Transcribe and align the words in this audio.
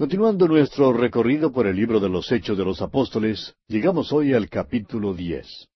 Continuando 0.00 0.48
nuestro 0.48 0.94
recorrido 0.94 1.52
por 1.52 1.66
el 1.66 1.76
libro 1.76 2.00
de 2.00 2.08
los 2.08 2.32
Hechos 2.32 2.56
de 2.56 2.64
los 2.64 2.80
Apóstoles, 2.80 3.54
llegamos 3.68 4.14
hoy 4.14 4.32
al 4.32 4.48
capítulo 4.48 5.12
diez. 5.12 5.68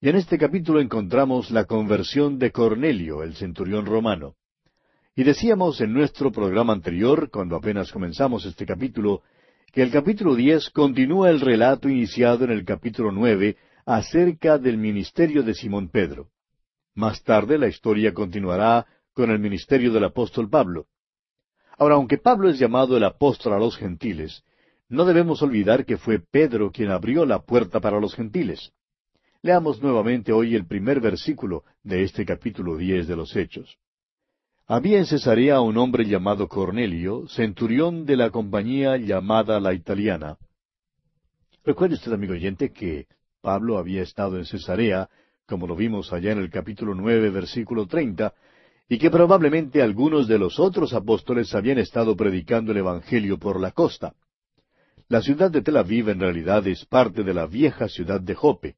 Y 0.00 0.08
en 0.08 0.16
este 0.16 0.38
capítulo 0.38 0.80
encontramos 0.80 1.50
la 1.50 1.66
conversión 1.66 2.38
de 2.38 2.50
Cornelio, 2.50 3.22
el 3.22 3.34
centurión 3.34 3.84
romano. 3.84 4.36
Y 5.14 5.22
decíamos 5.22 5.82
en 5.82 5.92
nuestro 5.92 6.32
programa 6.32 6.72
anterior, 6.72 7.28
cuando 7.30 7.56
apenas 7.56 7.92
comenzamos 7.92 8.46
este 8.46 8.64
capítulo, 8.64 9.20
que 9.70 9.82
el 9.82 9.90
capítulo 9.90 10.34
diez 10.34 10.70
continúa 10.70 11.28
el 11.28 11.42
relato 11.42 11.90
iniciado 11.90 12.46
en 12.46 12.52
el 12.52 12.64
capítulo 12.64 13.12
nueve 13.12 13.58
acerca 13.84 14.56
del 14.56 14.78
ministerio 14.78 15.42
de 15.42 15.52
Simón 15.52 15.90
Pedro. 15.90 16.30
Más 16.94 17.22
tarde 17.22 17.58
la 17.58 17.68
historia 17.68 18.14
continuará 18.14 18.86
con 19.12 19.30
el 19.30 19.38
ministerio 19.40 19.92
del 19.92 20.04
apóstol 20.04 20.48
Pablo. 20.48 20.86
Ahora, 21.76 21.96
aunque 21.96 22.18
Pablo 22.18 22.48
es 22.48 22.58
llamado 22.58 22.96
el 22.96 23.04
apóstol 23.04 23.52
a 23.52 23.58
los 23.58 23.76
gentiles, 23.76 24.42
no 24.88 25.04
debemos 25.04 25.42
olvidar 25.42 25.84
que 25.84 25.98
fue 25.98 26.20
Pedro 26.20 26.70
quien 26.70 26.90
abrió 26.90 27.26
la 27.26 27.40
puerta 27.40 27.80
para 27.80 28.00
los 28.00 28.14
gentiles. 28.14 28.72
Leamos 29.42 29.82
nuevamente 29.82 30.32
hoy 30.32 30.54
el 30.54 30.66
primer 30.66 31.00
versículo 31.00 31.64
de 31.82 32.02
este 32.02 32.24
capítulo 32.24 32.76
diez 32.76 33.06
de 33.06 33.16
los 33.16 33.36
Hechos. 33.36 33.78
Había 34.66 34.98
en 34.98 35.06
Cesarea 35.06 35.60
un 35.60 35.76
hombre 35.76 36.06
llamado 36.06 36.48
Cornelio, 36.48 37.28
centurión 37.28 38.06
de 38.06 38.16
la 38.16 38.30
compañía 38.30 38.96
llamada 38.96 39.60
la 39.60 39.74
italiana. 39.74 40.38
Recuerde 41.64 41.94
usted, 41.94 42.12
amigo 42.12 42.32
oyente, 42.32 42.72
que 42.72 43.06
Pablo 43.40 43.78
había 43.78 44.02
estado 44.02 44.38
en 44.38 44.44
Cesarea, 44.44 45.08
como 45.46 45.66
lo 45.66 45.76
vimos 45.76 46.12
allá 46.12 46.32
en 46.32 46.38
el 46.38 46.50
capítulo 46.50 46.94
nueve, 46.94 47.30
versículo 47.30 47.86
treinta, 47.86 48.34
y 48.88 48.98
que 48.98 49.10
probablemente 49.10 49.82
algunos 49.82 50.28
de 50.28 50.38
los 50.38 50.60
otros 50.60 50.92
apóstoles 50.92 51.54
habían 51.54 51.78
estado 51.78 52.16
predicando 52.16 52.72
el 52.72 52.78
Evangelio 52.78 53.38
por 53.38 53.60
la 53.60 53.72
costa. 53.72 54.14
La 55.08 55.22
ciudad 55.22 55.50
de 55.50 55.62
Tel 55.62 55.76
Aviv 55.76 56.08
en 56.08 56.20
realidad 56.20 56.66
es 56.66 56.84
parte 56.84 57.22
de 57.22 57.34
la 57.34 57.46
vieja 57.46 57.88
ciudad 57.88 58.20
de 58.20 58.34
Jope. 58.34 58.76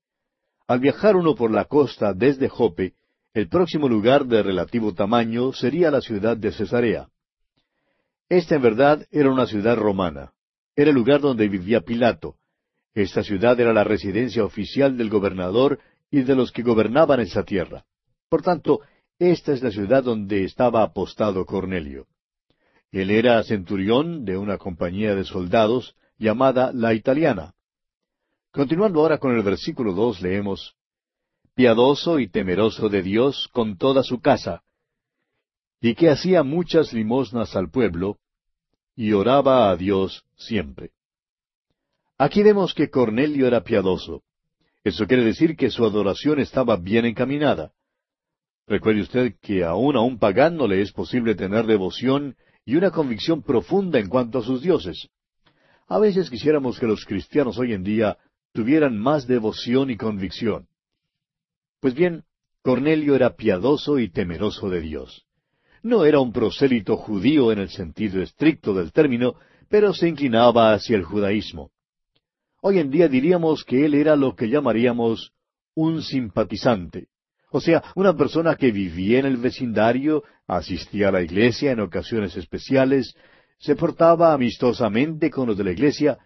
Al 0.67 0.81
viajar 0.81 1.17
uno 1.17 1.35
por 1.35 1.51
la 1.51 1.65
costa 1.65 2.13
desde 2.13 2.49
Jope, 2.49 2.95
el 3.35 3.49
próximo 3.49 3.89
lugar 3.89 4.27
de 4.27 4.43
relativo 4.43 4.95
tamaño 4.95 5.53
sería 5.53 5.91
la 5.91 6.01
ciudad 6.01 6.37
de 6.37 6.53
Cesarea. 6.53 7.09
Esta 8.29 8.57
en 8.57 8.63
verdad 8.63 9.07
era 9.11 9.31
una 9.31 9.47
ciudad 9.47 9.77
romana. 9.77 10.33
Era 10.77 10.91
el 10.91 10.97
lugar 10.97 11.21
donde 11.21 11.49
vivía 11.49 11.81
Pilato. 11.81 12.37
Esta 12.95 13.23
ciudad 13.23 13.59
era 13.61 13.73
la 13.73 13.85
residencia 13.85 14.45
oficial 14.45 14.97
del 14.97 15.09
gobernador 15.09 15.79
y 16.11 16.23
de 16.23 16.35
los 16.35 16.53
que 16.53 16.63
gobernaban 16.63 17.21
esa 17.21 17.43
tierra. 17.45 17.85
Por 18.29 18.43
tanto, 18.43 18.81
esta 19.19 19.53
es 19.53 19.63
la 19.63 19.71
ciudad 19.71 20.05
donde 20.05 20.45
estaba 20.45 20.83
apostado 20.83 21.45
Cornelio. 21.45 22.07
Él 22.93 23.11
era 23.11 23.43
centurión 23.43 24.25
de 24.25 24.39
una 24.39 24.59
compañía 24.59 25.15
de 25.15 25.25
soldados 25.25 25.97
llamada 26.19 26.73
la 26.73 26.95
italiana. 26.95 27.55
Continuando 28.51 29.01
ahora 29.01 29.19
con 29.19 29.37
el 29.37 29.43
versículo 29.43 29.93
dos, 29.93 30.21
leemos 30.23 30.75
Piadoso 31.55 32.21
y 32.21 32.29
temeroso 32.29 32.89
de 32.89 33.03
Dios 33.03 33.49
con 33.53 33.77
toda 33.77 34.05
su 34.05 34.21
casa, 34.21 34.63
y 35.81 35.97
que 35.97 36.09
hacía 36.09 36.45
muchas 36.45 36.93
limosnas 36.93 37.57
al 37.57 37.69
pueblo, 37.69 38.19
y 38.95 39.13
oraba 39.13 39.71
a 39.71 39.77
Dios 39.77 40.25
siempre. 40.37 40.93
Aquí 42.17 42.45
vemos 42.45 42.75
que 42.75 42.91
Cornelio 42.91 43.47
era 43.47 43.65
piadoso. 43.65 44.23
Eso 44.85 45.07
quiere 45.07 45.25
decir 45.25 45.57
que 45.57 45.71
su 45.71 45.85
adoración 45.85 46.39
estaba 46.39 46.77
bien 46.77 47.07
encaminada. 47.07 47.73
Recuerde 48.69 49.01
usted 49.01 49.35
que 49.41 49.65
aún 49.65 49.97
a 49.97 50.01
un 50.03 50.19
pagano 50.19 50.67
le 50.67 50.83
es 50.83 50.93
posible 50.93 51.35
tener 51.35 51.65
devoción 51.65 52.37
y 52.67 52.77
una 52.77 52.91
convicción 52.91 53.43
profunda 53.43 53.99
en 53.99 54.11
cuanto 54.11 54.39
a 54.39 54.43
sus 54.43 54.61
dioses. 54.61 55.09
A 55.87 55.99
veces 55.99 56.29
quisiéramos 56.29 56.79
que 56.79 56.87
los 56.87 57.07
cristianos 57.07 57.59
hoy 57.59 57.73
en 57.73 57.83
día 57.83 58.19
tuvieran 58.53 58.99
más 58.99 59.27
devoción 59.27 59.91
y 59.91 59.97
convicción. 59.97 60.69
Pues 61.81 61.95
bien, 61.95 62.25
Cornelio 62.63 63.15
era 63.15 63.37
piadoso 63.37 63.99
y 63.99 64.11
temeroso 64.11 64.69
de 64.69 64.81
Dios. 64.83 65.25
No 65.83 66.05
era 66.05 66.21
un 66.21 66.33
prosélito 66.33 66.99
judío 66.99 67.53
en 67.53 67.61
el 67.61 67.71
sentido 67.71 68.21
estricto 68.21 68.75
del 68.75 68.93
término, 68.93 69.37
pero 69.71 69.95
se 69.95 70.09
inclinaba 70.09 70.75
hacia 70.75 70.97
el 70.97 71.05
judaísmo. 71.05 71.71
Hoy 72.61 72.81
en 72.81 72.91
día 72.91 73.09
diríamos 73.09 73.65
que 73.65 73.87
él 73.87 73.95
era 73.95 74.15
lo 74.15 74.37
que 74.37 74.51
llamaríamos 74.51 75.33
un 75.75 76.03
simpatizante. 76.03 77.09
O 77.51 77.61
sea, 77.61 77.83
una 77.95 78.15
persona 78.15 78.57
que 78.57 78.71
vivía 78.71 79.21
en 79.21 79.27
el 79.27 79.39
vecindario, 79.39 80.23
asistía 80.47 81.09
a 81.09 81.13
la 81.13 81.23
iglesia 81.23 81.73
en 81.73 81.81
ocasiones 81.81 82.37
especiales, 82.37 83.15
se 83.59 83.75
portaba 83.75 84.33
amistosamente 84.33 85.31
con 85.31 85.49
los 85.49 85.57
de 85.57 85.65
la 85.65 85.73
iglesia, 85.73 86.19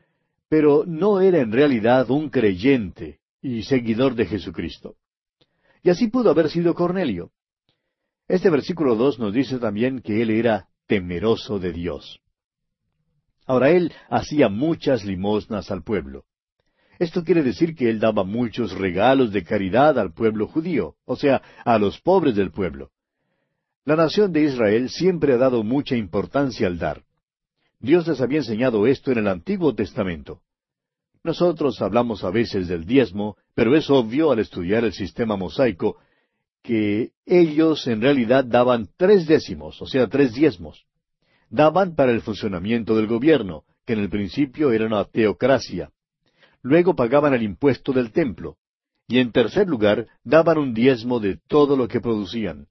pero 0.49 0.85
no 0.87 1.21
era 1.21 1.41
en 1.41 1.53
realidad 1.53 2.11
un 2.11 2.29
creyente 2.29 3.21
y 3.41 3.63
seguidor 3.63 4.15
de 4.15 4.27
Jesucristo. 4.27 4.97
Y 5.83 5.91
así 5.91 6.09
pudo 6.09 6.31
haber 6.31 6.51
sido 6.51 6.75
Cornelio. 6.75 7.31
Este 8.29 8.51
versículo 8.51 8.95
dos 8.97 9.19
nos 9.19 9.33
dice 9.33 9.59
también 9.59 10.01
que 10.01 10.23
él 10.23 10.31
era 10.31 10.69
temeroso 10.87 11.59
de 11.59 11.73
Dios. 11.73 12.21
Ahora 13.47 13.71
él 13.71 13.93
hacía 14.09 14.49
muchas 14.49 15.05
limosnas 15.05 15.71
al 15.71 15.83
pueblo. 15.83 16.25
Esto 17.03 17.25
quiere 17.25 17.43
decir 17.43 17.75
que 17.75 17.91
él 17.91 17.99
daba 17.99 18.23
muchos 18.23 18.79
regalos 18.79 19.33
de 19.33 19.43
caridad 19.43 19.99
al 19.99 20.13
pueblo 20.13 20.47
judío, 20.47 20.95
o 21.05 21.17
sea, 21.17 21.43
a 21.65 21.77
los 21.77 22.01
pobres 22.01 22.37
del 22.37 22.53
pueblo. 22.53 22.91
La 23.85 23.97
nación 23.97 24.33
de 24.33 24.45
Israel 24.45 24.89
siempre 24.89 25.33
ha 25.33 25.37
dado 25.37 25.65
mucha 25.65 25.97
importancia 25.97 26.69
al 26.69 26.79
dar. 26.79 27.03
Dios 27.81 28.07
les 28.07 28.21
había 28.21 28.39
enseñado 28.39 28.87
esto 28.87 29.11
en 29.11 29.19
el 29.19 29.27
Antiguo 29.27 29.75
Testamento. 29.75 30.43
Nosotros 31.25 31.83
hablamos 31.83 32.23
a 32.23 32.31
veces 32.31 32.69
del 32.69 32.85
diezmo, 32.85 33.37
pero 33.53 33.75
es 33.77 33.91
obvio 33.91 34.31
al 34.31 34.39
estudiar 34.39 34.85
el 34.85 34.93
sistema 34.93 35.37
mosaico 35.37 35.97
que 36.63 37.11
ellos 37.27 37.85
en 37.89 38.01
realidad 38.01 38.45
daban 38.45 38.89
tres 38.97 39.27
décimos, 39.27 39.83
o 39.83 39.87
sea, 39.87 40.07
tres 40.07 40.35
diezmos. 40.35 40.85
Daban 41.51 41.97
para 41.97 42.13
el 42.13 42.21
funcionamiento 42.21 42.95
del 42.95 43.09
gobierno, 43.09 43.65
que 43.85 43.95
en 43.95 43.99
el 43.99 44.09
principio 44.09 44.71
era 44.71 44.87
una 44.87 45.05
teocracia 45.05 45.91
luego 46.63 46.95
pagaban 46.95 47.35
el 47.35 47.43
impuesto 47.43 47.93
del 47.93 48.13
templo, 48.13 48.57
y 49.09 49.19
en 49.19 49.33
tercer 49.33 49.69
lugar 49.69 50.07
daban 50.25 50.59
un 50.59 50.75
diezmo 50.75 51.21
de 51.21 51.39
todo 51.49 51.77
lo 51.77 51.89
que 51.89 52.01
producían. 52.01 52.69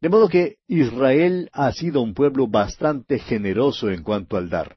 De 0.00 0.08
modo 0.08 0.28
que 0.28 0.56
Israel 0.66 1.48
ha 1.52 1.72
sido 1.72 2.02
un 2.02 2.14
pueblo 2.14 2.48
bastante 2.48 3.18
generoso 3.18 3.90
en 3.90 4.02
cuanto 4.02 4.36
al 4.36 4.50
dar. 4.50 4.76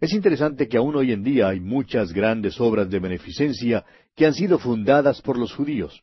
Es 0.00 0.12
interesante 0.12 0.68
que 0.68 0.76
aún 0.76 0.96
hoy 0.96 1.12
en 1.12 1.24
día 1.24 1.48
hay 1.48 1.60
muchas 1.60 2.12
grandes 2.12 2.60
obras 2.60 2.88
de 2.88 3.00
beneficencia 3.00 3.84
que 4.14 4.26
han 4.26 4.34
sido 4.34 4.58
fundadas 4.58 5.20
por 5.22 5.38
los 5.38 5.52
judíos. 5.52 6.02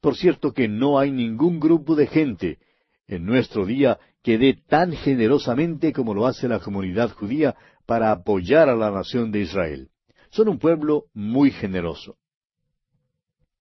Por 0.00 0.16
cierto 0.16 0.52
que 0.52 0.66
no 0.66 0.98
hay 0.98 1.12
ningún 1.12 1.60
grupo 1.60 1.94
de 1.94 2.08
gente 2.08 2.58
en 3.06 3.24
nuestro 3.24 3.64
día 3.64 3.98
que 4.22 4.38
dé 4.38 4.54
tan 4.68 4.92
generosamente 4.92 5.92
como 5.92 6.14
lo 6.14 6.26
hace 6.26 6.48
la 6.48 6.58
comunidad 6.58 7.10
judía 7.10 7.54
para 7.86 8.10
apoyar 8.10 8.68
a 8.68 8.76
la 8.76 8.90
nación 8.90 9.30
de 9.30 9.40
Israel. 9.40 9.91
Son 10.32 10.48
un 10.48 10.58
pueblo 10.58 11.04
muy 11.12 11.50
generoso. 11.50 12.16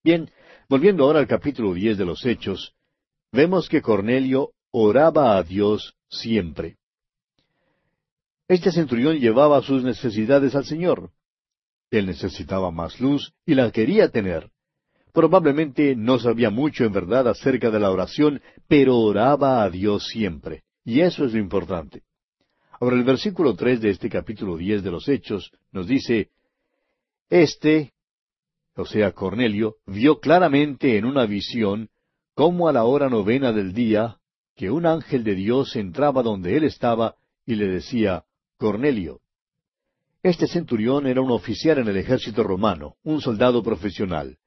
Bien, 0.04 0.32
volviendo 0.70 1.04
ahora 1.04 1.20
al 1.20 1.28
capítulo 1.28 1.74
diez 1.74 1.98
de 1.98 2.06
los 2.06 2.26
Hechos, 2.26 2.74
vemos 3.32 3.68
que 3.68 3.82
Cornelio 3.82 4.52
oraba 4.72 5.38
a 5.38 5.44
Dios 5.44 5.96
siempre. 6.10 6.78
Este 8.48 8.72
centurión 8.72 9.20
llevaba 9.20 9.62
sus 9.62 9.84
necesidades 9.84 10.56
al 10.56 10.64
Señor. 10.64 11.12
Él 11.90 12.06
necesitaba 12.06 12.72
más 12.72 13.02
luz 13.02 13.34
y 13.46 13.54
la 13.54 13.70
quería 13.72 14.10
tener. 14.10 14.50
Probablemente 15.12 15.94
no 15.98 16.20
sabía 16.20 16.50
mucho 16.50 16.86
en 16.86 16.94
verdad 16.94 17.28
acerca 17.28 17.70
de 17.70 17.82
la 17.82 17.92
oración, 17.92 18.42
pero 18.70 18.98
oraba 18.98 19.62
a 19.62 19.70
Dios 19.70 20.08
siempre. 20.08 20.64
Y 20.86 21.02
eso 21.02 21.26
es 21.26 21.34
lo 21.34 21.40
importante. 21.40 22.04
Ahora 22.80 22.96
el 22.96 23.04
versículo 23.04 23.56
tres 23.56 23.82
de 23.82 23.90
este 23.90 24.10
capítulo 24.10 24.56
diez 24.56 24.84
de 24.84 24.92
los 24.92 25.10
Hechos 25.10 25.52
nos 25.74 25.86
dice 25.86 26.30
este, 27.32 27.94
o 28.76 28.86
sea, 28.86 29.14
Cornelio, 29.14 29.78
vio 29.88 30.20
claramente 30.20 30.98
en 30.98 31.06
una 31.06 31.26
visión 31.26 31.90
cómo 32.36 32.68
a 32.68 32.74
la 32.74 32.84
hora 32.84 33.10
novena 33.10 33.54
del 33.54 33.74
día 33.74 34.18
que 34.56 34.70
un 34.70 34.86
ángel 34.86 35.24
de 35.24 35.36
Dios 35.36 35.76
entraba 35.78 36.24
donde 36.24 36.58
él 36.58 36.66
estaba 36.66 37.16
y 37.46 37.56
le 37.56 37.68
decía, 37.68 38.26
Cornelio. 38.58 39.22
Este 40.22 40.46
centurión 40.46 41.08
era 41.08 41.22
un 41.22 41.32
oficial 41.32 41.80
en 41.80 41.88
el 41.88 41.98
ejército 41.98 42.44
romano, 42.44 42.98
un 43.04 43.22
soldado 43.22 43.64
profesional. 43.64 44.38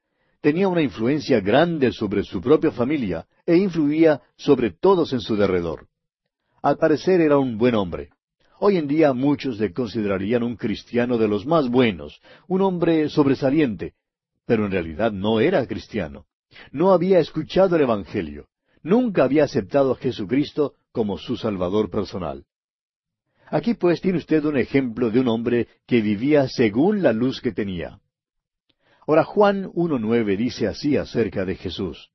Tenía 0.42 0.68
una 0.68 0.82
influencia 0.82 1.40
grande 1.40 1.90
sobre 1.90 2.22
su 2.22 2.42
propia 2.42 2.70
familia 2.70 3.26
e 3.46 3.56
influía 3.56 4.20
sobre 4.36 4.70
todos 4.70 5.14
en 5.14 5.20
su 5.20 5.36
derredor. 5.36 5.88
Al 6.62 6.76
parecer 6.76 7.22
era 7.22 7.38
un 7.38 7.56
buen 7.56 7.74
hombre. 7.74 8.10
Hoy 8.66 8.78
en 8.78 8.88
día 8.88 9.12
muchos 9.12 9.60
le 9.60 9.74
considerarían 9.74 10.42
un 10.42 10.56
cristiano 10.56 11.18
de 11.18 11.28
los 11.28 11.44
más 11.44 11.68
buenos, 11.68 12.18
un 12.48 12.62
hombre 12.62 13.10
sobresaliente, 13.10 13.92
pero 14.46 14.64
en 14.64 14.72
realidad 14.72 15.12
no 15.12 15.38
era 15.38 15.66
cristiano. 15.66 16.24
No 16.72 16.92
había 16.92 17.18
escuchado 17.18 17.76
el 17.76 17.82
Evangelio. 17.82 18.46
Nunca 18.82 19.24
había 19.24 19.44
aceptado 19.44 19.92
a 19.92 19.96
Jesucristo 19.96 20.76
como 20.92 21.18
su 21.18 21.36
Salvador 21.36 21.90
personal. 21.90 22.46
Aquí 23.48 23.74
pues 23.74 24.00
tiene 24.00 24.16
usted 24.16 24.42
un 24.46 24.56
ejemplo 24.56 25.10
de 25.10 25.20
un 25.20 25.28
hombre 25.28 25.68
que 25.86 26.00
vivía 26.00 26.48
según 26.48 27.02
la 27.02 27.12
luz 27.12 27.42
que 27.42 27.52
tenía. 27.52 28.00
Ahora 29.06 29.24
Juan 29.24 29.66
1.9 29.74 30.38
dice 30.38 30.68
así 30.68 30.96
acerca 30.96 31.44
de 31.44 31.56
Jesús. 31.56 32.08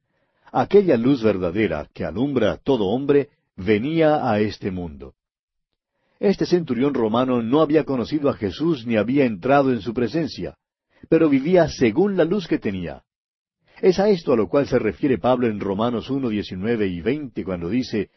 Aquella 0.51 0.97
luz 0.97 1.21
verdadera 1.21 1.87
que 1.93 2.05
alumbra 2.05 2.53
a 2.53 2.57
todo 2.57 2.85
hombre 2.87 3.29
venía 3.55 4.27
a 4.27 4.39
este 4.39 4.71
mundo. 4.71 5.13
Este 6.19 6.45
centurión 6.45 6.93
romano 6.93 7.41
no 7.41 7.61
había 7.61 7.85
conocido 7.85 8.29
a 8.29 8.33
Jesús 8.33 8.85
ni 8.85 8.97
había 8.97 9.23
entrado 9.23 9.71
en 9.71 9.81
su 9.81 9.93
presencia, 9.93 10.57
pero 11.07 11.29
vivía 11.29 11.69
según 11.69 12.17
la 12.17 12.25
luz 12.25 12.45
que 12.45 12.59
tenía. 12.59 13.03
Es 13.81 13.99
a 13.99 14.09
esto 14.09 14.33
a 14.33 14.35
lo 14.35 14.49
cual 14.49 14.67
se 14.67 14.77
refiere 14.77 15.17
Pablo 15.17 15.47
en 15.47 15.61
Romanos 15.61 16.09
1, 16.09 16.27
19 16.27 16.87
y 16.87 16.99
20 16.99 17.45
cuando 17.45 17.69
dice, 17.69 18.09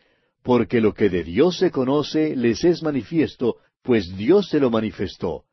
Porque 0.43 0.81
lo 0.81 0.93
que 0.93 1.09
de 1.09 1.23
Dios 1.23 1.59
se 1.59 1.71
conoce 1.71 2.35
les 2.35 2.65
es 2.65 2.83
manifiesto, 2.83 3.59
pues 3.83 4.17
Dios 4.17 4.49
se 4.49 4.59
lo 4.59 4.71
manifestó. 4.71 5.45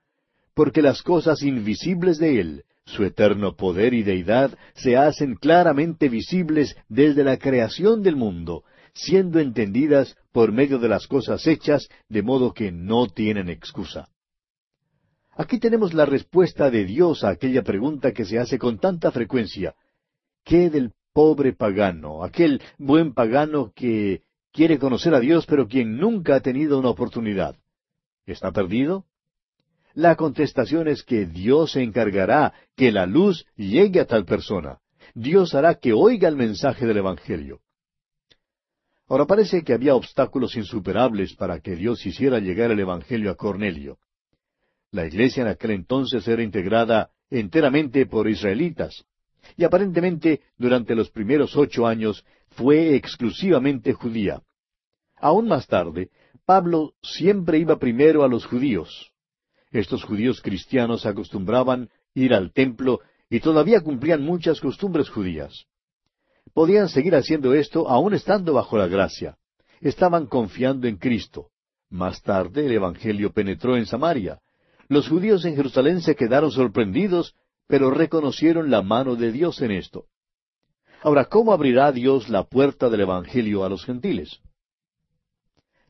Porque 0.56 0.82
las 0.82 1.04
cosas 1.04 1.44
invisibles 1.44 2.18
de 2.18 2.40
Él, 2.40 2.64
su 2.86 3.04
eterno 3.04 3.56
poder 3.56 3.94
y 3.94 4.02
deidad, 4.02 4.58
se 4.74 4.98
hacen 4.98 5.36
claramente 5.36 6.10
visibles 6.10 6.76
desde 6.88 7.24
la 7.24 7.38
creación 7.38 8.02
del 8.02 8.16
mundo, 8.16 8.64
siendo 8.94 9.40
entendidas 9.40 10.16
por 10.32 10.52
medio 10.52 10.80
de 10.80 10.90
las 10.90 11.08
cosas 11.08 11.46
hechas, 11.48 11.88
de 12.08 12.22
modo 12.22 12.54
que 12.54 12.72
no 12.72 13.08
tienen 13.08 13.50
excusa. 13.50 14.10
Aquí 15.36 15.60
tenemos 15.60 15.94
la 15.94 16.06
respuesta 16.06 16.70
de 16.70 16.86
Dios 16.86 17.24
a 17.24 17.30
aquella 17.30 17.64
pregunta 17.64 18.12
que 18.12 18.26
se 18.26 18.40
hace 18.40 18.60
con 18.60 18.80
tanta 18.80 19.12
frecuencia, 19.12 19.76
¿Qué 20.44 20.70
del 20.70 20.94
pobre 21.14 21.54
pagano, 21.54 22.24
aquel 22.24 22.62
buen 22.78 23.14
pagano 23.14 23.72
que 23.76 24.24
quiere 24.52 24.80
conocer 24.80 25.14
a 25.14 25.20
Dios 25.20 25.46
pero 25.46 25.68
quien 25.68 25.98
nunca 25.98 26.36
ha 26.36 26.40
tenido 26.42 26.80
una 26.80 26.90
oportunidad? 26.90 27.56
¿Está 28.26 28.52
perdido? 28.52 29.06
La 29.94 30.16
contestación 30.16 30.88
es 30.88 31.04
que 31.04 31.26
Dios 31.26 31.74
se 31.74 31.84
encargará 31.84 32.54
que 32.76 32.92
la 32.92 33.06
luz 33.06 33.46
llegue 33.56 34.00
a 34.00 34.06
tal 34.06 34.26
persona. 34.26 34.80
Dios 35.14 35.56
hará 35.56 35.76
que 35.76 35.94
oiga 35.94 36.28
el 36.28 36.36
mensaje 36.36 36.86
del 36.86 36.98
Evangelio. 36.98 37.60
Ahora 39.10 39.26
parece 39.26 39.64
que 39.64 39.74
había 39.74 39.96
obstáculos 39.96 40.56
insuperables 40.56 41.34
para 41.34 41.60
que 41.60 41.76
Dios 41.76 42.06
hiciera 42.06 42.38
llegar 42.40 42.70
el 42.70 42.80
Evangelio 42.80 43.32
a 43.32 43.36
Cornelio. 43.36 43.98
La 44.92 45.08
iglesia 45.08 45.42
en 45.42 45.48
aquel 45.48 45.72
entonces 45.72 46.28
era 46.28 46.44
integrada 46.44 47.10
enteramente 47.32 48.06
por 48.06 48.30
israelitas 48.30 49.04
y 49.58 49.64
aparentemente 49.64 50.42
durante 50.58 50.94
los 50.94 51.10
primeros 51.10 51.56
ocho 51.58 51.88
años 51.88 52.24
fue 52.52 52.96
exclusivamente 52.96 53.94
judía. 53.94 54.44
Aún 55.16 55.48
más 55.48 55.66
tarde, 55.66 56.10
Pablo 56.46 56.94
siempre 57.02 57.58
iba 57.58 57.80
primero 57.80 58.24
a 58.24 58.28
los 58.28 58.46
judíos. 58.46 59.12
Estos 59.72 60.04
judíos 60.04 60.40
cristianos 60.40 61.08
acostumbraban 61.08 61.90
ir 62.14 62.34
al 62.34 62.54
templo 62.54 63.00
y 63.28 63.40
todavía 63.40 63.82
cumplían 63.82 64.22
muchas 64.22 64.60
costumbres 64.60 65.10
judías. 65.10 65.66
Podían 66.54 66.90
seguir 66.90 67.16
haciendo 67.16 67.54
esto 67.54 67.90
aún 67.90 68.14
estando 68.14 68.54
bajo 68.54 68.78
la 68.78 68.88
gracia. 68.88 69.38
Estaban 69.82 70.26
confiando 70.26 70.88
en 70.88 70.98
Cristo. 70.98 71.50
Más 71.90 72.22
tarde 72.22 72.66
el 72.66 72.72
Evangelio 72.74 73.32
penetró 73.32 73.78
en 73.78 73.86
Samaria. 73.86 74.40
Los 74.88 75.08
judíos 75.08 75.46
en 75.46 75.56
Jerusalén 75.56 76.02
se 76.02 76.16
quedaron 76.16 76.52
sorprendidos 76.52 77.36
pero 77.70 77.92
reconocieron 77.92 78.72
la 78.72 78.82
mano 78.82 79.16
de 79.16 79.32
Dios 79.32 79.62
en 79.62 79.70
esto. 79.70 80.08
Ahora, 81.04 81.26
¿cómo 81.26 81.54
abrirá 81.54 81.92
Dios 81.92 82.28
la 82.28 82.44
puerta 82.44 82.90
del 82.90 83.02
Evangelio 83.02 83.64
a 83.64 83.70
los 83.70 83.86
gentiles? 83.86 84.40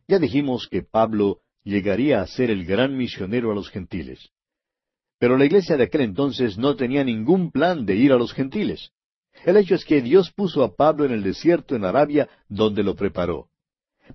Ya 0.06 0.20
dijimos 0.20 0.68
que 0.70 0.84
Pablo 0.84 1.40
llegaría 1.64 2.22
a 2.22 2.28
ser 2.28 2.52
el 2.52 2.66
gran 2.66 2.98
misionero 2.98 3.52
a 3.52 3.56
los 3.56 3.70
gentiles. 3.70 4.30
Pero 5.20 5.38
la 5.38 5.46
iglesia 5.46 5.78
de 5.78 5.86
aquel 5.86 6.02
entonces 6.02 6.58
no 6.58 6.76
tenía 6.76 7.06
ningún 7.06 7.50
plan 7.50 7.86
de 7.86 7.96
ir 7.96 8.12
a 8.12 8.18
los 8.18 8.34
gentiles. 8.34 8.92
El 9.45 9.57
hecho 9.57 9.75
es 9.75 9.86
que 9.86 10.01
Dios 10.01 10.31
puso 10.31 10.63
a 10.63 10.75
Pablo 10.75 11.06
en 11.06 11.12
el 11.12 11.24
desierto 11.24 11.75
en 11.75 11.86
Arabia, 11.86 12.27
donde 12.47 12.83
lo 12.83 12.95
preparó. 12.95 13.47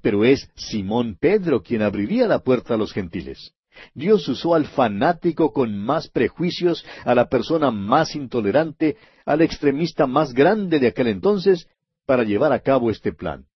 Pero 0.03 0.25
es 0.25 0.51
Simón 0.57 1.17
Pedro 1.19 1.63
quien 1.63 1.83
abriría 1.83 2.27
la 2.27 2.41
puerta 2.41 2.75
a 2.75 2.77
los 2.77 2.93
gentiles. 2.93 3.55
Dios 3.95 4.29
usó 4.29 4.55
al 4.55 4.67
fanático 4.67 5.53
con 5.53 5.77
más 5.77 6.09
prejuicios, 6.09 6.85
a 7.05 7.15
la 7.15 7.29
persona 7.29 7.71
más 7.71 8.15
intolerante, 8.15 8.97
al 9.25 9.43
extremista 9.43 10.07
más 10.07 10.33
grande 10.33 10.79
de 10.79 10.89
aquel 10.89 11.09
entonces, 11.09 11.69
para 12.07 12.25
llevar 12.25 12.53
a 12.53 12.61
cabo 12.61 12.91
este 12.91 13.13
plan. 13.13 13.47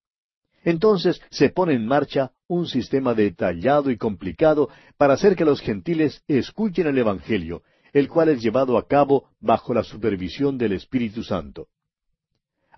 Entonces 0.64 1.20
se 1.30 1.50
pone 1.50 1.74
en 1.74 1.86
marcha 1.86 2.32
un 2.48 2.66
sistema 2.66 3.14
detallado 3.14 3.90
y 3.90 3.96
complicado 3.96 4.68
para 4.96 5.14
hacer 5.14 5.36
que 5.36 5.44
los 5.44 5.60
gentiles 5.60 6.22
escuchen 6.26 6.86
el 6.86 6.98
Evangelio, 6.98 7.62
el 7.98 8.08
cual 8.08 8.28
es 8.28 8.42
llevado 8.42 8.78
a 8.78 8.86
cabo 8.86 9.30
bajo 9.40 9.74
la 9.74 9.82
supervisión 9.82 10.56
del 10.58 10.72
Espíritu 10.72 11.22
Santo. 11.22 11.68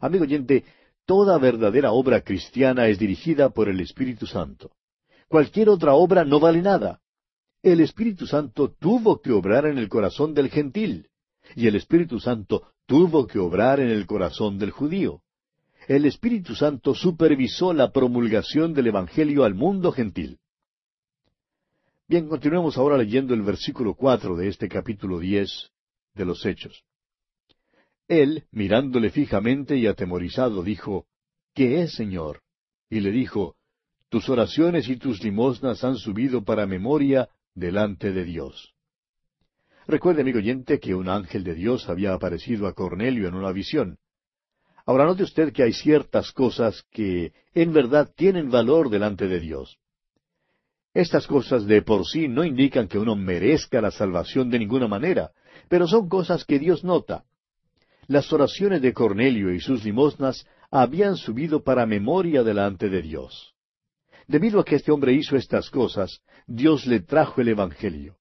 Amigo 0.01 0.25
oyente, 0.25 0.65
toda 1.05 1.39
verdadera 1.39 1.93
obra 1.93 2.23
cristiana 2.23 2.89
es 2.89 2.99
dirigida 2.99 3.51
por 3.51 3.69
el 3.69 3.81
Espíritu 3.81 4.27
Santo. 4.27 4.71
Cualquier 5.29 5.69
otra 5.69 5.95
obra 5.95 6.25
no 6.25 6.41
vale 6.41 6.63
nada. 6.63 7.01
El 7.63 7.81
Espíritu 7.81 8.27
Santo 8.27 8.75
tuvo 8.79 9.21
que 9.21 9.33
obrar 9.33 9.67
en 9.67 9.77
el 9.77 9.89
corazón 9.89 10.33
del 10.33 10.49
gentil, 10.49 11.09
y 11.55 11.67
el 11.67 11.77
Espíritu 11.77 12.19
Santo 12.19 12.73
tuvo 12.87 13.27
que 13.27 13.39
obrar 13.39 13.81
en 13.81 13.91
el 13.91 14.07
corazón 14.07 14.59
del 14.59 14.71
judío. 14.71 15.23
El 15.87 16.07
Espíritu 16.07 16.55
Santo 16.55 16.95
supervisó 16.95 17.73
la 17.73 17.93
promulgación 17.93 18.73
del 18.73 18.87
Evangelio 18.87 19.45
al 19.45 19.55
mundo 19.55 19.93
gentil. 19.93 20.39
Bien, 22.11 22.27
continuemos 22.27 22.77
ahora 22.77 22.99
leyendo 22.99 23.35
el 23.35 23.43
versículo 23.43 23.95
cuatro 23.95 24.35
de 24.35 24.49
este 24.49 24.69
capítulo 24.69 25.21
diez 25.21 25.71
de 26.13 26.25
los 26.25 26.45
Hechos. 26.45 26.83
Él, 28.09 28.47
mirándole 28.51 29.11
fijamente 29.11 29.77
y 29.77 29.87
atemorizado, 29.87 30.65
dijo, 30.65 31.07
¿Qué 31.55 31.83
es, 31.83 31.95
Señor? 31.95 32.41
Y 32.89 32.99
le 32.99 33.13
dijo, 33.13 33.55
Tus 34.09 34.29
oraciones 34.29 34.89
y 34.89 34.97
tus 34.97 35.23
limosnas 35.23 35.85
han 35.85 35.95
subido 35.95 36.43
para 36.43 36.67
memoria 36.67 37.29
delante 37.55 38.11
de 38.11 38.25
Dios. 38.25 38.75
Recuerde, 39.87 40.23
amigo 40.23 40.39
oyente, 40.39 40.81
que 40.81 40.97
un 40.97 41.09
ángel 41.09 41.45
de 41.45 41.55
Dios 41.55 41.89
había 41.89 42.13
aparecido 42.13 42.67
a 42.67 42.73
Cornelio 42.73 43.29
en 43.29 43.37
una 43.37 43.53
visión. 43.53 43.99
Ahora 44.85 45.05
note 45.05 45.23
usted 45.23 45.53
que 45.53 45.63
hay 45.63 45.73
ciertas 45.73 46.33
cosas 46.33 46.85
que 46.91 47.33
en 47.55 47.73
verdad 47.73 48.13
tienen 48.17 48.51
valor 48.51 48.91
delante 48.91 49.29
de 49.29 49.39
Dios. 49.39 49.80
Estas 50.93 51.27
cosas 51.27 51.67
de 51.67 51.83
por 51.83 52.07
sí 52.07 52.27
no 52.27 52.45
indican 52.45 52.89
que 52.89 52.99
uno 52.99 53.15
merezca 53.15 53.81
la 53.81 53.91
salvación 53.91 54.51
de 54.51 54.59
ninguna 54.59 54.89
manera, 54.89 55.31
pero 55.69 55.87
son 55.87 56.09
cosas 56.09 56.45
que 56.45 56.59
Dios 56.59 56.83
nota. 56.83 57.25
Las 58.09 58.33
oraciones 58.33 58.83
de 58.83 58.93
Cornelio 58.93 59.55
y 59.55 59.61
sus 59.61 59.85
limosnas 59.85 60.45
habían 60.71 61.17
subido 61.17 61.63
para 61.63 61.87
memoria 61.87 62.43
delante 62.43 62.89
de 62.89 63.03
Dios. 63.03 63.55
Debido 64.27 64.61
a 64.61 64.65
que 64.65 64.77
este 64.77 64.91
hombre 64.91 65.13
hizo 65.13 65.37
estas 65.37 65.71
cosas, 65.71 66.21
Dios 66.47 66.87
le 66.87 67.01
trajo 67.01 67.41
el 67.41 67.49
Evangelio. 67.49 68.17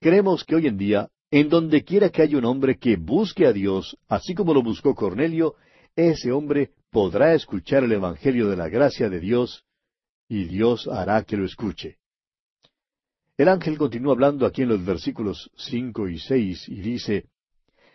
Creemos 0.00 0.44
que 0.44 0.56
hoy 0.56 0.66
en 0.66 0.76
día, 0.76 1.08
en 1.30 1.48
donde 1.48 1.84
quiera 1.84 2.10
que 2.10 2.22
haya 2.22 2.36
un 2.36 2.44
hombre 2.44 2.78
que 2.78 2.96
busque 2.96 3.46
a 3.46 3.52
Dios, 3.52 3.96
así 4.08 4.34
como 4.34 4.52
lo 4.52 4.62
buscó 4.62 4.94
Cornelio, 4.96 5.54
ese 5.94 6.32
hombre 6.32 6.70
podrá 6.90 7.34
escuchar 7.34 7.84
el 7.84 7.92
Evangelio 7.92 8.48
de 8.48 8.56
la 8.56 8.68
gracia 8.68 9.08
de 9.08 9.20
Dios, 9.20 9.64
y 10.32 10.44
Dios 10.44 10.88
hará 10.88 11.24
que 11.24 11.36
lo 11.36 11.44
escuche. 11.44 11.98
El 13.36 13.48
ángel 13.48 13.76
continúa 13.76 14.14
hablando 14.14 14.46
aquí 14.46 14.62
en 14.62 14.70
los 14.70 14.82
versículos 14.82 15.50
cinco 15.56 16.08
y 16.08 16.18
seis 16.18 16.66
y 16.70 16.80
dice, 16.80 17.26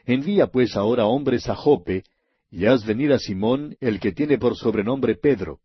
Envía 0.05 0.45
pues 0.45 0.75
ahora 0.75 1.07
hombres 1.07 1.49
a 1.49 1.55
Jope, 1.55 2.03
y 2.51 2.67
haz 2.67 2.85
venir 2.85 3.11
a 3.11 3.17
Simón, 3.17 3.75
el 3.79 3.99
que 3.99 4.11
tiene 4.11 4.37
por 4.37 4.55
sobrenombre 4.55 5.15
Pedro. 5.15 5.61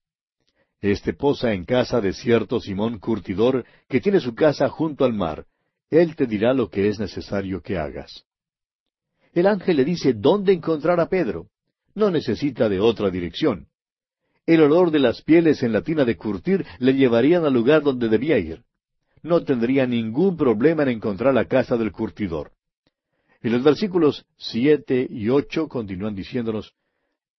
Este 0.81 1.12
posa 1.12 1.52
en 1.52 1.67
casa 1.67 2.00
de 2.00 2.14
cierto 2.14 2.59
Simón 2.59 2.99
Curtidor, 2.99 3.67
que 3.87 4.00
tiene 4.00 4.19
su 4.19 4.35
casa 4.35 4.71
junto 4.71 5.05
al 5.05 5.12
mar. 5.12 5.45
Él 5.91 6.17
te 6.17 6.26
dirá 6.26 6.55
lo 6.55 6.71
que 6.71 6.88
es 6.88 6.99
necesario 6.99 7.61
que 7.61 7.76
hagas. 7.76 8.25
El 9.35 9.47
ángel 9.47 9.76
le 9.76 9.85
dice 9.85 10.14
dónde 10.14 10.55
encontrar 10.55 11.00
a 11.00 11.11
Pedro. 11.11 11.50
No 11.95 12.11
necesita 12.11 12.71
de 12.71 12.81
otra 12.81 13.11
dirección. 13.11 13.69
El 14.44 14.61
olor 14.61 14.90
de 14.90 14.99
las 14.99 15.22
pieles 15.22 15.62
en 15.62 15.72
la 15.72 15.82
tina 15.82 16.04
de 16.04 16.16
curtir 16.16 16.66
le 16.78 16.94
llevarían 16.94 17.44
al 17.44 17.52
lugar 17.52 17.82
donde 17.82 18.08
debía 18.08 18.38
ir. 18.38 18.64
No 19.22 19.44
tendría 19.44 19.87
ningún 19.87 20.37
problema 20.37 20.82
en 20.82 20.88
encontrar 20.88 21.32
la 21.32 21.44
casa 21.44 21.76
del 21.76 21.92
curtidor. 21.92 22.50
Y 23.40 23.50
los 23.50 23.62
versículos 23.62 24.25
siete 24.37 25.06
y 25.08 25.28
ocho 25.28 25.68
continúan 25.68 26.14
diciéndonos, 26.14 26.75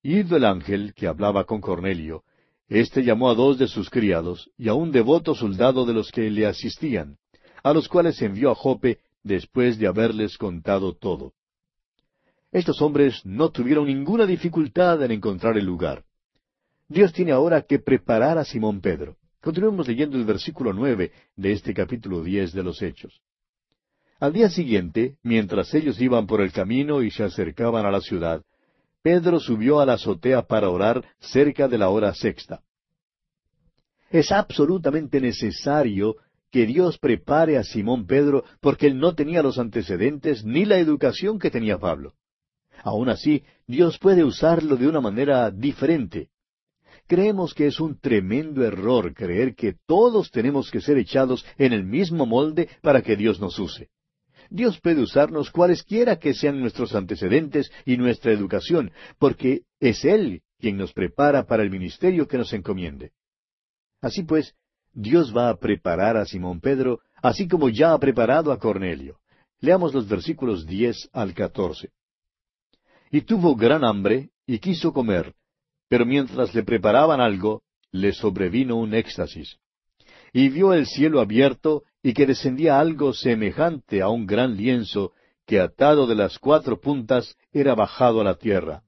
Ido 0.01 0.35
el 0.37 0.45
ángel 0.45 0.93
que 0.93 1.07
hablaba 1.07 1.45
con 1.45 1.61
Cornelio, 1.61 2.23
este 2.67 3.03
llamó 3.03 3.29
a 3.29 3.35
dos 3.35 3.57
de 3.57 3.67
sus 3.67 3.89
criados 3.89 4.49
y 4.57 4.67
a 4.67 4.73
un 4.73 4.91
devoto 4.91 5.35
soldado 5.35 5.85
de 5.85 5.93
los 5.93 6.11
que 6.11 6.29
le 6.29 6.45
asistían, 6.45 7.17
a 7.63 7.73
los 7.73 7.87
cuales 7.87 8.21
envió 8.21 8.51
a 8.51 8.55
Jope 8.55 8.99
después 9.23 9.77
de 9.77 9.87
haberles 9.87 10.37
contado 10.37 10.93
todo. 10.93 11.33
Estos 12.51 12.81
hombres 12.81 13.25
no 13.25 13.49
tuvieron 13.49 13.87
ninguna 13.87 14.25
dificultad 14.25 15.01
en 15.03 15.11
encontrar 15.11 15.57
el 15.57 15.65
lugar. 15.65 16.03
Dios 16.93 17.11
tiene 17.11 17.31
ahora 17.31 17.63
que 17.63 17.79
preparar 17.79 18.37
a 18.37 18.45
Simón 18.45 18.79
Pedro. 18.79 19.17
Continuemos 19.41 19.87
leyendo 19.87 20.15
el 20.15 20.25
versículo 20.25 20.73
nueve 20.73 21.11
de 21.35 21.51
este 21.51 21.73
capítulo 21.73 22.23
diez 22.23 22.53
de 22.53 22.61
los 22.61 22.83
Hechos. 22.83 23.19
Al 24.19 24.31
día 24.31 24.47
siguiente, 24.47 25.17
mientras 25.23 25.73
ellos 25.73 25.99
iban 25.99 26.27
por 26.27 26.39
el 26.39 26.51
camino 26.51 27.01
y 27.01 27.09
se 27.09 27.23
acercaban 27.23 27.87
a 27.87 27.89
la 27.89 27.99
ciudad, 27.99 28.43
Pedro 29.01 29.39
subió 29.39 29.79
a 29.79 29.87
la 29.87 29.93
azotea 29.93 30.43
para 30.43 30.69
orar 30.69 31.03
cerca 31.19 31.67
de 31.67 31.79
la 31.79 31.89
hora 31.89 32.13
sexta. 32.13 32.61
Es 34.11 34.31
absolutamente 34.31 35.19
necesario 35.19 36.17
que 36.51 36.67
Dios 36.67 36.99
prepare 36.99 37.57
a 37.57 37.63
Simón 37.63 38.05
Pedro 38.05 38.43
porque 38.61 38.85
él 38.85 38.99
no 38.99 39.15
tenía 39.15 39.41
los 39.41 39.57
antecedentes 39.57 40.45
ni 40.45 40.63
la 40.63 40.77
educación 40.77 41.39
que 41.39 41.49
tenía 41.49 41.79
Pablo. 41.79 42.13
Aun 42.83 43.09
así, 43.09 43.43
Dios 43.65 43.97
puede 43.97 44.23
usarlo 44.23 44.75
de 44.77 44.87
una 44.87 45.01
manera 45.01 45.49
diferente. 45.49 46.29
Creemos 47.07 47.53
que 47.53 47.67
es 47.67 47.79
un 47.79 47.99
tremendo 47.99 48.63
error 48.63 49.13
creer 49.13 49.55
que 49.55 49.75
todos 49.85 50.31
tenemos 50.31 50.71
que 50.71 50.81
ser 50.81 50.97
echados 50.97 51.45
en 51.57 51.73
el 51.73 51.83
mismo 51.83 52.25
molde 52.25 52.69
para 52.81 53.01
que 53.01 53.15
Dios 53.15 53.39
nos 53.39 53.59
use. 53.59 53.89
Dios 54.49 54.79
puede 54.79 55.01
usarnos 55.01 55.51
cualesquiera 55.51 56.17
que 56.17 56.33
sean 56.33 56.59
nuestros 56.59 56.95
antecedentes 56.95 57.71
y 57.85 57.97
nuestra 57.97 58.31
educación, 58.31 58.91
porque 59.17 59.63
es 59.79 60.05
Él 60.05 60.41
quien 60.59 60.77
nos 60.77 60.93
prepara 60.93 61.45
para 61.45 61.63
el 61.63 61.69
ministerio 61.69 62.27
que 62.27 62.37
nos 62.37 62.53
encomiende. 62.53 63.11
Así 64.01 64.23
pues, 64.23 64.55
Dios 64.93 65.35
va 65.35 65.49
a 65.49 65.57
preparar 65.57 66.17
a 66.17 66.25
Simón 66.25 66.61
Pedro, 66.61 66.99
así 67.21 67.47
como 67.47 67.69
ya 67.69 67.93
ha 67.93 67.99
preparado 67.99 68.51
a 68.51 68.59
Cornelio. 68.59 69.19
Leamos 69.59 69.93
los 69.93 70.07
versículos 70.07 70.65
diez 70.65 71.09
al 71.13 71.33
catorce. 71.33 71.91
Y 73.11 73.21
tuvo 73.21 73.55
gran 73.55 73.83
hambre 73.83 74.29
y 74.45 74.59
quiso 74.59 74.93
comer, 74.93 75.33
pero 75.93 76.07
mientras 76.07 76.55
le 76.55 76.63
preparaban 76.63 77.21
algo, 77.21 77.61
le 77.91 78.13
sobrevino 78.13 78.77
un 78.77 78.95
éxtasis. 78.95 79.59
Y 80.31 80.49
vio 80.49 80.73
el 80.73 80.87
cielo 80.87 81.21
abierto 81.21 81.83
y 82.01 82.15
que 82.15 82.25
descendía 82.25 82.79
algo 82.79 83.13
semejante 83.13 84.01
a 84.01 84.09
un 84.09 84.25
gran 84.25 84.57
lienzo 84.57 85.11
que 85.45 85.59
atado 85.59 86.07
de 86.07 86.15
las 86.15 86.39
cuatro 86.39 86.81
puntas 86.81 87.37
era 87.51 87.75
bajado 87.75 88.21
a 88.21 88.23
la 88.23 88.39
tierra, 88.39 88.81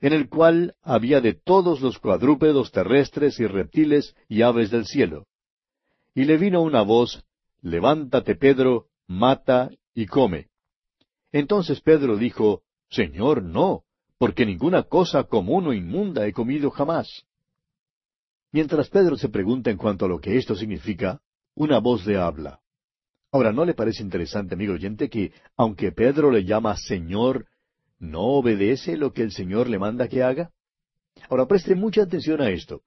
en 0.00 0.14
el 0.14 0.28
cual 0.28 0.74
había 0.82 1.20
de 1.20 1.34
todos 1.34 1.80
los 1.80 2.00
cuadrúpedos 2.00 2.72
terrestres 2.72 3.38
y 3.38 3.46
reptiles 3.46 4.16
y 4.28 4.42
aves 4.42 4.72
del 4.72 4.86
cielo. 4.86 5.28
Y 6.12 6.24
le 6.24 6.38
vino 6.38 6.60
una 6.60 6.82
voz, 6.82 7.22
Levántate, 7.60 8.34
Pedro, 8.34 8.86
mata 9.06 9.70
y 9.94 10.06
come. 10.06 10.48
Entonces 11.30 11.80
Pedro 11.82 12.16
dijo, 12.16 12.62
Señor, 12.90 13.44
no, 13.44 13.84
porque 14.22 14.46
ninguna 14.46 14.84
cosa 14.84 15.24
común 15.24 15.66
o 15.66 15.72
inmunda 15.72 16.28
he 16.28 16.32
comido 16.32 16.70
jamás. 16.70 17.24
Mientras 18.52 18.88
Pedro 18.88 19.16
se 19.16 19.28
pregunta 19.28 19.68
en 19.68 19.76
cuanto 19.76 20.04
a 20.04 20.08
lo 20.08 20.20
que 20.20 20.36
esto 20.36 20.54
significa, 20.54 21.20
una 21.56 21.80
voz 21.80 22.06
le 22.06 22.18
habla. 22.18 22.60
Ahora, 23.32 23.52
¿no 23.52 23.64
le 23.64 23.74
parece 23.74 24.00
interesante, 24.00 24.54
amigo 24.54 24.74
oyente, 24.74 25.10
que 25.10 25.32
aunque 25.56 25.90
Pedro 25.90 26.30
le 26.30 26.44
llama 26.44 26.76
Señor, 26.76 27.46
no 27.98 28.20
obedece 28.20 28.96
lo 28.96 29.12
que 29.12 29.22
el 29.22 29.32
Señor 29.32 29.68
le 29.68 29.80
manda 29.80 30.06
que 30.06 30.22
haga? 30.22 30.52
Ahora, 31.28 31.48
preste 31.48 31.74
mucha 31.74 32.02
atención 32.02 32.40
a 32.40 32.50
esto. 32.50 32.82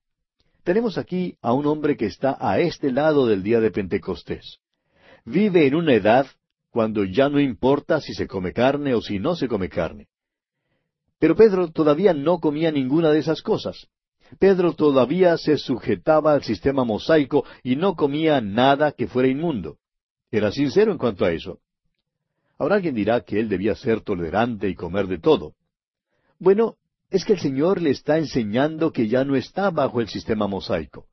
Tenemos 0.63 0.97
aquí 0.97 1.37
a 1.41 1.51
un 1.51 1.65
hombre 1.65 1.97
que 1.97 2.05
está 2.05 2.37
a 2.39 2.59
este 2.59 2.93
lado 2.93 3.27
del 3.27 3.43
día 3.43 3.59
de 3.59 3.71
Pentecostés. 3.71 4.59
Vive 5.25 5.67
en 5.67 5.75
una 5.75 5.95
edad 5.95 6.27
cuando 6.69 7.03
ya 7.03 7.27
no 7.27 7.41
importa 7.41 7.99
si 7.99 8.13
se 8.13 8.25
come 8.25 8.53
carne 8.53 8.93
o 8.93 9.01
si 9.01 9.19
no 9.19 9.35
se 9.35 9.49
come 9.49 9.67
carne. 9.67 10.07
Pero 11.19 11.35
Pedro 11.35 11.71
todavía 11.71 12.13
no 12.13 12.39
comía 12.39 12.71
ninguna 12.71 13.11
de 13.11 13.19
esas 13.19 13.41
cosas. 13.41 13.87
Pedro 14.39 14.73
todavía 14.73 15.37
se 15.37 15.57
sujetaba 15.57 16.33
al 16.33 16.43
sistema 16.43 16.83
mosaico 16.83 17.45
y 17.63 17.75
no 17.75 17.95
comía 17.95 18.41
nada 18.41 18.91
que 18.91 19.07
fuera 19.07 19.29
inmundo. 19.29 19.77
Era 20.31 20.51
sincero 20.51 20.91
en 20.91 20.97
cuanto 20.97 21.25
a 21.25 21.31
eso. 21.31 21.59
Ahora 22.57 22.75
alguien 22.75 22.95
dirá 22.95 23.21
que 23.21 23.39
él 23.39 23.49
debía 23.49 23.75
ser 23.75 24.01
tolerante 24.01 24.67
y 24.67 24.75
comer 24.75 25.07
de 25.07 25.19
todo. 25.19 25.53
Bueno, 26.39 26.75
es 27.09 27.23
que 27.23 27.33
el 27.33 27.39
Señor 27.39 27.81
le 27.81 27.91
está 27.91 28.17
enseñando 28.17 28.91
que 28.91 29.07
ya 29.07 29.23
no 29.23 29.35
está 29.35 29.69
bajo 29.69 30.01
el 30.01 30.07
sistema 30.07 30.47
mosaico. 30.47 31.05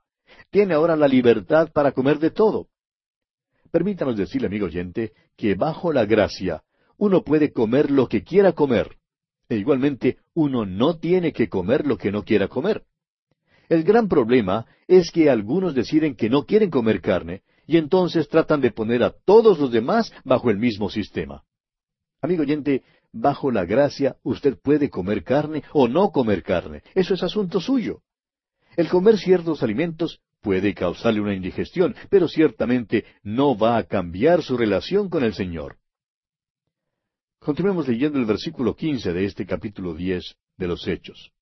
Tiene 0.51 0.75
ahora 0.75 0.97
la 0.97 1.09
libertad 1.09 1.71
para 1.73 1.93
comer 1.93 2.19
de 2.19 2.31
todo. 2.31 2.69
Permítanos 3.71 4.17
decirle, 4.17 4.49
amigo 4.49 4.67
oyente, 4.67 5.13
que 5.37 5.55
bajo 5.55 5.93
la 5.93 6.05
gracia 6.07 6.63
uno 6.97 7.23
puede 7.25 7.53
comer 7.53 7.91
lo 7.91 8.09
que 8.09 8.23
quiera 8.23 8.53
comer. 8.53 8.97
E 9.53 9.59
igualmente, 9.59 10.17
uno 10.33 10.65
no 10.65 10.97
tiene 10.97 11.31
que 11.31 11.51
comer 11.51 11.87
lo 11.87 11.99
que 11.99 12.11
no 12.11 12.25
quiera 12.25 12.49
comer. 12.49 12.85
El 13.69 13.83
gran 13.85 14.09
problema 14.09 14.65
es 14.89 15.11
que 15.11 15.29
algunos 15.29 15.75
deciden 15.75 16.17
que 16.17 16.31
no 16.31 16.47
quieren 16.47 16.71
comer 16.71 17.03
carne 17.03 17.43
y 17.67 17.77
entonces 17.77 18.31
tratan 18.31 18.63
de 18.63 18.71
poner 18.71 19.03
a 19.03 19.11
todos 19.11 19.59
los 19.59 19.71
demás 19.71 20.11
bajo 20.25 20.49
el 20.49 20.57
mismo 20.57 20.89
sistema. 20.89 21.45
Amigo 22.23 22.45
oyente, 22.45 22.83
bajo 23.13 23.51
la 23.51 23.67
gracia 23.67 24.17
usted 24.23 24.57
puede 24.57 24.89
comer 24.89 25.23
carne 25.23 25.63
o 25.75 25.87
no 25.87 26.13
comer 26.13 26.43
carne. 26.43 26.83
Eso 26.95 27.13
es 27.13 27.23
asunto 27.23 27.61
suyo. 27.61 28.01
El 28.75 28.89
comer 28.89 29.19
ciertos 29.19 29.63
alimentos 29.63 30.23
puede 30.41 30.73
causarle 30.73 31.21
una 31.21 31.35
indigestión, 31.35 31.95
pero 32.09 32.27
ciertamente 32.27 33.05
no 33.23 33.55
va 33.55 33.77
a 33.77 33.83
cambiar 33.83 34.43
su 34.43 34.57
relación 34.57 35.11
con 35.11 35.25
el 35.25 35.35
Señor. 35.35 35.77
Continuemos 37.43 37.89
leyendo 37.89 38.21
el 38.21 38.25
versículo 38.25 38.77
quince 38.77 39.13
de 39.13 39.25
este 39.25 39.45
capítulo 39.45 39.95
diez 39.95 40.37
de 40.57 40.69
los 40.69 40.87
Hechos. 40.87 41.33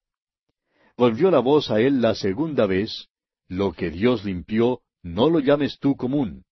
Volvió 0.97 1.30
la 1.30 1.40
voz 1.40 1.71
a 1.71 1.78
él 1.78 2.00
la 2.00 2.14
segunda 2.14 2.64
vez, 2.64 3.09
lo 3.49 3.73
que 3.73 3.90
Dios 3.90 4.25
limpió, 4.25 4.80
no 5.02 5.28
lo 5.28 5.40
llames 5.40 5.78
tú 5.78 5.97
común. 5.97 6.45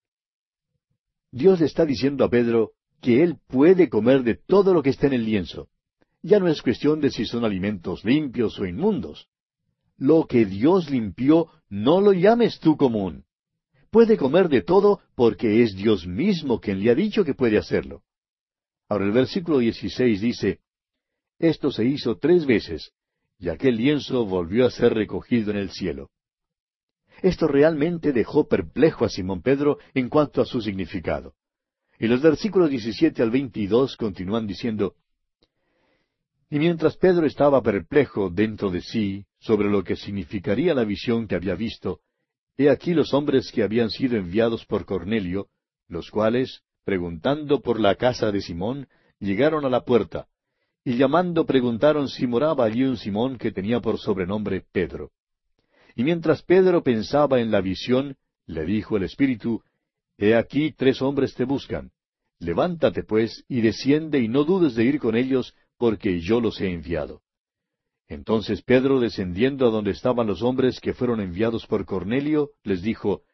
Dios 1.32 1.60
le 1.60 1.66
está 1.66 1.86
diciendo 1.86 2.26
a 2.26 2.28
Pedro 2.28 2.72
que 3.00 3.22
él 3.22 3.38
puede 3.46 3.88
comer 3.88 4.22
de 4.22 4.34
todo 4.34 4.74
lo 4.74 4.82
que 4.82 4.90
está 4.90 5.06
en 5.06 5.14
el 5.14 5.24
lienzo. 5.24 5.68
Ya 6.20 6.38
no 6.40 6.48
es 6.48 6.60
cuestión 6.60 7.00
de 7.00 7.10
si 7.10 7.24
son 7.24 7.46
alimentos 7.46 8.04
limpios 8.04 8.58
o 8.58 8.66
inmundos. 8.66 9.28
Lo 9.96 10.26
que 10.26 10.44
Dios 10.44 10.90
limpió, 10.90 11.48
no 11.70 12.02
lo 12.02 12.12
llames 12.12 12.60
tú 12.60 12.76
común. 12.76 13.24
Puede 13.90 14.18
comer 14.18 14.50
de 14.50 14.60
todo 14.60 15.00
porque 15.14 15.62
es 15.62 15.74
Dios 15.74 16.06
mismo 16.06 16.60
quien 16.60 16.80
le 16.80 16.90
ha 16.90 16.94
dicho 16.94 17.24
que 17.24 17.32
puede 17.32 17.56
hacerlo. 17.56 18.02
Ahora 18.88 19.04
el 19.04 19.12
versículo 19.12 19.59
16 19.59 20.21
dice, 20.21 20.61
Esto 21.38 21.71
se 21.71 21.85
hizo 21.85 22.16
tres 22.16 22.47
veces, 22.47 22.92
y 23.38 23.50
aquel 23.50 23.76
lienzo 23.76 24.25
volvió 24.25 24.66
a 24.66 24.71
ser 24.71 24.95
recogido 24.95 25.50
en 25.50 25.59
el 25.59 25.71
cielo. 25.71 26.11
Esto 27.23 27.49
realmente 27.49 28.12
dejó 28.12 28.49
perplejo 28.49 29.04
a 29.04 29.09
Simón 29.09 29.42
Pedro 29.42 29.78
en 29.95 30.09
cuanto 30.09 30.40
a 30.40 30.47
su 30.47 30.61
significado. 30.61 31.35
Y 31.99 32.07
los 32.07 32.23
versículos 32.23 32.71
17 32.71 33.23
al 33.23 33.30
22 33.30 33.97
continúan 33.97 34.47
diciendo, 34.47 34.95
Y 36.49 36.59
mientras 36.59 36.97
Pedro 36.97 37.26
estaba 37.26 37.61
perplejo 37.62 38.30
dentro 38.30 38.71
de 38.71 38.80
sí 38.80 39.26
sobre 39.40 39.68
lo 39.68 39.83
que 39.83 39.97
significaría 39.97 40.75
la 40.75 40.85
visión 40.85 41.26
que 41.26 41.35
había 41.35 41.57
visto, 41.57 42.00
he 42.57 42.71
aquí 42.71 42.95
los 42.95 43.12
hombres 43.12 43.50
que 43.52 43.62
habían 43.62 43.90
sido 43.90 44.16
enviados 44.16 44.64
por 44.64 44.85
Cornelio, 44.85 45.49
los 45.88 46.11
cuales, 46.11 46.62
preguntando 46.88 47.61
por 47.61 47.78
la 47.78 47.97
casa 47.97 48.33
de 48.33 48.40
Simón, 48.40 48.88
llegaron 49.21 49.66
a 49.66 49.68
la 49.68 49.85
puerta, 49.85 50.26
y 50.83 50.97
llamando 50.97 51.45
preguntaron 51.45 52.09
si 52.09 52.26
moraba 52.26 52.64
allí 52.64 52.83
un 52.83 52.97
Simón 52.97 53.37
que 53.37 53.52
tenía 53.52 53.78
por 53.80 53.99
sobrenombre 53.99 54.64
Pedro. 54.73 55.11
Y 55.97 56.02
mientras 56.02 56.42
Pedro 56.42 56.83
pensaba 56.83 57.40
en 57.40 57.50
la 57.50 57.61
visión, 57.61 58.16
le 58.47 58.64
dijo 58.64 58.97
el 58.97 59.02
Espíritu, 59.02 59.62
He 60.16 60.35
aquí 60.35 60.73
tres 60.73 61.02
hombres 61.02 61.35
te 61.35 61.45
buscan. 61.45 61.90
Levántate 62.38 63.02
pues 63.02 63.45
y 63.49 63.61
desciende 63.61 64.21
y 64.21 64.28
no 64.28 64.45
dudes 64.45 64.75
de 64.75 64.85
ir 64.85 64.99
con 64.99 65.14
ellos, 65.14 65.54
porque 65.76 66.23
yo 66.23 66.40
los 66.40 66.59
he 66.59 66.73
enviado. 66.73 67.21
Entonces 68.07 68.62
Pedro, 68.62 68.99
descendiendo 68.99 69.66
a 69.66 69.71
donde 69.71 69.90
estaban 69.90 70.26
los 70.26 70.40
hombres 70.40 70.80
que 70.80 70.95
fueron 70.95 71.21
enviados 71.21 71.66
por 71.66 71.85
Cornelio, 71.85 72.52
les 72.62 72.80
dijo, 72.80 73.25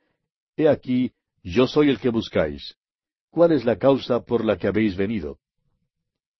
He 0.57 0.69
aquí, 0.69 1.13
yo 1.45 1.69
soy 1.69 1.89
el 1.89 2.01
que 2.01 2.09
buscáis. 2.09 2.77
¿Cuál 3.35 3.51
es 3.51 3.65
la 3.65 3.79
causa 3.79 4.21
por 4.21 4.45
la 4.45 4.57
que 4.57 4.69
habéis 4.69 4.97
venido? 4.97 5.39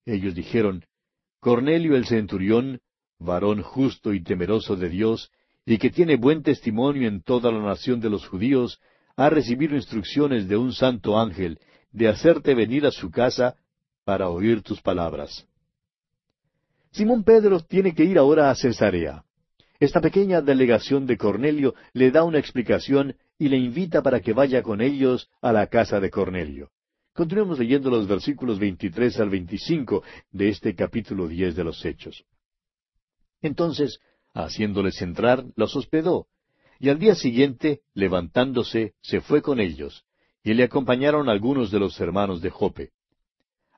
Ellos 0.07 0.33
dijeron, 0.33 0.85
Cornelio 1.41 1.97
el 1.97 2.07
centurión, 2.07 2.83
varón 3.19 3.63
justo 3.63 4.15
y 4.15 4.23
temeroso 4.23 4.77
de 4.77 4.91
Dios, 4.91 5.33
y 5.67 5.79
que 5.79 5.91
tiene 5.91 6.15
buen 6.15 6.45
testimonio 6.45 7.09
en 7.09 7.21
toda 7.21 7.51
la 7.51 7.59
nación 7.59 7.99
de 7.99 8.11
los 8.11 8.29
judíos, 8.29 8.81
ha 9.17 9.29
recibido 9.29 9.75
instrucciones 9.75 10.47
de 10.47 10.57
un 10.57 10.73
santo 10.73 11.19
ángel 11.19 11.59
de 11.91 12.07
hacerte 12.07 12.55
venir 12.55 12.87
a 12.87 12.93
su 12.93 13.11
casa 13.11 13.57
para 14.05 14.29
oír 14.29 14.63
tus 14.63 14.81
palabras. 14.81 15.49
Simón 16.93 17.25
Pedro 17.25 17.59
tiene 17.59 17.93
que 17.93 18.05
ir 18.05 18.19
ahora 18.19 18.51
a 18.51 18.55
Cesarea. 18.55 19.25
Esta 19.81 20.01
pequeña 20.01 20.41
delegación 20.43 21.07
de 21.07 21.17
Cornelio 21.17 21.75
le 21.93 22.13
da 22.13 22.23
una 22.23 22.39
explicación 22.39 23.17
y 23.37 23.49
le 23.49 23.57
invita 23.57 24.01
para 24.01 24.21
que 24.21 24.33
vaya 24.33 24.63
con 24.63 24.81
ellos 24.81 25.29
a 25.43 25.53
la 25.53 25.67
casa 25.67 25.99
de 25.99 26.09
Cornelio. 26.09 26.71
Continuemos 27.15 27.61
leyendo 27.61 27.91
los 27.91 28.09
versículos 28.09 28.59
23 28.59 29.21
al 29.21 29.31
25 29.31 30.03
de 30.33 30.49
este 30.49 30.75
capítulo 30.75 31.29
10 31.29 31.55
de 31.55 31.63
los 31.63 31.85
Hechos. 31.85 32.25
Entonces, 33.41 34.01
haciéndoles 34.35 35.01
entrar, 35.01 35.45
los 35.55 35.77
hospedó, 35.77 36.27
Y 36.81 36.89
al 36.89 36.99
día 36.99 37.15
siguiente, 37.15 37.83
levantándose, 37.95 38.95
se 39.01 39.21
fue 39.21 39.43
con 39.43 39.61
ellos, 39.61 40.05
y 40.43 40.55
le 40.55 40.65
acompañaron 40.65 41.29
algunos 41.29 41.71
de 41.71 41.79
los 41.79 42.01
hermanos 42.01 42.43
de 42.43 42.51
Jope. 42.51 42.91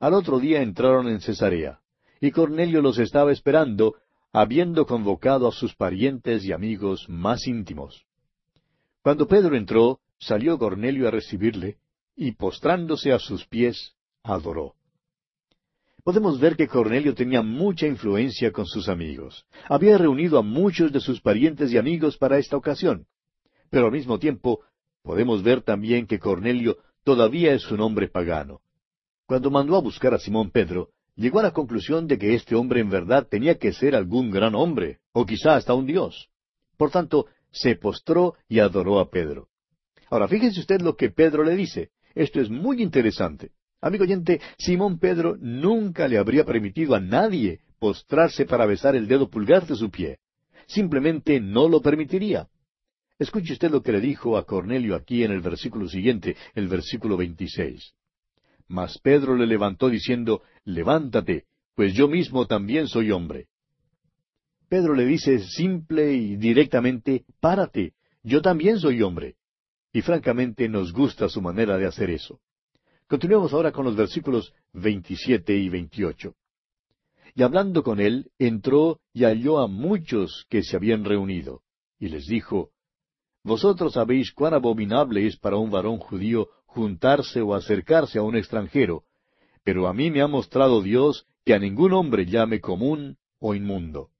Al 0.00 0.14
otro 0.14 0.38
día 0.38 0.62
entraron 0.62 1.06
en 1.06 1.20
Cesarea, 1.20 1.80
y 2.22 2.30
Cornelio 2.30 2.80
los 2.80 2.98
estaba 2.98 3.32
esperando, 3.32 3.96
habiendo 4.32 4.86
convocado 4.86 5.46
a 5.46 5.52
sus 5.52 5.74
parientes 5.74 6.42
y 6.46 6.52
amigos 6.52 7.06
más 7.10 7.46
íntimos. 7.46 8.06
Cuando 9.02 9.28
Pedro 9.28 9.56
entró, 9.56 10.00
salió 10.18 10.58
Cornelio 10.58 11.06
a 11.06 11.10
recibirle, 11.10 11.76
y 12.16 12.32
postrándose 12.32 13.12
a 13.12 13.18
sus 13.18 13.46
pies, 13.46 13.94
adoró. 14.22 14.74
Podemos 16.02 16.40
ver 16.40 16.56
que 16.56 16.68
Cornelio 16.68 17.14
tenía 17.14 17.42
mucha 17.42 17.86
influencia 17.86 18.52
con 18.52 18.64
sus 18.64 18.88
amigos. 18.88 19.44
Había 19.68 19.98
reunido 19.98 20.38
a 20.38 20.42
muchos 20.42 20.92
de 20.92 21.00
sus 21.00 21.20
parientes 21.20 21.72
y 21.72 21.78
amigos 21.78 22.16
para 22.16 22.38
esta 22.38 22.56
ocasión. 22.56 23.06
Pero 23.70 23.86
al 23.86 23.92
mismo 23.92 24.18
tiempo, 24.18 24.60
podemos 25.02 25.42
ver 25.42 25.62
también 25.62 26.06
que 26.06 26.18
Cornelio 26.18 26.78
todavía 27.02 27.52
es 27.52 27.70
un 27.70 27.80
hombre 27.80 28.08
pagano. 28.08 28.60
Cuando 29.26 29.50
mandó 29.50 29.76
a 29.76 29.80
buscar 29.80 30.14
a 30.14 30.18
Simón 30.18 30.50
Pedro, 30.50 30.90
llegó 31.16 31.40
a 31.40 31.42
la 31.42 31.52
conclusión 31.52 32.06
de 32.06 32.18
que 32.18 32.34
este 32.34 32.54
hombre 32.54 32.80
en 32.80 32.90
verdad 32.90 33.26
tenía 33.28 33.58
que 33.58 33.72
ser 33.72 33.96
algún 33.96 34.30
gran 34.30 34.54
hombre, 34.54 35.00
o 35.12 35.26
quizá 35.26 35.56
hasta 35.56 35.74
un 35.74 35.86
dios. 35.86 36.28
Por 36.76 36.92
tanto, 36.92 37.26
se 37.50 37.74
postró 37.74 38.34
y 38.48 38.60
adoró 38.60 39.00
a 39.00 39.10
Pedro. 39.10 39.48
Ahora, 40.08 40.28
fíjese 40.28 40.60
usted 40.60 40.80
lo 40.80 40.96
que 40.96 41.10
Pedro 41.10 41.42
le 41.42 41.56
dice. 41.56 41.90
Esto 42.16 42.40
es 42.40 42.48
muy 42.48 42.82
interesante. 42.82 43.50
Amigo 43.82 44.04
oyente, 44.04 44.40
Simón 44.56 44.98
Pedro 44.98 45.36
nunca 45.38 46.08
le 46.08 46.16
habría 46.16 46.44
permitido 46.44 46.94
a 46.94 47.00
nadie 47.00 47.60
postrarse 47.78 48.46
para 48.46 48.64
besar 48.64 48.96
el 48.96 49.06
dedo 49.06 49.28
pulgar 49.28 49.66
de 49.66 49.76
su 49.76 49.90
pie. 49.90 50.18
Simplemente 50.66 51.40
no 51.40 51.68
lo 51.68 51.82
permitiría. 51.82 52.48
Escuche 53.18 53.52
usted 53.52 53.70
lo 53.70 53.82
que 53.82 53.92
le 53.92 54.00
dijo 54.00 54.38
a 54.38 54.46
Cornelio 54.46 54.96
aquí 54.96 55.24
en 55.24 55.30
el 55.30 55.42
versículo 55.42 55.88
siguiente, 55.88 56.36
el 56.54 56.68
versículo 56.68 57.18
26. 57.18 57.92
Mas 58.68 58.98
Pedro 58.98 59.36
le 59.36 59.46
levantó 59.46 59.90
diciendo, 59.90 60.40
Levántate, 60.64 61.44
pues 61.74 61.92
yo 61.92 62.08
mismo 62.08 62.46
también 62.46 62.88
soy 62.88 63.10
hombre. 63.10 63.48
Pedro 64.70 64.94
le 64.94 65.04
dice 65.04 65.38
simple 65.40 66.14
y 66.14 66.36
directamente, 66.36 67.26
Párate, 67.40 67.92
yo 68.22 68.40
también 68.40 68.80
soy 68.80 69.02
hombre. 69.02 69.36
Y 69.96 70.02
francamente 70.02 70.68
nos 70.68 70.92
gusta 70.92 71.26
su 71.26 71.40
manera 71.40 71.78
de 71.78 71.86
hacer 71.86 72.10
eso. 72.10 72.38
Continuemos 73.08 73.54
ahora 73.54 73.72
con 73.72 73.86
los 73.86 73.96
versículos 73.96 74.52
27 74.74 75.56
y 75.56 75.70
28. 75.70 76.34
Y 77.34 77.42
hablando 77.42 77.82
con 77.82 77.98
él, 77.98 78.30
entró 78.38 79.00
y 79.14 79.24
halló 79.24 79.58
a 79.58 79.68
muchos 79.68 80.44
que 80.50 80.62
se 80.62 80.76
habían 80.76 81.02
reunido, 81.06 81.62
y 81.98 82.10
les 82.10 82.26
dijo, 82.26 82.72
Vosotros 83.42 83.94
sabéis 83.94 84.32
cuán 84.32 84.52
abominable 84.52 85.26
es 85.26 85.38
para 85.38 85.56
un 85.56 85.70
varón 85.70 85.96
judío 85.96 86.50
juntarse 86.66 87.40
o 87.40 87.54
acercarse 87.54 88.18
a 88.18 88.22
un 88.22 88.36
extranjero, 88.36 89.04
pero 89.64 89.88
a 89.88 89.94
mí 89.94 90.10
me 90.10 90.20
ha 90.20 90.26
mostrado 90.26 90.82
Dios 90.82 91.26
que 91.42 91.54
a 91.54 91.58
ningún 91.58 91.94
hombre 91.94 92.26
llame 92.26 92.60
común 92.60 93.16
o 93.38 93.54
inmundo. 93.54 94.10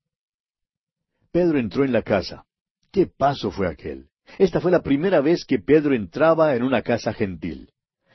Pedro 1.31 1.59
entró 1.59 1.85
en 1.85 1.93
la 1.93 2.01
casa. 2.01 2.47
¿Qué 2.91 3.07
paso 3.07 3.51
fue 3.51 3.69
aquel? 3.69 4.09
Esta 4.39 4.61
fue 4.61 4.71
la 4.71 4.83
primera 4.83 5.21
vez 5.21 5.45
que 5.45 5.59
Pedro 5.59 5.95
entraba 5.95 6.55
en 6.57 6.63
una 6.63 6.83
casa 6.83 7.13
gentil. 7.13 7.71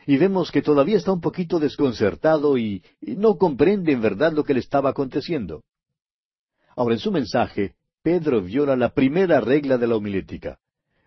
Y 0.05 0.17
vemos 0.17 0.51
que 0.51 0.61
todavía 0.61 0.97
está 0.97 1.11
un 1.11 1.21
poquito 1.21 1.59
desconcertado 1.59 2.57
y, 2.57 2.83
no 3.01 3.37
comprende 3.37 3.91
en 3.91 4.01
verdad 4.01 4.33
lo 4.33 4.43
que 4.43 4.53
le 4.53 4.59
estaba 4.59 4.89
aconteciendo. 4.89 5.63
Ahora, 6.75 6.95
en 6.95 6.99
su 6.99 7.11
mensaje, 7.11 7.75
Pedro 8.01 8.41
viola 8.41 8.75
la 8.75 8.93
primera 8.93 9.41
regla 9.41 9.77
de 9.77 9.87
la 9.87 9.95
homilética. 9.95 10.59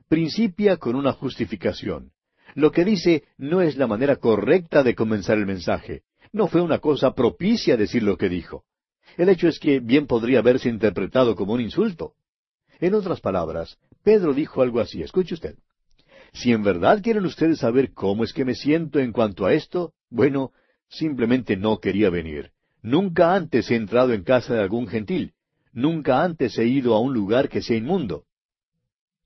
Principia 0.09 0.77
con 0.77 0.95
una 0.95 1.13
justificación. 1.13 2.13
Lo 2.55 2.71
que 2.71 2.85
dice 2.85 3.25
no 3.37 3.63
es 3.63 3.77
la 3.77 3.87
manera 3.87 4.17
correcta 4.17 4.83
de 4.83 4.95
comenzar 4.95 5.39
el 5.39 5.47
mensaje. 5.47 6.03
No 6.33 6.47
fue 6.47 6.61
una 6.61 6.79
cosa 6.79 7.15
propicia 7.15 7.77
decir 7.77 8.03
lo 8.03 8.17
que 8.17 8.29
dijo. 8.29 8.65
El 9.17 9.29
hecho 9.29 9.49
es 9.49 9.59
que 9.59 9.81
bien 9.81 10.07
podría 10.07 10.39
haberse 10.39 10.69
interpretado 10.69 11.35
como 11.35 11.53
un 11.53 11.61
insulto. 11.61 12.15
En 12.81 12.95
otras 12.95 13.21
palabras, 13.21 13.79
Pedro 14.05 14.35
dijo 14.35 14.63
algo 14.63 14.81
así. 14.81 15.03
Escuche 15.03 15.35
usted. 15.35 15.57
Si 16.35 16.53
en 16.53 16.63
verdad 16.63 17.03
quieren 17.03 17.25
ustedes 17.25 17.59
saber 17.59 17.93
cómo 17.95 18.23
es 18.23 18.33
que 18.33 18.45
me 18.45 18.55
siento 18.55 18.99
en 18.99 19.13
cuanto 19.13 19.47
a 19.47 19.55
esto, 19.55 19.95
bueno, 20.11 20.53
simplemente 20.89 21.57
no 21.57 21.79
quería 21.79 22.11
venir. 22.11 22.51
Nunca 22.83 23.35
antes 23.35 23.71
he 23.71 23.77
entrado 23.77 24.13
en 24.13 24.23
casa 24.23 24.55
de 24.55 24.61
algún 24.61 24.87
gentil. 24.87 25.33
Nunca 25.73 26.23
antes 26.23 26.59
he 26.59 26.67
ido 26.67 26.95
a 26.95 27.01
un 27.01 27.15
lugar 27.15 27.49
que 27.49 27.63
sea 27.63 27.79
inmundo. 27.79 28.25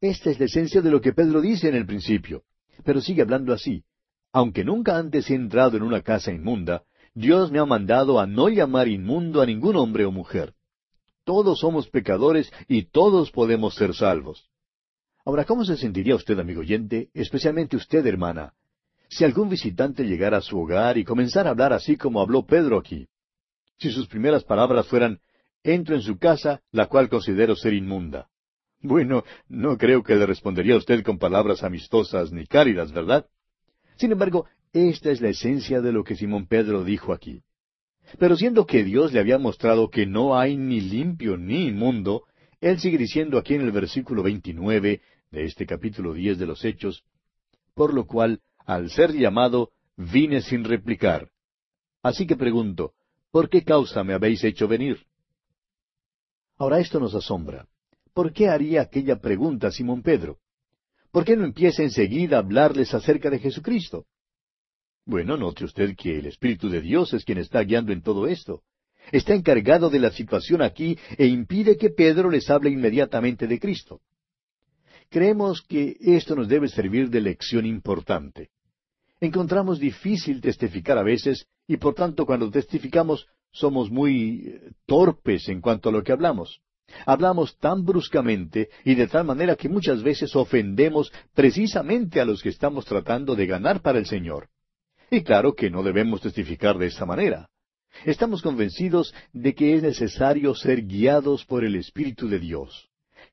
Esta 0.00 0.30
es 0.30 0.38
la 0.38 0.46
esencia 0.46 0.80
de 0.80 0.90
lo 0.90 1.00
que 1.00 1.12
Pedro 1.12 1.40
dice 1.40 1.68
en 1.68 1.74
el 1.74 1.84
principio. 1.84 2.44
Pero 2.84 3.00
sigue 3.00 3.22
hablando 3.22 3.52
así. 3.52 3.82
Aunque 4.32 4.64
nunca 4.64 4.96
antes 4.96 5.28
he 5.28 5.34
entrado 5.34 5.76
en 5.76 5.82
una 5.82 6.02
casa 6.02 6.30
inmunda, 6.30 6.84
Dios 7.14 7.50
me 7.50 7.58
ha 7.58 7.64
mandado 7.64 8.20
a 8.20 8.26
no 8.26 8.48
llamar 8.48 8.86
inmundo 8.86 9.40
a 9.40 9.46
ningún 9.46 9.74
hombre 9.74 10.04
o 10.04 10.12
mujer. 10.12 10.54
Todos 11.24 11.58
somos 11.58 11.88
pecadores 11.88 12.52
y 12.68 12.84
todos 12.84 13.32
podemos 13.32 13.74
ser 13.74 13.94
salvos. 13.94 14.48
Ahora, 15.28 15.44
¿cómo 15.44 15.62
se 15.62 15.76
sentiría 15.76 16.14
usted, 16.14 16.38
amigo 16.38 16.62
oyente, 16.62 17.10
especialmente 17.12 17.76
usted, 17.76 18.06
hermana, 18.06 18.54
si 19.10 19.26
algún 19.26 19.50
visitante 19.50 20.04
llegara 20.04 20.38
a 20.38 20.40
su 20.40 20.58
hogar 20.58 20.96
y 20.96 21.04
comenzara 21.04 21.50
a 21.50 21.52
hablar 21.52 21.74
así 21.74 21.98
como 21.98 22.22
habló 22.22 22.46
Pedro 22.46 22.78
aquí? 22.78 23.08
Si 23.76 23.90
sus 23.90 24.06
primeras 24.06 24.42
palabras 24.44 24.86
fueran, 24.86 25.20
entro 25.62 25.94
en 25.94 26.00
su 26.00 26.16
casa, 26.16 26.62
la 26.72 26.86
cual 26.86 27.10
considero 27.10 27.56
ser 27.56 27.74
inmunda. 27.74 28.30
Bueno, 28.80 29.22
no 29.48 29.76
creo 29.76 30.02
que 30.02 30.16
le 30.16 30.24
respondería 30.24 30.76
a 30.76 30.78
usted 30.78 31.02
con 31.02 31.18
palabras 31.18 31.62
amistosas 31.62 32.32
ni 32.32 32.46
cálidas, 32.46 32.90
¿verdad? 32.90 33.26
Sin 33.96 34.10
embargo, 34.12 34.46
esta 34.72 35.10
es 35.10 35.20
la 35.20 35.28
esencia 35.28 35.82
de 35.82 35.92
lo 35.92 36.04
que 36.04 36.16
Simón 36.16 36.46
Pedro 36.46 36.84
dijo 36.84 37.12
aquí. 37.12 37.42
Pero 38.18 38.34
siendo 38.34 38.64
que 38.64 38.82
Dios 38.82 39.12
le 39.12 39.20
había 39.20 39.36
mostrado 39.36 39.90
que 39.90 40.06
no 40.06 40.38
hay 40.38 40.56
ni 40.56 40.80
limpio 40.80 41.36
ni 41.36 41.66
inmundo, 41.66 42.22
él 42.62 42.80
sigue 42.80 42.96
diciendo 42.96 43.36
aquí 43.36 43.54
en 43.54 43.60
el 43.60 43.72
versículo 43.72 44.22
29 44.22 45.02
de 45.30 45.44
este 45.44 45.66
capítulo 45.66 46.14
10 46.14 46.38
de 46.38 46.46
los 46.46 46.64
Hechos, 46.64 47.04
por 47.74 47.92
lo 47.94 48.06
cual, 48.06 48.40
al 48.66 48.90
ser 48.90 49.12
llamado, 49.12 49.70
vine 49.96 50.40
sin 50.40 50.64
replicar. 50.64 51.30
Así 52.02 52.26
que 52.26 52.36
pregunto, 52.36 52.94
¿por 53.30 53.48
qué 53.48 53.62
causa 53.62 54.04
me 54.04 54.14
habéis 54.14 54.42
hecho 54.44 54.66
venir? 54.68 55.04
Ahora 56.56 56.80
esto 56.80 56.98
nos 56.98 57.14
asombra. 57.14 57.66
¿Por 58.12 58.32
qué 58.32 58.48
haría 58.48 58.82
aquella 58.82 59.20
pregunta 59.20 59.70
Simón 59.70 60.02
Pedro? 60.02 60.38
¿Por 61.12 61.24
qué 61.24 61.36
no 61.36 61.44
empieza 61.44 61.82
enseguida 61.82 62.36
a 62.36 62.40
hablarles 62.40 62.92
acerca 62.94 63.30
de 63.30 63.38
Jesucristo? 63.38 64.06
Bueno, 65.04 65.36
note 65.36 65.64
usted 65.64 65.96
que 65.96 66.18
el 66.18 66.26
Espíritu 66.26 66.68
de 66.68 66.80
Dios 66.80 67.14
es 67.14 67.24
quien 67.24 67.38
está 67.38 67.62
guiando 67.62 67.92
en 67.92 68.02
todo 68.02 68.26
esto. 68.26 68.62
Está 69.10 69.34
encargado 69.34 69.88
de 69.88 70.00
la 70.00 70.10
situación 70.10 70.60
aquí 70.60 70.98
e 71.16 71.26
impide 71.26 71.76
que 71.76 71.90
Pedro 71.90 72.28
les 72.28 72.50
hable 72.50 72.70
inmediatamente 72.70 73.46
de 73.46 73.58
Cristo. 73.58 74.00
Creemos 75.10 75.62
que 75.62 75.96
esto 76.00 76.36
nos 76.36 76.48
debe 76.48 76.68
servir 76.68 77.08
de 77.08 77.20
lección 77.20 77.64
importante. 77.64 78.50
Encontramos 79.20 79.80
difícil 79.80 80.40
testificar 80.40 80.98
a 80.98 81.02
veces 81.02 81.46
y 81.66 81.78
por 81.78 81.94
tanto 81.94 82.26
cuando 82.26 82.50
testificamos 82.50 83.26
somos 83.50 83.90
muy 83.90 84.46
eh, 84.46 84.70
torpes 84.86 85.48
en 85.48 85.60
cuanto 85.60 85.88
a 85.88 85.92
lo 85.92 86.02
que 86.02 86.12
hablamos. 86.12 86.60
Hablamos 87.06 87.58
tan 87.58 87.84
bruscamente 87.84 88.68
y 88.84 88.94
de 88.94 89.08
tal 89.08 89.24
manera 89.24 89.56
que 89.56 89.68
muchas 89.68 90.02
veces 90.02 90.34
ofendemos 90.36 91.12
precisamente 91.34 92.20
a 92.20 92.24
los 92.24 92.42
que 92.42 92.48
estamos 92.50 92.84
tratando 92.84 93.34
de 93.34 93.46
ganar 93.46 93.82
para 93.82 93.98
el 93.98 94.06
Señor. 94.06 94.48
Y 95.10 95.22
claro 95.22 95.54
que 95.54 95.70
no 95.70 95.82
debemos 95.82 96.20
testificar 96.20 96.78
de 96.78 96.86
esa 96.86 97.06
manera. 97.06 97.48
Estamos 98.04 98.42
convencidos 98.42 99.14
de 99.32 99.54
que 99.54 99.74
es 99.74 99.82
necesario 99.82 100.54
ser 100.54 100.82
guiados 100.82 101.44
por 101.44 101.64
el 101.64 101.76
Espíritu 101.76 102.28
de 102.28 102.38
Dios. 102.38 102.87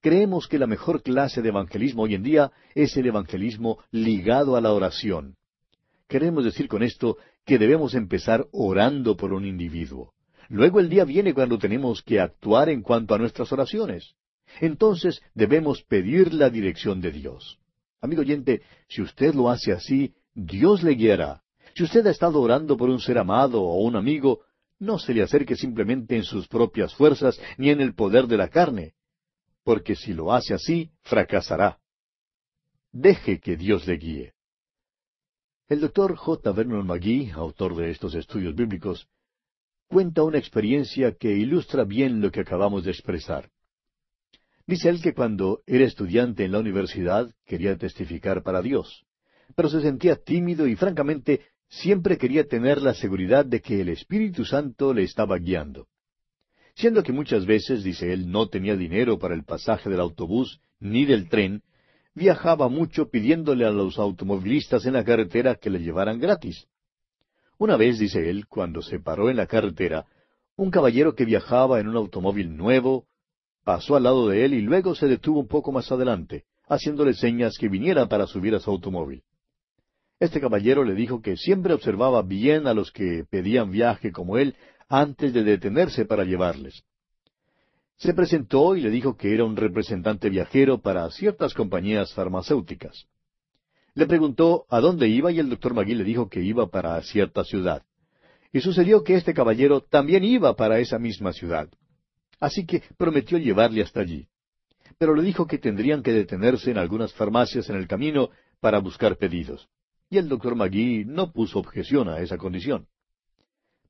Creemos 0.06 0.48
que 0.48 0.60
la 0.60 0.68
mejor 0.68 1.02
clase 1.02 1.42
de 1.42 1.50
evangelismo 1.50 2.04
hoy 2.04 2.14
en 2.14 2.22
día 2.22 2.52
es 2.76 2.96
el 2.96 3.08
evangelismo 3.08 3.80
ligado 3.90 4.56
a 4.56 4.62
la 4.62 4.72
oración. 4.72 5.36
Queremos 6.08 6.44
decir 6.44 6.68
con 6.68 6.84
esto 6.84 7.18
que 7.44 7.58
debemos 7.58 7.96
empezar 7.96 8.46
orando 8.52 9.18
por 9.18 9.34
un 9.34 9.46
individuo. 9.46 10.14
Luego 10.48 10.80
el 10.80 10.90
día 10.90 11.06
viene 11.06 11.34
cuando 11.34 11.58
tenemos 11.58 12.04
que 12.04 12.20
actuar 12.20 12.70
en 12.70 12.84
cuanto 12.84 13.16
a 13.16 13.18
nuestras 13.18 13.52
oraciones. 13.52 14.14
Entonces 14.62 15.24
debemos 15.34 15.82
pedir 15.82 16.36
la 16.36 16.52
dirección 16.52 17.02
de 17.02 17.10
Dios. 17.10 17.58
Amigo 18.00 18.22
oyente, 18.22 18.62
si 18.88 19.02
usted 19.02 19.34
lo 19.34 19.50
hace 19.50 19.72
así, 19.72 20.14
Dios 20.36 20.84
le 20.84 20.92
guiará. 20.92 21.42
Si 21.74 21.82
usted 21.82 22.06
ha 22.06 22.12
estado 22.12 22.40
orando 22.42 22.78
por 22.78 22.92
un 22.92 23.00
ser 23.00 23.18
amado 23.18 23.64
o 23.64 23.82
un 23.82 23.96
amigo, 23.96 24.42
no 24.78 25.00
se 25.00 25.16
le 25.16 25.24
acerque 25.24 25.56
simplemente 25.56 26.16
en 26.16 26.26
sus 26.26 26.48
propias 26.48 26.94
fuerzas 26.94 27.42
ni 27.58 27.72
en 27.72 27.82
el 27.82 27.96
poder 27.96 28.28
de 28.28 28.38
la 28.38 28.50
carne, 28.50 28.94
porque 29.66 29.96
si 29.96 30.14
lo 30.14 30.32
hace 30.32 30.54
así, 30.54 30.92
fracasará. 31.02 31.80
Deje 32.92 33.40
que 33.40 33.58
Dios 33.58 33.86
le 33.88 33.98
guíe. 33.98 34.34
El 35.68 35.82
doctor 35.82 36.16
J. 36.16 36.52
Vernon 36.52 36.86
McGee, 36.86 37.32
autor 37.32 37.76
de 37.76 37.90
estos 37.90 38.14
estudios 38.14 38.56
bíblicos, 38.56 39.10
cuenta 39.88 40.22
una 40.22 40.38
experiencia 40.38 41.16
que 41.16 41.32
ilustra 41.34 41.84
bien 41.84 42.22
lo 42.22 42.32
que 42.32 42.42
acabamos 42.42 42.86
de 42.86 42.92
expresar. 42.92 43.50
Dice 44.68 44.90
él 44.90 45.02
que 45.02 45.16
cuando 45.16 45.64
era 45.66 45.86
estudiante 45.86 46.46
en 46.46 46.52
la 46.52 46.60
universidad 46.60 47.34
quería 47.46 47.76
testificar 47.76 48.44
para 48.44 48.62
Dios, 48.62 49.06
pero 49.56 49.70
se 49.70 49.82
sentía 49.82 50.16
tímido 50.16 50.68
y 50.68 50.76
francamente 50.76 51.42
siempre 51.70 52.20
quería 52.20 52.48
tener 52.48 52.84
la 52.84 52.94
seguridad 52.94 53.46
de 53.46 53.62
que 53.62 53.82
el 53.82 53.90
Espíritu 53.90 54.46
Santo 54.46 54.94
le 54.94 55.04
estaba 55.04 55.38
guiando. 55.40 55.88
Siendo 56.76 57.04
que 57.04 57.14
muchas 57.14 57.46
veces, 57.46 57.84
dice 57.84 58.12
él, 58.12 58.30
no 58.30 58.50
tenía 58.50 58.76
dinero 58.76 59.18
para 59.18 59.34
el 59.34 59.46
pasaje 59.46 59.90
del 59.90 60.02
autobús 60.02 60.60
ni 60.80 61.06
del 61.06 61.30
tren, 61.30 61.64
viajaba 62.14 62.68
mucho 62.68 63.10
pidiéndole 63.10 63.66
a 63.66 63.72
los 63.72 63.98
automovilistas 63.98 64.86
en 64.86 64.94
la 64.94 65.06
carretera 65.06 65.56
que 65.56 65.70
le 65.70 65.80
llevaran 65.80 66.20
gratis. 66.20 66.68
Una 67.58 67.78
vez, 67.78 67.98
dice 67.98 68.30
él, 68.30 68.48
cuando 68.48 68.82
se 68.82 69.00
paró 69.00 69.30
en 69.30 69.38
la 69.38 69.48
carretera, 69.48 70.06
un 70.58 70.70
caballero 70.70 71.16
que 71.16 71.24
viajaba 71.24 71.80
en 71.80 71.88
un 71.88 71.96
automóvil 71.96 72.58
nuevo, 72.58 73.06
pasó 73.64 73.96
al 73.96 74.04
lado 74.04 74.28
de 74.28 74.44
él 74.44 74.54
y 74.54 74.62
luego 74.62 74.96
se 74.96 75.08
detuvo 75.08 75.40
un 75.40 75.48
poco 75.48 75.72
más 75.72 75.90
adelante, 75.94 76.44
haciéndole 76.68 77.14
señas 77.14 77.58
que 77.58 77.70
viniera 77.70 78.08
para 78.08 78.28
subir 78.28 78.54
a 78.54 78.60
su 78.60 78.70
automóvil. 78.70 79.24
Este 80.20 80.42
caballero 80.42 80.84
le 80.84 80.94
dijo 80.94 81.22
que 81.22 81.38
siempre 81.38 81.74
observaba 81.74 82.22
bien 82.22 82.68
a 82.68 82.74
los 82.74 82.92
que 82.92 83.26
pedían 83.30 83.72
viaje 83.72 84.12
como 84.12 84.38
él 84.38 84.56
antes 84.88 85.34
de 85.34 85.44
detenerse 85.44 86.06
para 86.06 86.24
llevarles. 86.24 86.84
Se 87.98 88.14
presentó 88.14 88.76
y 88.76 88.82
le 88.82 88.90
dijo 88.90 89.16
que 89.16 89.34
era 89.34 89.46
un 89.46 89.56
representante 89.56 90.30
viajero 90.30 90.82
para 90.82 91.10
ciertas 91.12 91.54
compañías 91.54 92.14
farmacéuticas. 92.14 93.08
Le 93.94 94.06
preguntó 94.06 94.66
a 94.70 94.82
dónde 94.82 95.08
iba 95.08 95.32
y 95.32 95.40
el 95.40 95.50
doctor 95.50 95.74
Magui 95.74 95.96
le 95.96 96.04
dijo 96.04 96.30
que 96.30 96.42
iba 96.42 96.68
para 96.68 97.02
cierta 97.02 97.46
ciudad. 97.46 97.84
Y 98.52 98.60
sucedió 98.60 99.04
que 99.04 99.16
este 99.16 99.34
caballero 99.34 99.82
también 99.82 100.24
iba 100.26 100.56
para 100.56 100.80
esa 100.80 101.00
misma 101.00 101.32
ciudad. 101.32 101.70
Así 102.40 102.66
que 102.66 102.84
prometió 102.98 103.38
llevarle 103.38 103.82
hasta 103.82 104.02
allí. 104.02 104.28
Pero 104.98 105.16
le 105.16 105.24
dijo 105.24 105.48
que 105.48 105.58
tendrían 105.58 106.04
que 106.04 106.12
detenerse 106.12 106.72
en 106.72 106.78
algunas 106.78 107.14
farmacias 107.14 107.70
en 107.70 107.78
el 107.78 107.88
camino 107.88 108.30
para 108.60 108.80
buscar 108.80 109.18
pedidos. 109.18 109.70
Y 110.10 110.18
el 110.18 110.28
doctor 110.28 110.56
Magui 110.56 111.06
no 111.06 111.32
puso 111.32 111.60
objeción 111.60 112.10
a 112.10 112.20
esa 112.20 112.38
condición. 112.38 112.88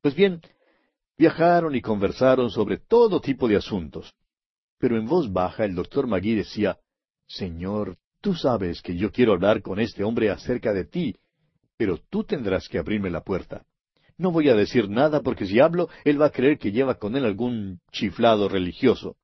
Pues 0.02 0.16
bien, 0.16 0.42
viajaron 1.18 1.76
y 1.76 1.82
conversaron 1.82 2.50
sobre 2.50 2.78
todo 2.78 3.22
tipo 3.22 3.48
de 3.48 3.58
asuntos. 3.58 4.14
Pero 4.78 4.98
en 4.98 5.06
voz 5.06 5.32
baja 5.32 5.66
el 5.66 5.76
doctor 5.76 6.08
Magui 6.08 6.36
decía, 6.36 6.78
Señor, 7.28 7.98
tú 8.22 8.34
sabes 8.34 8.82
que 8.82 8.96
yo 8.96 9.12
quiero 9.12 9.34
hablar 9.34 9.62
con 9.62 9.80
este 9.80 10.04
hombre 10.04 10.30
acerca 10.30 10.74
de 10.74 10.86
ti, 10.86 11.16
pero 11.78 11.98
tú 12.10 12.24
tendrás 12.24 12.68
que 12.68 12.78
abrirme 12.78 13.10
la 13.10 13.22
puerta. 13.22 13.66
No 14.18 14.32
voy 14.32 14.50
a 14.50 14.56
decir 14.56 14.90
nada 14.90 15.22
porque 15.22 15.46
si 15.46 15.60
hablo, 15.60 15.90
él 16.06 16.22
va 16.22 16.28
a 16.28 16.32
creer 16.32 16.58
que 16.58 16.72
lleva 16.72 16.96
con 16.96 17.16
él 17.16 17.26
algún 17.26 17.82
chiflado 17.92 18.48
religioso. 18.48 19.18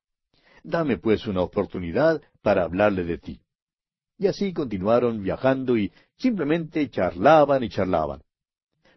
Dame 0.62 0.98
pues 0.98 1.26
una 1.26 1.40
oportunidad 1.40 2.20
para 2.42 2.64
hablarle 2.64 3.04
de 3.04 3.18
ti. 3.18 3.40
Y 4.18 4.26
así 4.26 4.52
continuaron 4.52 5.22
viajando 5.22 5.76
y 5.76 5.92
simplemente 6.16 6.88
charlaban 6.90 7.64
y 7.64 7.70
charlaban. 7.70 8.22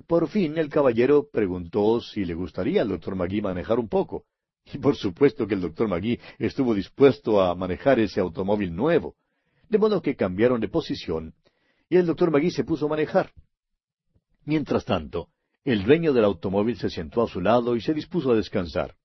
Por 0.07 0.27
fin 0.27 0.57
el 0.57 0.69
caballero 0.69 1.27
preguntó 1.31 2.01
si 2.01 2.25
le 2.25 2.33
gustaría 2.33 2.81
al 2.81 2.89
doctor 2.89 3.15
Magui 3.15 3.41
manejar 3.41 3.79
un 3.79 3.89
poco. 3.89 4.25
Y 4.71 4.77
por 4.77 4.95
supuesto 4.95 5.45
que 5.47 5.53
el 5.53 5.61
doctor 5.61 5.87
Magui 5.87 6.19
estuvo 6.39 6.73
dispuesto 6.73 7.41
a 7.41 7.55
manejar 7.55 7.99
ese 7.99 8.19
automóvil 8.19 8.75
nuevo. 8.75 9.15
De 9.69 9.77
modo 9.77 10.01
que 10.01 10.15
cambiaron 10.15 10.59
de 10.59 10.69
posición 10.69 11.33
y 11.89 11.97
el 11.97 12.05
doctor 12.05 12.31
Magui 12.31 12.51
se 12.51 12.63
puso 12.63 12.85
a 12.85 12.89
manejar. 12.89 13.31
Mientras 14.43 14.85
tanto, 14.85 15.29
el 15.63 15.83
dueño 15.83 16.13
del 16.13 16.25
automóvil 16.25 16.77
se 16.77 16.89
sentó 16.89 17.23
a 17.23 17.27
su 17.27 17.41
lado 17.41 17.75
y 17.75 17.81
se 17.81 17.93
dispuso 17.93 18.31
a 18.31 18.35
descansar. 18.35 18.95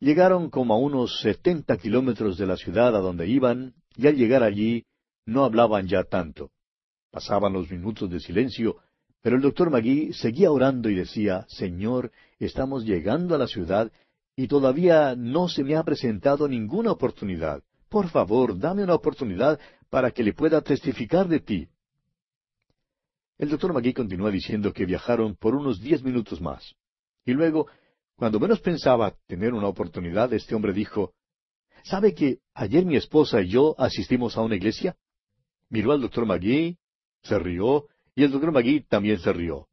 Llegaron 0.00 0.50
como 0.50 0.74
a 0.74 0.78
unos 0.78 1.20
setenta 1.20 1.76
kilómetros 1.76 2.38
de 2.38 2.46
la 2.46 2.56
ciudad 2.56 2.94
a 2.94 3.00
donde 3.00 3.26
iban, 3.26 3.74
y 3.96 4.06
al 4.06 4.16
llegar 4.16 4.42
allí 4.42 4.84
no 5.26 5.44
hablaban 5.44 5.88
ya 5.88 6.04
tanto. 6.04 6.50
Pasaban 7.10 7.52
los 7.52 7.70
minutos 7.70 8.08
de 8.10 8.20
silencio, 8.20 8.76
pero 9.22 9.36
el 9.36 9.42
doctor 9.42 9.70
Magui 9.70 10.12
seguía 10.12 10.50
orando 10.50 10.88
y 10.88 10.94
decía, 10.94 11.44
Señor, 11.48 12.12
estamos 12.38 12.84
llegando 12.84 13.34
a 13.34 13.38
la 13.38 13.46
ciudad 13.46 13.90
y 14.36 14.46
todavía 14.46 15.16
no 15.16 15.48
se 15.48 15.64
me 15.64 15.76
ha 15.76 15.82
presentado 15.82 16.46
ninguna 16.48 16.92
oportunidad. 16.92 17.62
Por 17.88 18.08
favor, 18.08 18.58
dame 18.58 18.84
una 18.84 18.94
oportunidad 18.94 19.58
para 19.90 20.10
que 20.10 20.22
le 20.22 20.34
pueda 20.34 20.60
testificar 20.60 21.26
de 21.26 21.40
ti. 21.40 21.68
El 23.38 23.48
doctor 23.48 23.72
Magui 23.72 23.92
continúa 23.92 24.30
diciendo 24.30 24.72
que 24.72 24.84
viajaron 24.86 25.36
por 25.36 25.54
unos 25.54 25.80
diez 25.80 26.02
minutos 26.02 26.40
más. 26.40 26.74
Y 27.24 27.32
luego, 27.32 27.66
cuando 28.16 28.40
menos 28.40 28.60
pensaba 28.60 29.14
tener 29.26 29.54
una 29.54 29.68
oportunidad, 29.68 30.32
este 30.32 30.54
hombre 30.54 30.72
dijo, 30.72 31.14
¿Sabe 31.84 32.14
que 32.14 32.38
ayer 32.54 32.84
mi 32.84 32.96
esposa 32.96 33.40
y 33.40 33.48
yo 33.48 33.74
asistimos 33.78 34.36
a 34.36 34.42
una 34.42 34.56
iglesia? 34.56 34.96
Miró 35.70 35.92
al 35.92 36.00
doctor 36.00 36.26
Magui, 36.26 36.78
se 37.22 37.38
rió, 37.38 37.86
y 38.18 38.24
el 38.24 38.32
doctor 38.32 38.50
Magui 38.50 38.80
también 38.80 39.20
se 39.20 39.32
rió. 39.32 39.68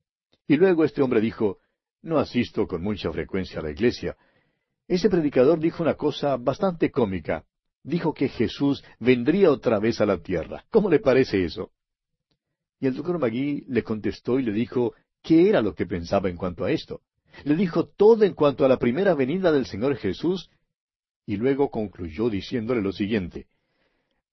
Y 0.48 0.56
luego 0.56 0.84
este 0.84 1.02
hombre 1.02 1.20
dijo, 1.20 1.58
no 2.04 2.20
asisto 2.20 2.68
con 2.68 2.84
mucha 2.84 3.12
frecuencia 3.12 3.60
a 3.60 3.64
la 3.64 3.72
iglesia. 3.72 4.16
Ese 4.88 5.10
predicador 5.10 5.58
dijo 5.58 5.82
una 5.82 5.96
cosa 5.96 6.38
bastante 6.38 6.92
cómica. 6.92 7.44
Dijo 7.82 8.14
que 8.14 8.30
Jesús 8.30 8.84
vendría 9.00 9.50
otra 9.50 9.80
vez 9.80 10.00
a 10.00 10.06
la 10.06 10.20
tierra. 10.20 10.64
¿Cómo 10.70 10.92
le 10.92 11.00
parece 11.00 11.44
eso? 11.44 11.72
Y 12.80 12.86
el 12.86 12.94
doctor 12.94 13.18
Magui 13.18 13.66
le 13.68 13.82
contestó 13.82 14.38
y 14.38 14.44
le 14.44 14.52
dijo 14.52 14.94
qué 15.24 15.50
era 15.50 15.64
lo 15.64 15.74
que 15.74 15.88
pensaba 15.88 16.30
en 16.30 16.38
cuanto 16.38 16.66
a 16.66 16.72
esto. 16.72 17.02
Le 17.46 17.56
dijo 17.56 17.88
todo 17.88 18.26
en 18.26 18.36
cuanto 18.36 18.64
a 18.64 18.70
la 18.70 18.78
primera 18.78 19.16
venida 19.16 19.52
del 19.52 19.66
Señor 19.66 19.96
Jesús 19.96 20.52
y 21.26 21.38
luego 21.38 21.72
concluyó 21.72 22.30
diciéndole 22.30 22.84
lo 22.84 22.92
siguiente. 22.92 23.48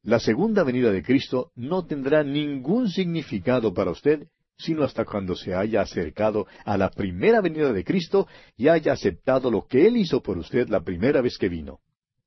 La 0.03 0.19
segunda 0.19 0.65
venida 0.65 0.91
de 0.91 1.03
Cristo 1.03 1.53
no 1.55 1.87
tendrá 1.87 2.25
ningún 2.25 2.89
significado 2.89 3.73
para 3.73 3.91
usted 3.91 4.29
sino 4.63 4.85
hasta 4.85 5.05
cuando 5.05 5.35
se 5.35 5.55
haya 5.55 5.81
acercado 5.83 6.47
a 6.65 6.77
la 6.77 6.91
primera 6.91 7.41
venida 7.41 7.73
de 7.73 7.85
Cristo 7.85 8.29
y 8.57 8.69
haya 8.69 8.93
aceptado 8.93 9.51
lo 9.51 9.67
que 9.67 9.87
Él 9.87 9.97
hizo 9.97 10.23
por 10.23 10.39
usted 10.39 10.69
la 10.69 10.81
primera 10.83 11.21
vez 11.21 11.37
que 11.37 11.49
vino. 11.49 11.81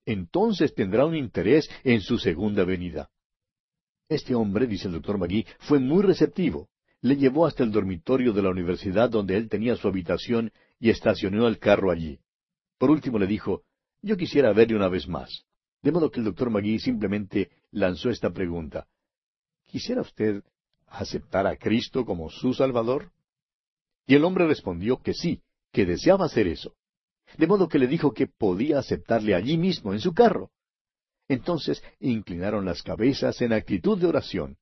Entonces 0.05 0.73
tendrá 0.75 1.05
un 1.05 1.15
interés 1.15 1.69
en 1.83 2.01
su 2.01 2.17
segunda 2.17 2.63
venida. 2.63 3.09
Este 4.07 4.35
hombre, 4.35 4.67
dice 4.67 4.87
el 4.87 4.93
doctor 4.93 5.17
Magui, 5.17 5.45
fue 5.59 5.79
muy 5.79 6.03
receptivo. 6.03 6.69
Le 7.01 7.15
llevó 7.15 7.45
hasta 7.45 7.63
el 7.63 7.71
dormitorio 7.71 8.33
de 8.33 8.41
la 8.41 8.49
universidad 8.49 9.09
donde 9.09 9.37
él 9.37 9.49
tenía 9.49 9.75
su 9.75 9.87
habitación 9.87 10.51
y 10.79 10.89
estacionó 10.89 11.47
el 11.47 11.57
carro 11.57 11.89
allí. 11.89 12.19
Por 12.77 12.91
último 12.91 13.17
le 13.17 13.27
dijo, 13.27 13.63
yo 14.01 14.17
quisiera 14.17 14.53
verle 14.53 14.75
una 14.75 14.89
vez 14.89 15.07
más. 15.07 15.45
De 15.85 15.91
modo 15.91 16.09
que 16.09 16.19
el 16.19 16.25
doctor 16.25 16.49
Magui 16.49 16.79
simplemente 16.79 17.51
lanzó 17.69 18.09
esta 18.09 18.31
pregunta. 18.31 18.87
¿Quisiera 19.67 20.01
usted 20.01 20.41
aceptar 20.87 21.45
a 21.45 21.57
Cristo 21.57 22.03
como 22.05 22.31
su 22.31 22.55
Salvador? 22.55 23.11
Y 24.07 24.15
el 24.15 24.23
hombre 24.23 24.47
respondió 24.47 24.97
que 24.97 25.13
sí, 25.13 25.43
que 25.71 25.85
deseaba 25.85 26.25
hacer 26.25 26.47
eso. 26.47 26.73
De 27.37 27.45
modo 27.45 27.67
que 27.67 27.77
le 27.77 27.85
dijo 27.85 28.13
que 28.13 28.25
podía 28.25 28.79
aceptarle 28.79 29.35
allí 29.35 29.59
mismo, 29.59 29.93
en 29.93 29.99
su 29.99 30.11
carro. 30.11 30.49
Entonces 31.27 31.83
inclinaron 31.99 32.65
las 32.65 32.81
cabezas 32.81 33.39
en 33.43 33.53
actitud 33.53 33.99
de 33.99 34.07
oración. 34.07 34.57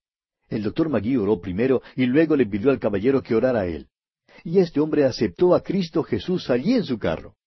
El 0.49 0.63
doctor 0.63 0.89
Magui 0.89 1.15
oró 1.15 1.39
primero 1.39 1.81
y 1.95 2.05
luego 2.05 2.35
le 2.35 2.45
pidió 2.45 2.69
al 2.69 2.79
caballero 2.79 3.23
que 3.23 3.33
orara 3.33 3.61
a 3.61 3.65
él. 3.65 3.87
Y 4.43 4.59
este 4.59 4.81
hombre 4.81 5.05
aceptó 5.05 5.55
a 5.55 5.63
Cristo 5.63 6.03
Jesús 6.03 6.49
allí 6.49 6.73
en 6.73 6.83
su 6.83 6.99
carro. 6.99 7.37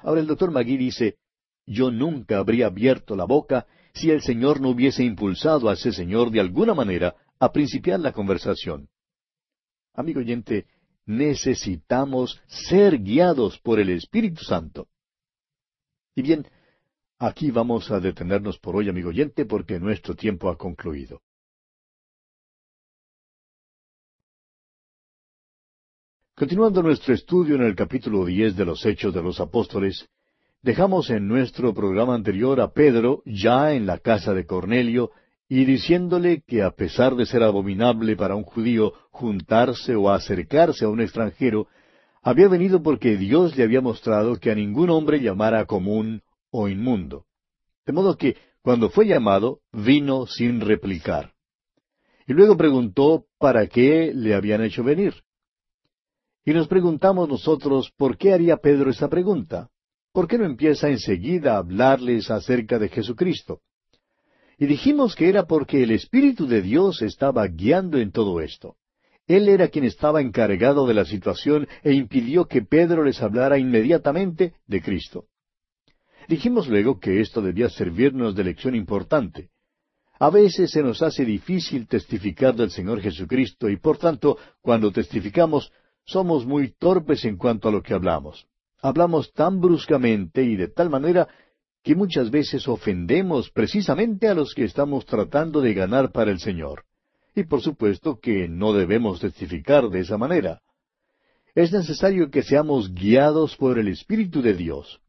Ahora 0.00 0.22
el 0.22 0.26
doctor 0.26 0.50
Magui 0.50 0.78
dice, 0.78 1.18
yo 1.66 1.90
nunca 1.90 2.38
habría 2.38 2.66
abierto 2.66 3.16
la 3.16 3.24
boca 3.24 3.66
si 3.94 4.10
el 4.10 4.22
Señor 4.22 4.60
no 4.60 4.70
hubiese 4.70 5.04
impulsado 5.04 5.68
a 5.68 5.74
ese 5.74 5.92
Señor 5.92 6.30
de 6.30 6.40
alguna 6.40 6.74
manera 6.74 7.14
a 7.38 7.52
principiar 7.52 8.00
la 8.00 8.12
conversación. 8.12 8.88
Amigo 9.94 10.20
oyente, 10.20 10.66
necesitamos 11.04 12.40
ser 12.46 12.98
guiados 12.98 13.58
por 13.58 13.80
el 13.80 13.90
Espíritu 13.90 14.42
Santo. 14.42 14.88
Y 16.14 16.22
bien, 16.22 16.46
Aquí 17.24 17.52
vamos 17.52 17.88
a 17.92 18.00
detenernos 18.00 18.58
por 18.58 18.74
hoy, 18.74 18.88
amigo 18.88 19.10
oyente, 19.10 19.46
porque 19.46 19.78
nuestro 19.78 20.16
tiempo 20.16 20.50
ha 20.50 20.58
concluido. 20.58 21.22
Continuando 26.34 26.82
nuestro 26.82 27.14
estudio 27.14 27.54
en 27.54 27.62
el 27.62 27.76
capítulo 27.76 28.24
diez 28.24 28.56
de 28.56 28.64
los 28.64 28.84
Hechos 28.84 29.14
de 29.14 29.22
los 29.22 29.38
Apóstoles, 29.38 30.04
dejamos 30.62 31.10
en 31.10 31.26
nuestro 31.26 31.74
programa 31.74 32.14
anterior 32.14 32.60
a 32.60 32.72
Pedro 32.72 33.22
ya 33.26 33.72
en 33.74 33.86
la 33.86 33.98
casa 33.98 34.32
de 34.32 34.46
Cornelio 34.46 35.10
y 35.48 35.64
diciéndole 35.64 36.42
que 36.46 36.62
a 36.62 36.70
pesar 36.70 37.16
de 37.16 37.26
ser 37.26 37.42
abominable 37.42 38.16
para 38.16 38.36
un 38.36 38.44
judío 38.44 38.92
juntarse 39.10 39.96
o 39.96 40.10
acercarse 40.10 40.84
a 40.84 40.88
un 40.88 41.00
extranjero, 41.00 41.66
había 42.22 42.48
venido 42.48 42.82
porque 42.82 43.16
Dios 43.16 43.56
le 43.56 43.64
había 43.64 43.80
mostrado 43.80 44.36
que 44.36 44.50
a 44.50 44.54
ningún 44.54 44.88
hombre 44.90 45.20
llamara 45.20 45.66
común 45.66 46.22
o 46.50 46.68
inmundo. 46.68 47.26
De 47.84 47.92
modo 47.92 48.16
que, 48.16 48.36
cuando 48.62 48.88
fue 48.88 49.06
llamado, 49.06 49.58
vino 49.72 50.26
sin 50.26 50.60
replicar. 50.60 51.32
Y 52.26 52.32
luego 52.32 52.56
preguntó 52.56 53.26
para 53.38 53.66
qué 53.66 54.12
le 54.14 54.34
habían 54.34 54.62
hecho 54.62 54.84
venir. 54.84 55.14
Y 56.44 56.52
nos 56.52 56.68
preguntamos 56.68 57.28
nosotros, 57.28 57.92
¿por 57.96 58.16
qué 58.16 58.32
haría 58.32 58.56
Pedro 58.58 58.90
esa 58.90 59.08
pregunta? 59.08 59.71
¿Por 60.12 60.28
qué 60.28 60.38
no 60.38 60.44
empieza 60.44 60.88
enseguida 60.88 61.54
a 61.54 61.58
hablarles 61.58 62.30
acerca 62.30 62.78
de 62.78 62.88
Jesucristo? 62.88 63.60
Y 64.58 64.66
dijimos 64.66 65.16
que 65.16 65.28
era 65.28 65.46
porque 65.46 65.82
el 65.82 65.90
Espíritu 65.90 66.46
de 66.46 66.62
Dios 66.62 67.02
estaba 67.02 67.46
guiando 67.46 67.98
en 67.98 68.12
todo 68.12 68.40
esto. 68.40 68.76
Él 69.26 69.48
era 69.48 69.68
quien 69.68 69.84
estaba 69.84 70.20
encargado 70.20 70.86
de 70.86 70.94
la 70.94 71.04
situación 71.04 71.66
e 71.82 71.92
impidió 71.92 72.46
que 72.46 72.62
Pedro 72.62 73.04
les 73.04 73.22
hablara 73.22 73.58
inmediatamente 73.58 74.54
de 74.66 74.82
Cristo. 74.82 75.26
Dijimos 76.28 76.68
luego 76.68 77.00
que 77.00 77.20
esto 77.20 77.40
debía 77.40 77.68
servirnos 77.68 78.34
de 78.34 78.44
lección 78.44 78.74
importante. 78.74 79.50
A 80.18 80.30
veces 80.30 80.70
se 80.70 80.82
nos 80.82 81.02
hace 81.02 81.24
difícil 81.24 81.88
testificar 81.88 82.54
del 82.54 82.70
Señor 82.70 83.00
Jesucristo 83.00 83.68
y 83.68 83.76
por 83.76 83.98
tanto, 83.98 84.38
cuando 84.60 84.92
testificamos, 84.92 85.72
somos 86.04 86.46
muy 86.46 86.72
torpes 86.78 87.24
en 87.24 87.36
cuanto 87.36 87.68
a 87.68 87.72
lo 87.72 87.82
que 87.82 87.94
hablamos. 87.94 88.46
Hablamos 88.82 89.32
tan 89.32 89.60
bruscamente 89.60 90.42
y 90.42 90.56
de 90.56 90.66
tal 90.66 90.90
manera 90.90 91.28
que 91.84 91.94
muchas 91.94 92.30
veces 92.30 92.66
ofendemos 92.66 93.48
precisamente 93.50 94.26
a 94.26 94.34
los 94.34 94.54
que 94.54 94.64
estamos 94.64 95.06
tratando 95.06 95.60
de 95.60 95.72
ganar 95.72 96.10
para 96.10 96.32
el 96.32 96.40
Señor. 96.40 96.84
Y 97.34 97.44
por 97.44 97.62
supuesto 97.62 98.18
que 98.20 98.48
no 98.48 98.72
debemos 98.72 99.20
testificar 99.20 99.88
de 99.88 100.00
esa 100.00 100.18
manera. 100.18 100.60
Es 101.54 101.72
necesario 101.72 102.30
que 102.30 102.42
seamos 102.42 102.92
guiados 102.92 103.56
por 103.56 103.78
el 103.78 103.86
Espíritu 103.86 104.42
de 104.42 104.54
Dios. 104.54 105.00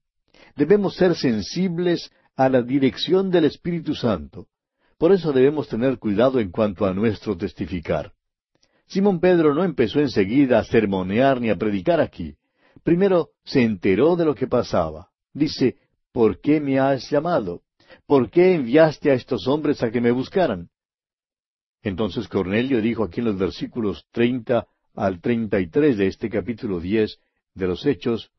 Debemos 0.56 0.96
ser 0.96 1.16
sensibles 1.16 2.12
a 2.36 2.50
la 2.50 2.62
dirección 2.62 3.32
del 3.32 3.46
Espíritu 3.46 3.96
Santo. 3.96 4.48
Por 5.00 5.12
eso 5.12 5.34
debemos 5.34 5.68
tener 5.68 5.98
cuidado 5.98 6.40
en 6.40 6.52
cuanto 6.52 6.86
a 6.86 6.94
nuestro 6.94 7.36
testificar. 7.36 8.14
Simón 8.86 9.20
Pedro 9.20 9.56
no 9.56 9.64
empezó 9.64 10.00
enseguida 10.00 10.60
a 10.60 10.64
sermonear 10.64 11.42
ni 11.42 11.50
a 11.50 11.56
predicar 11.56 12.00
aquí. 12.00 12.36
Primero 12.84 13.30
se 13.44 13.64
enteró 13.64 14.16
de 14.16 14.26
lo 14.26 14.36
que 14.36 14.48
pasaba. 14.48 15.10
Dice, 15.34 15.78
¿por 16.12 16.40
qué 16.42 16.60
me 16.60 16.80
has 16.80 17.10
llamado? 17.10 17.62
¿Por 18.06 18.30
qué 18.30 18.56
enviaste 18.56 19.12
a 19.12 19.14
estos 19.14 19.48
hombres 19.48 19.82
a 19.84 19.92
que 19.92 20.02
me 20.02 20.12
buscaran? 20.12 20.70
Entonces 21.82 22.28
Cornelio 22.28 22.82
dijo 22.82 23.04
aquí 23.04 23.20
en 23.20 23.28
los 23.28 23.38
versículos 23.38 24.06
treinta 24.12 24.68
al 24.96 25.22
treinta 25.22 25.60
y 25.60 25.70
tres 25.70 25.98
de 25.98 26.08
este 26.08 26.30
capítulo 26.30 26.80
diez 26.80 27.20
de 27.56 27.68
los 27.68 27.86
Hechos, 27.86 28.32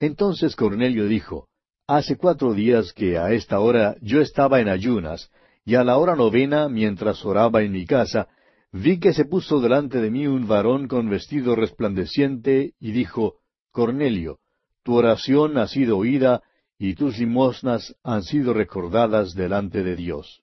entonces 0.00 0.56
Cornelio 0.56 1.06
dijo, 1.06 1.48
Hace 1.86 2.16
cuatro 2.16 2.54
días 2.54 2.92
que 2.92 3.18
a 3.18 3.32
esta 3.32 3.60
hora 3.60 3.96
yo 4.00 4.20
estaba 4.20 4.60
en 4.60 4.68
ayunas, 4.68 5.30
y 5.64 5.74
a 5.74 5.84
la 5.84 5.98
hora 5.98 6.16
novena, 6.16 6.68
mientras 6.68 7.24
oraba 7.24 7.62
en 7.62 7.72
mi 7.72 7.86
casa, 7.86 8.28
vi 8.72 8.98
que 8.98 9.12
se 9.12 9.24
puso 9.24 9.60
delante 9.60 10.00
de 10.00 10.10
mí 10.10 10.26
un 10.26 10.46
varón 10.48 10.88
con 10.88 11.08
vestido 11.08 11.54
resplandeciente, 11.54 12.72
y 12.80 12.92
dijo, 12.92 13.36
Cornelio, 13.74 14.38
tu 14.84 14.94
oración 14.94 15.58
ha 15.58 15.66
sido 15.66 15.98
oída, 15.98 16.44
y 16.78 16.94
tus 16.94 17.18
limosnas 17.18 17.96
han 18.04 18.22
sido 18.22 18.54
recordadas 18.54 19.34
delante 19.34 19.82
de 19.82 19.96
Dios. 19.96 20.42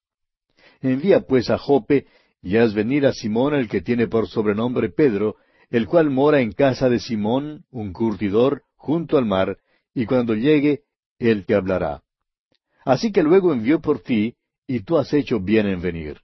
Envía 0.82 1.22
pues 1.22 1.50
a 1.50 1.58
Jope, 1.58 2.08
y 2.42 2.58
haz 2.58 2.74
venir 2.74 3.06
a 3.06 3.14
Simón 3.14 3.54
el 3.54 3.70
que 3.70 3.80
tiene 3.80 4.08
por 4.08 4.28
sobrenombre 4.28 4.90
Pedro, 4.90 5.38
el 5.70 5.88
cual 5.88 6.10
mora 6.10 6.42
en 6.42 6.52
casa 6.52 6.90
de 6.90 7.00
Simón, 7.00 7.64
un 7.72 7.94
curtidor, 7.94 8.64
junto 8.76 9.18
al 9.18 9.26
mar, 9.26 9.60
y 9.94 10.06
cuando 10.06 10.36
llegue, 10.36 10.82
él 11.18 11.46
te 11.46 11.56
hablará. 11.56 12.04
Así 12.84 13.14
que 13.14 13.24
luego 13.24 13.54
envió 13.54 13.80
por 13.80 14.02
ti, 14.02 14.36
y 14.68 14.82
tú 14.82 14.98
has 14.98 15.14
hecho 15.14 15.40
bien 15.40 15.68
en 15.68 15.82
venir. 15.82 16.20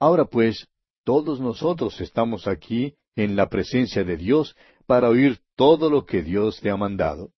Ahora 0.00 0.24
pues, 0.24 0.66
todos 1.04 1.38
nosotros 1.40 2.00
estamos 2.00 2.48
aquí 2.48 2.96
en 3.14 3.36
la 3.36 3.48
presencia 3.48 4.02
de 4.02 4.16
Dios 4.16 4.56
para 4.86 5.08
oír 5.08 5.38
todo 5.56 5.90
lo 5.90 6.04
que 6.04 6.22
Dios 6.22 6.60
te 6.60 6.70
ha 6.70 6.76
mandado. 6.76 7.32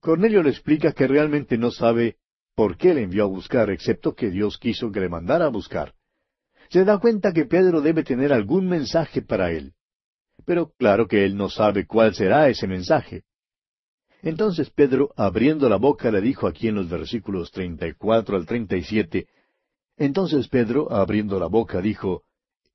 Cornelio 0.00 0.42
le 0.42 0.50
explica 0.50 0.92
que 0.92 1.06
realmente 1.06 1.58
no 1.58 1.70
sabe 1.70 2.16
por 2.54 2.76
qué 2.76 2.94
le 2.94 3.02
envió 3.02 3.24
a 3.24 3.28
buscar, 3.28 3.70
excepto 3.70 4.14
que 4.14 4.30
Dios 4.30 4.58
quiso 4.58 4.90
que 4.90 5.00
le 5.00 5.08
mandara 5.08 5.46
a 5.46 5.50
buscar. 5.50 5.94
Se 6.70 6.84
da 6.84 6.98
cuenta 6.98 7.32
que 7.32 7.44
Pedro 7.44 7.80
debe 7.80 8.02
tener 8.02 8.32
algún 8.32 8.68
mensaje 8.68 9.22
para 9.22 9.50
él. 9.50 9.74
Pero 10.46 10.72
claro 10.78 11.06
que 11.06 11.24
él 11.24 11.36
no 11.36 11.50
sabe 11.50 11.86
cuál 11.86 12.14
será 12.14 12.48
ese 12.48 12.66
mensaje. 12.66 13.24
Entonces 14.22 14.70
Pedro, 14.70 15.12
abriendo 15.16 15.68
la 15.68 15.76
boca, 15.76 16.10
le 16.10 16.20
dijo 16.20 16.46
aquí 16.46 16.68
en 16.68 16.76
los 16.76 16.88
versículos 16.88 17.50
treinta 17.50 17.86
y 17.86 17.94
cuatro 17.94 18.36
al 18.36 18.46
treinta 18.46 18.76
y 18.76 18.84
siete, 18.84 19.28
Entonces 19.96 20.48
Pedro, 20.48 20.90
abriendo 20.92 21.38
la 21.38 21.46
boca, 21.46 21.80
dijo, 21.80 22.22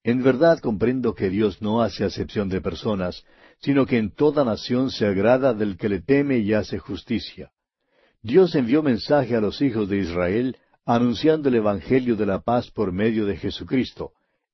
En 0.03 0.21
verdad 0.23 0.59
comprendo 0.59 1.15
que 1.15 1.29
Dios 1.29 1.61
no 1.61 1.81
hace 1.81 2.03
acepción 2.03 2.49
de 2.49 2.61
personas, 2.61 3.23
sino 3.59 3.85
que 3.85 3.97
en 3.97 4.11
toda 4.11 4.43
nación 4.43 4.91
se 4.91 5.05
agrada 5.05 5.53
del 5.53 5.77
que 5.77 5.89
le 5.89 6.01
teme 6.01 6.39
y 6.39 6.53
hace 6.53 6.79
justicia. 6.79 7.51
Dios 8.21 8.55
envió 8.55 8.81
mensaje 8.81 9.35
a 9.35 9.41
los 9.41 9.61
hijos 9.61 9.89
de 9.89 9.97
Israel, 9.97 10.57
anunciando 10.85 11.49
el 11.49 11.55
Evangelio 11.55 12.15
de 12.15 12.25
la 12.25 12.41
paz 12.41 12.69
por 12.71 12.91
medio 12.91 13.25
de 13.25 13.37
Jesucristo. 13.37 14.11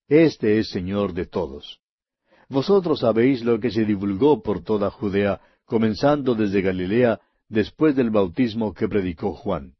Este 0.08 0.60
es 0.60 0.70
Señor 0.70 1.14
de 1.14 1.26
todos. 1.26 1.80
Vosotros 2.50 3.00
sabéis 3.00 3.44
lo 3.44 3.60
que 3.60 3.72
se 3.72 3.86
divulgó 3.86 4.42
por 4.42 4.62
toda 4.64 4.92
Judea, 4.92 5.40
comenzando 5.66 6.36
desde 6.36 6.62
Galilea, 6.62 7.22
después 7.48 7.96
del 7.96 8.10
bautismo 8.10 8.74
que 8.74 8.90
predicó 8.90 9.34
Juan. 9.34 9.76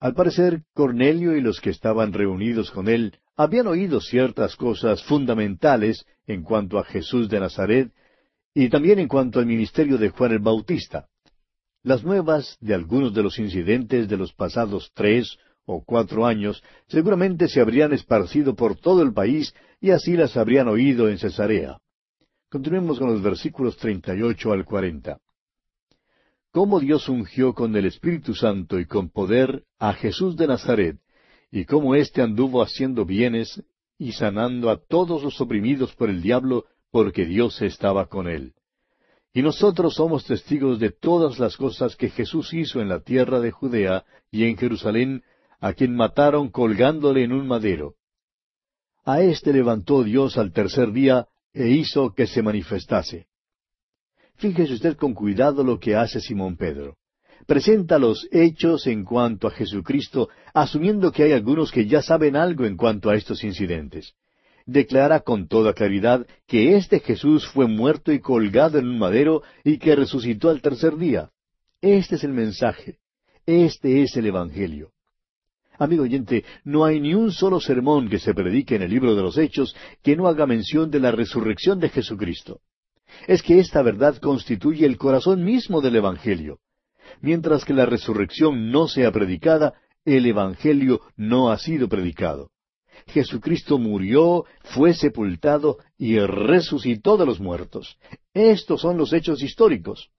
Al 0.00 0.14
parecer, 0.14 0.62
Cornelio 0.74 1.36
y 1.36 1.40
los 1.40 1.60
que 1.60 1.70
estaban 1.70 2.12
reunidos 2.12 2.70
con 2.70 2.88
él 2.88 3.18
habían 3.42 3.68
oído 3.68 4.02
ciertas 4.02 4.54
cosas 4.54 5.02
fundamentales 5.04 6.04
en 6.26 6.42
cuanto 6.42 6.78
a 6.78 6.84
Jesús 6.84 7.26
de 7.30 7.40
Nazaret 7.40 7.90
y 8.52 8.68
también 8.68 8.98
en 8.98 9.08
cuanto 9.08 9.38
al 9.38 9.46
ministerio 9.46 9.96
de 9.96 10.10
Juan 10.10 10.32
el 10.32 10.40
Bautista. 10.40 11.08
Las 11.82 12.04
nuevas 12.04 12.58
de 12.60 12.74
algunos 12.74 13.14
de 13.14 13.22
los 13.22 13.38
incidentes 13.38 14.10
de 14.10 14.18
los 14.18 14.34
pasados 14.34 14.90
tres 14.92 15.38
o 15.64 15.82
cuatro 15.82 16.26
años 16.26 16.62
seguramente 16.88 17.48
se 17.48 17.62
habrían 17.62 17.94
esparcido 17.94 18.54
por 18.54 18.76
todo 18.76 19.00
el 19.00 19.14
país 19.14 19.54
y 19.80 19.92
así 19.92 20.18
las 20.18 20.36
habrían 20.36 20.68
oído 20.68 21.08
en 21.08 21.16
Cesarea. 21.16 21.78
Continuemos 22.50 22.98
con 22.98 23.08
los 23.08 23.22
versículos 23.22 23.78
treinta 23.78 24.14
y 24.14 24.20
ocho 24.20 24.52
al 24.52 24.66
cuarenta. 24.66 25.18
Cómo 26.52 26.78
Dios 26.78 27.08
ungió 27.08 27.54
con 27.54 27.74
el 27.74 27.86
Espíritu 27.86 28.34
Santo 28.34 28.78
y 28.78 28.84
con 28.84 29.08
poder 29.08 29.64
a 29.78 29.94
Jesús 29.94 30.36
de 30.36 30.46
Nazaret, 30.46 30.98
y 31.50 31.64
cómo 31.64 31.94
éste 31.94 32.22
anduvo 32.22 32.62
haciendo 32.62 33.04
bienes 33.04 33.62
y 33.98 34.12
sanando 34.12 34.70
a 34.70 34.78
todos 34.78 35.22
los 35.22 35.40
oprimidos 35.40 35.94
por 35.94 36.08
el 36.08 36.22
diablo, 36.22 36.64
porque 36.90 37.26
Dios 37.26 37.60
estaba 37.62 38.06
con 38.06 38.28
él. 38.28 38.54
Y 39.32 39.42
nosotros 39.42 39.94
somos 39.94 40.24
testigos 40.24 40.80
de 40.80 40.90
todas 40.90 41.38
las 41.38 41.56
cosas 41.56 41.94
que 41.96 42.08
Jesús 42.08 42.52
hizo 42.52 42.80
en 42.80 42.88
la 42.88 43.00
tierra 43.00 43.40
de 43.40 43.50
Judea 43.50 44.04
y 44.30 44.44
en 44.44 44.56
Jerusalén, 44.56 45.22
a 45.60 45.72
quien 45.72 45.94
mataron 45.94 46.48
colgándole 46.48 47.22
en 47.24 47.32
un 47.32 47.46
madero. 47.46 47.94
A 49.04 49.22
éste 49.22 49.52
levantó 49.52 50.02
Dios 50.02 50.36
al 50.38 50.52
tercer 50.52 50.92
día 50.92 51.28
e 51.52 51.68
hizo 51.68 52.14
que 52.14 52.26
se 52.26 52.42
manifestase. 52.42 53.26
Fíjese 54.36 54.72
usted 54.74 54.96
con 54.96 55.14
cuidado 55.14 55.62
lo 55.62 55.78
que 55.78 55.94
hace 55.94 56.20
Simón 56.20 56.56
Pedro. 56.56 56.96
Presenta 57.46 57.98
los 57.98 58.28
hechos 58.30 58.86
en 58.86 59.04
cuanto 59.04 59.48
a 59.48 59.50
Jesucristo, 59.50 60.28
asumiendo 60.54 61.12
que 61.12 61.24
hay 61.24 61.32
algunos 61.32 61.72
que 61.72 61.86
ya 61.86 62.02
saben 62.02 62.36
algo 62.36 62.64
en 62.64 62.76
cuanto 62.76 63.10
a 63.10 63.16
estos 63.16 63.44
incidentes 63.44 64.14
declara 64.66 65.20
con 65.20 65.48
toda 65.48 65.74
claridad 65.74 66.26
que 66.46 66.76
este 66.76 67.00
Jesús 67.00 67.46
fue 67.48 67.66
muerto 67.66 68.12
y 68.12 68.20
colgado 68.20 68.78
en 68.78 68.86
un 68.86 68.98
madero 68.98 69.42
y 69.64 69.78
que 69.78 69.96
resucitó 69.96 70.48
al 70.48 70.62
tercer 70.62 70.96
día. 70.96 71.30
Este 71.80 72.16
es 72.16 72.24
el 72.24 72.32
mensaje. 72.32 72.98
Este 73.46 74.02
es 74.02 74.16
el 74.16 74.26
Evangelio. 74.26 74.92
Amigo 75.78 76.02
oyente, 76.02 76.44
no 76.62 76.84
hay 76.84 77.00
ni 77.00 77.14
un 77.14 77.32
solo 77.32 77.58
sermón 77.58 78.08
que 78.10 78.18
se 78.18 78.34
predique 78.34 78.76
en 78.76 78.82
el 78.82 78.90
libro 78.90 79.14
de 79.16 79.22
los 79.22 79.38
Hechos 79.38 79.74
que 80.02 80.14
no 80.14 80.28
haga 80.28 80.46
mención 80.46 80.90
de 80.90 81.00
la 81.00 81.10
resurrección 81.10 81.80
de 81.80 81.88
Jesucristo. 81.88 82.60
Es 83.26 83.42
que 83.42 83.58
esta 83.58 83.82
verdad 83.82 84.18
constituye 84.18 84.86
el 84.86 84.98
corazón 84.98 85.42
mismo 85.42 85.80
del 85.80 85.96
Evangelio. 85.96 86.58
Mientras 87.20 87.64
que 87.64 87.74
la 87.74 87.86
resurrección 87.86 88.70
no 88.70 88.88
sea 88.88 89.12
predicada, 89.12 89.74
el 90.04 90.26
Evangelio 90.26 91.00
no 91.16 91.50
ha 91.50 91.58
sido 91.58 91.88
predicado. 91.88 92.50
Jesucristo 93.06 93.78
murió, 93.78 94.44
fue 94.62 94.94
sepultado 94.94 95.78
y 95.98 96.18
resucitó 96.18 97.16
de 97.16 97.26
los 97.26 97.40
muertos. 97.40 97.98
Estos 98.34 98.80
son 98.80 98.96
los 98.96 99.12
hechos 99.12 99.42
históricos. 99.42 100.10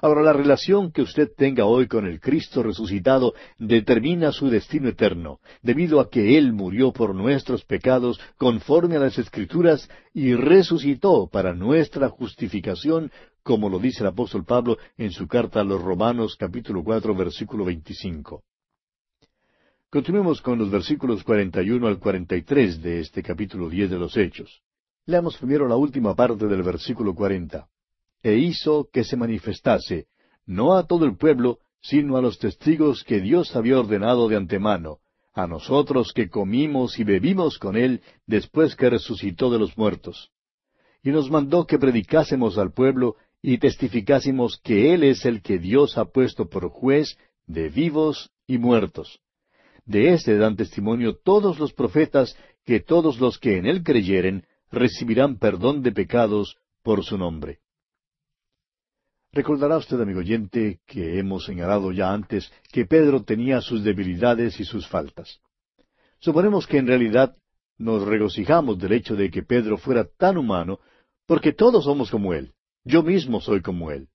Ahora, 0.00 0.22
la 0.22 0.32
relación 0.32 0.90
que 0.90 1.02
usted 1.02 1.28
tenga 1.36 1.66
hoy 1.66 1.86
con 1.86 2.06
el 2.06 2.18
Cristo 2.18 2.62
resucitado 2.62 3.34
determina 3.58 4.32
su 4.32 4.48
destino 4.48 4.88
eterno, 4.88 5.40
debido 5.60 6.00
a 6.00 6.08
que 6.08 6.38
Él 6.38 6.54
murió 6.54 6.92
por 6.92 7.14
nuestros 7.14 7.64
pecados 7.64 8.18
conforme 8.38 8.96
a 8.96 9.00
las 9.00 9.18
Escrituras 9.18 9.90
y 10.14 10.34
resucitó 10.34 11.28
para 11.30 11.54
nuestra 11.54 12.08
justificación, 12.08 13.12
como 13.42 13.68
lo 13.68 13.78
dice 13.78 14.02
el 14.02 14.08
apóstol 14.08 14.44
Pablo 14.44 14.78
en 14.96 15.10
su 15.10 15.26
carta 15.26 15.60
a 15.60 15.64
los 15.64 15.82
Romanos 15.82 16.36
capítulo 16.36 16.82
cuatro 16.84 17.14
versículo 17.14 17.64
veinticinco. 17.64 18.44
Continuemos 19.90 20.40
con 20.40 20.58
los 20.58 20.70
versículos 20.70 21.22
41 21.22 21.86
al 21.86 21.98
43 21.98 22.80
de 22.80 23.00
este 23.00 23.22
capítulo 23.22 23.68
10 23.68 23.90
de 23.90 23.98
los 23.98 24.16
Hechos. 24.16 24.62
Leamos 25.04 25.36
primero 25.36 25.68
la 25.68 25.76
última 25.76 26.14
parte 26.14 26.46
del 26.46 26.62
versículo 26.62 27.14
40. 27.14 27.68
e 28.22 28.36
hizo 28.36 28.88
que 28.92 29.02
se 29.04 29.16
manifestase, 29.16 30.06
no 30.46 30.74
a 30.76 30.86
todo 30.86 31.04
el 31.04 31.16
pueblo, 31.16 31.58
sino 31.80 32.16
a 32.16 32.22
los 32.22 32.38
testigos 32.38 33.02
que 33.02 33.20
Dios 33.20 33.54
había 33.56 33.80
ordenado 33.80 34.28
de 34.28 34.36
antemano, 34.36 34.98
a 35.34 35.46
nosotros 35.46 36.12
que 36.12 36.30
comimos 36.30 36.98
y 36.98 37.04
bebimos 37.04 37.58
con 37.58 37.76
Él 37.76 38.00
después 38.26 38.76
que 38.76 38.88
resucitó 38.88 39.50
de 39.50 39.58
los 39.58 39.76
muertos. 39.76 40.30
Y 41.02 41.10
nos 41.10 41.30
mandó 41.30 41.66
que 41.66 41.78
predicásemos 41.78 42.58
al 42.58 42.72
pueblo 42.72 43.16
y 43.42 43.58
testificásemos 43.58 44.60
que 44.62 44.94
Él 44.94 45.02
es 45.02 45.26
el 45.26 45.42
que 45.42 45.58
Dios 45.58 45.98
ha 45.98 46.04
puesto 46.04 46.48
por 46.48 46.70
juez 46.70 47.18
de 47.46 47.68
vivos 47.68 48.30
y 48.46 48.58
muertos. 48.58 49.20
De 49.84 50.14
éste 50.14 50.38
dan 50.38 50.56
testimonio 50.56 51.16
todos 51.16 51.58
los 51.58 51.72
profetas 51.72 52.36
que 52.64 52.78
todos 52.78 53.18
los 53.18 53.38
que 53.38 53.58
en 53.58 53.66
Él 53.66 53.82
creyeren 53.82 54.46
recibirán 54.70 55.38
perdón 55.38 55.82
de 55.82 55.90
pecados 55.90 56.56
por 56.82 57.04
su 57.04 57.18
nombre. 57.18 57.58
Recordará 59.32 59.78
usted, 59.78 60.00
amigo 60.00 60.20
oyente, 60.20 60.80
que 60.86 61.18
hemos 61.18 61.44
señalado 61.44 61.90
ya 61.90 62.12
antes 62.12 62.52
que 62.70 62.84
Pedro 62.84 63.24
tenía 63.24 63.60
sus 63.60 63.82
debilidades 63.82 64.60
y 64.60 64.64
sus 64.64 64.86
faltas. 64.86 65.40
Suponemos 66.20 66.66
que 66.66 66.78
en 66.78 66.86
realidad 66.86 67.34
nos 67.78 68.02
regocijamos 68.02 68.78
del 68.78 68.92
hecho 68.92 69.16
de 69.16 69.30
que 69.30 69.42
Pedro 69.42 69.78
fuera 69.78 70.04
tan 70.04 70.36
humano, 70.36 70.78
porque 71.26 71.52
todos 71.52 71.84
somos 71.84 72.10
como 72.10 72.34
él. 72.34 72.52
Yo 72.84 73.02
mismo 73.02 73.40
soy 73.40 73.62
como 73.62 73.90
él. 73.90 74.08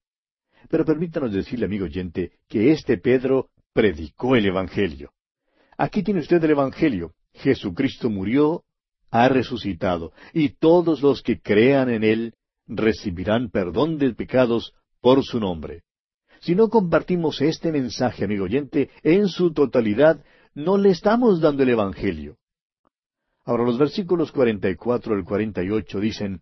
Pero 0.69 0.85
permítanos 0.85 1.31
decirle, 1.31 1.65
amigo 1.65 1.85
oyente, 1.85 2.31
que 2.47 2.71
este 2.71 2.97
Pedro 2.97 3.49
predicó 3.73 4.35
el 4.35 4.45
Evangelio. 4.45 5.11
Aquí 5.77 6.03
tiene 6.03 6.21
usted 6.21 6.43
el 6.43 6.51
Evangelio. 6.51 7.13
Jesucristo 7.33 8.09
murió, 8.09 8.63
ha 9.11 9.29
resucitado, 9.29 10.11
y 10.33 10.49
todos 10.49 11.01
los 11.01 11.21
que 11.21 11.39
crean 11.39 11.89
en 11.89 12.03
Él 12.03 12.33
recibirán 12.65 13.49
perdón 13.49 13.97
de 13.97 14.13
pecados 14.13 14.73
por 14.99 15.23
su 15.23 15.39
nombre. 15.39 15.83
Si 16.39 16.55
no 16.55 16.69
compartimos 16.69 17.41
este 17.41 17.71
mensaje, 17.71 18.25
amigo 18.25 18.45
oyente, 18.45 18.89
en 19.03 19.27
su 19.27 19.53
totalidad, 19.53 20.23
no 20.53 20.77
le 20.77 20.89
estamos 20.89 21.39
dando 21.39 21.63
el 21.63 21.69
Evangelio. 21.69 22.37
Ahora 23.45 23.63
los 23.63 23.77
versículos 23.77 24.31
44 24.31 25.15
al 25.15 25.23
48 25.23 25.99
dicen, 25.99 26.41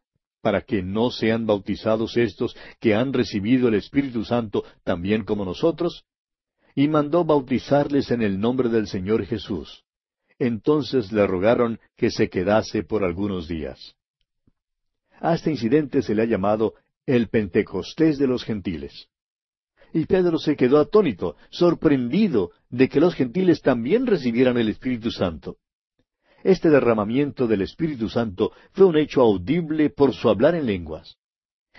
para 0.41 0.61
que 0.61 0.81
no 0.81 1.11
sean 1.11 1.45
bautizados 1.45 2.17
estos 2.17 2.55
que 2.79 2.95
han 2.95 3.13
recibido 3.13 3.67
el 3.67 3.75
Espíritu 3.75 4.25
Santo 4.25 4.63
también 4.83 5.23
como 5.23 5.45
nosotros? 5.45 6.05
Y 6.75 6.87
mandó 6.87 7.23
bautizarles 7.25 8.11
en 8.11 8.21
el 8.21 8.39
nombre 8.39 8.69
del 8.69 8.87
Señor 8.87 9.25
Jesús. 9.25 9.83
Entonces 10.39 11.11
le 11.11 11.27
rogaron 11.27 11.79
que 11.95 12.09
se 12.09 12.29
quedase 12.29 12.83
por 12.83 13.03
algunos 13.03 13.47
días. 13.47 13.95
A 15.19 15.35
este 15.35 15.51
incidente 15.51 16.01
se 16.01 16.15
le 16.15 16.23
ha 16.23 16.25
llamado 16.25 16.73
el 17.05 17.29
Pentecostés 17.29 18.17
de 18.17 18.27
los 18.27 18.43
gentiles. 18.43 19.07
Y 19.93 20.05
Pedro 20.05 20.39
se 20.39 20.55
quedó 20.55 20.79
atónito, 20.79 21.35
sorprendido 21.49 22.51
de 22.69 22.87
que 22.89 22.99
los 22.99 23.13
gentiles 23.13 23.61
también 23.61 24.07
recibieran 24.07 24.57
el 24.57 24.69
Espíritu 24.69 25.11
Santo. 25.11 25.57
Este 26.43 26.69
derramamiento 26.69 27.47
del 27.47 27.61
Espíritu 27.61 28.09
Santo 28.09 28.51
fue 28.71 28.85
un 28.85 28.97
hecho 28.97 29.21
audible 29.21 29.89
por 29.89 30.13
su 30.13 30.29
hablar 30.29 30.55
en 30.55 30.65
lenguas. 30.65 31.17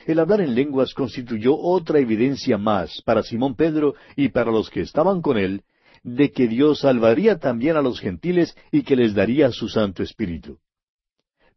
El 0.07 0.19
hablar 0.19 0.41
en 0.41 0.55
lenguas 0.55 0.95
constituyó 0.95 1.57
otra 1.57 1.99
evidencia 1.99 2.59
más 2.59 3.03
para 3.05 3.23
Simón 3.23 3.55
Pedro 3.55 3.95
y 4.17 4.29
para 4.29 4.51
los 4.51 4.71
que 4.71 4.81
estaban 4.81 5.21
con 5.23 5.39
él 5.39 5.63
de 6.03 6.33
que 6.33 6.49
Dios 6.49 6.81
salvaría 6.81 7.39
también 7.39 7.77
a 7.77 7.83
los 7.83 8.01
gentiles 8.01 8.57
y 8.73 8.83
que 8.83 8.97
les 8.97 9.15
daría 9.15 9.51
su 9.53 9.69
Santo 9.69 10.03
Espíritu. 10.03 10.59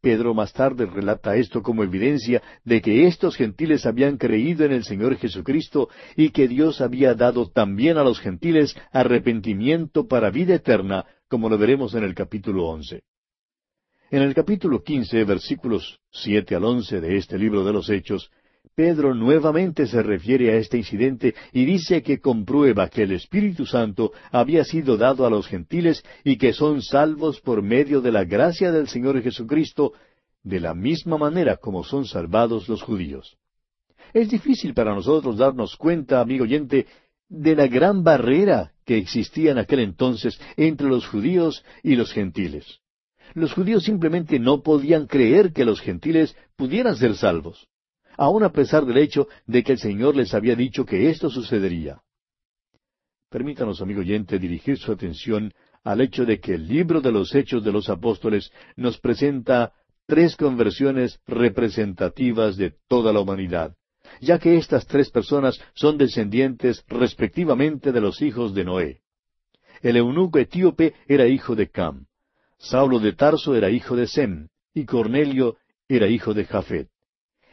Pedro 0.01 0.35
más 0.35 0.53
tarde 0.53 0.85
relata 0.85 1.35
esto 1.35 1.63
como 1.63 1.83
evidencia 1.83 2.43
de 2.63 2.79
que 2.79 3.07
estos 3.07 3.35
gentiles 3.35 3.87
habían 3.87 4.17
creído 4.17 4.63
en 4.63 4.71
el 4.71 4.83
Señor 4.83 5.17
Jesucristo 5.17 5.89
y 6.15 6.29
que 6.29 6.47
Dios 6.47 6.79
había 6.79 7.15
dado 7.15 7.49
también 7.49 7.97
a 7.97 8.03
los 8.03 8.19
gentiles 8.19 8.75
arrepentimiento 8.91 10.07
para 10.07 10.29
vida 10.29 10.53
eterna, 10.53 11.05
como 11.27 11.49
lo 11.49 11.57
veremos 11.57 11.93
en 11.95 12.03
el 12.03 12.13
capítulo 12.13 12.65
once. 12.67 13.03
En 14.11 14.21
el 14.21 14.33
capítulo 14.33 14.83
quince, 14.83 15.23
versículos 15.23 15.99
siete 16.11 16.55
al 16.55 16.63
once 16.63 17.01
de 17.01 17.17
este 17.17 17.37
libro 17.37 17.63
de 17.63 17.73
los 17.73 17.89
Hechos, 17.89 18.31
Pedro 18.75 19.13
nuevamente 19.13 19.87
se 19.87 20.03
refiere 20.03 20.51
a 20.51 20.57
este 20.57 20.77
incidente 20.77 21.33
y 21.53 21.65
dice 21.65 22.03
que 22.03 22.19
comprueba 22.19 22.89
que 22.89 23.03
el 23.03 23.13
Espíritu 23.13 23.65
Santo 23.65 24.11
había 24.31 24.63
sido 24.63 24.97
dado 24.97 25.25
a 25.25 25.29
los 25.29 25.47
gentiles 25.47 26.03
y 26.23 26.37
que 26.37 26.53
son 26.53 26.81
salvos 26.81 27.39
por 27.39 27.61
medio 27.61 28.01
de 28.01 28.11
la 28.11 28.25
gracia 28.25 28.71
del 28.71 28.87
Señor 28.87 29.21
Jesucristo, 29.21 29.93
de 30.43 30.59
la 30.59 30.75
misma 30.75 31.17
manera 31.17 31.57
como 31.57 31.83
son 31.83 32.05
salvados 32.05 32.67
los 32.67 32.83
judíos. 32.83 33.37
Es 34.13 34.29
difícil 34.29 34.73
para 34.73 34.93
nosotros 34.93 35.37
darnos 35.37 35.75
cuenta, 35.77 36.19
amigo 36.19 36.43
oyente, 36.43 36.85
de 37.29 37.55
la 37.55 37.67
gran 37.67 38.03
barrera 38.03 38.74
que 38.85 38.97
existía 38.97 39.51
en 39.51 39.57
aquel 39.57 39.79
entonces 39.79 40.39
entre 40.57 40.87
los 40.87 41.07
judíos 41.07 41.63
y 41.83 41.95
los 41.95 42.11
gentiles. 42.11 42.79
Los 43.33 43.53
judíos 43.53 43.83
simplemente 43.83 44.39
no 44.39 44.61
podían 44.61 45.07
creer 45.07 45.51
que 45.51 45.65
los 45.65 45.81
gentiles 45.81 46.35
pudieran 46.55 46.95
ser 46.95 47.15
salvos 47.15 47.67
aun 48.17 48.43
a 48.43 48.51
pesar 48.51 48.85
del 48.85 48.97
hecho 48.97 49.27
de 49.45 49.63
que 49.63 49.73
el 49.73 49.79
Señor 49.79 50.15
les 50.15 50.33
había 50.33 50.55
dicho 50.55 50.85
que 50.85 51.09
esto 51.09 51.29
sucedería. 51.29 52.01
Permítanos, 53.29 53.81
amigo 53.81 54.01
oyente, 54.01 54.39
dirigir 54.39 54.77
su 54.77 54.91
atención 54.91 55.51
al 55.83 56.01
hecho 56.01 56.25
de 56.25 56.39
que 56.39 56.53
el 56.53 56.67
libro 56.67 57.01
de 57.01 57.11
los 57.11 57.35
Hechos 57.35 57.63
de 57.63 57.71
los 57.71 57.89
Apóstoles 57.89 58.51
nos 58.75 58.97
presenta 58.99 59.73
tres 60.07 60.35
conversiones 60.35 61.19
representativas 61.25 62.57
de 62.57 62.75
toda 62.87 63.11
la 63.11 63.19
humanidad, 63.19 63.75
ya 64.21 64.39
que 64.39 64.57
estas 64.57 64.85
tres 64.87 65.09
personas 65.09 65.59
son 65.73 65.97
descendientes 65.97 66.83
respectivamente 66.87 67.91
de 67.91 68.01
los 68.01 68.21
hijos 68.21 68.53
de 68.53 68.63
Noé. 68.63 69.01
El 69.81 69.97
eunuco 69.97 70.39
etíope 70.39 70.93
era 71.07 71.27
hijo 71.27 71.55
de 71.55 71.69
Cam, 71.69 72.05
Saulo 72.57 72.99
de 72.99 73.13
Tarso 73.13 73.55
era 73.55 73.69
hijo 73.69 73.95
de 73.95 74.07
Sem, 74.07 74.47
y 74.73 74.85
Cornelio 74.85 75.57
era 75.87 76.07
hijo 76.07 76.33
de 76.33 76.45
Jafet. 76.45 76.89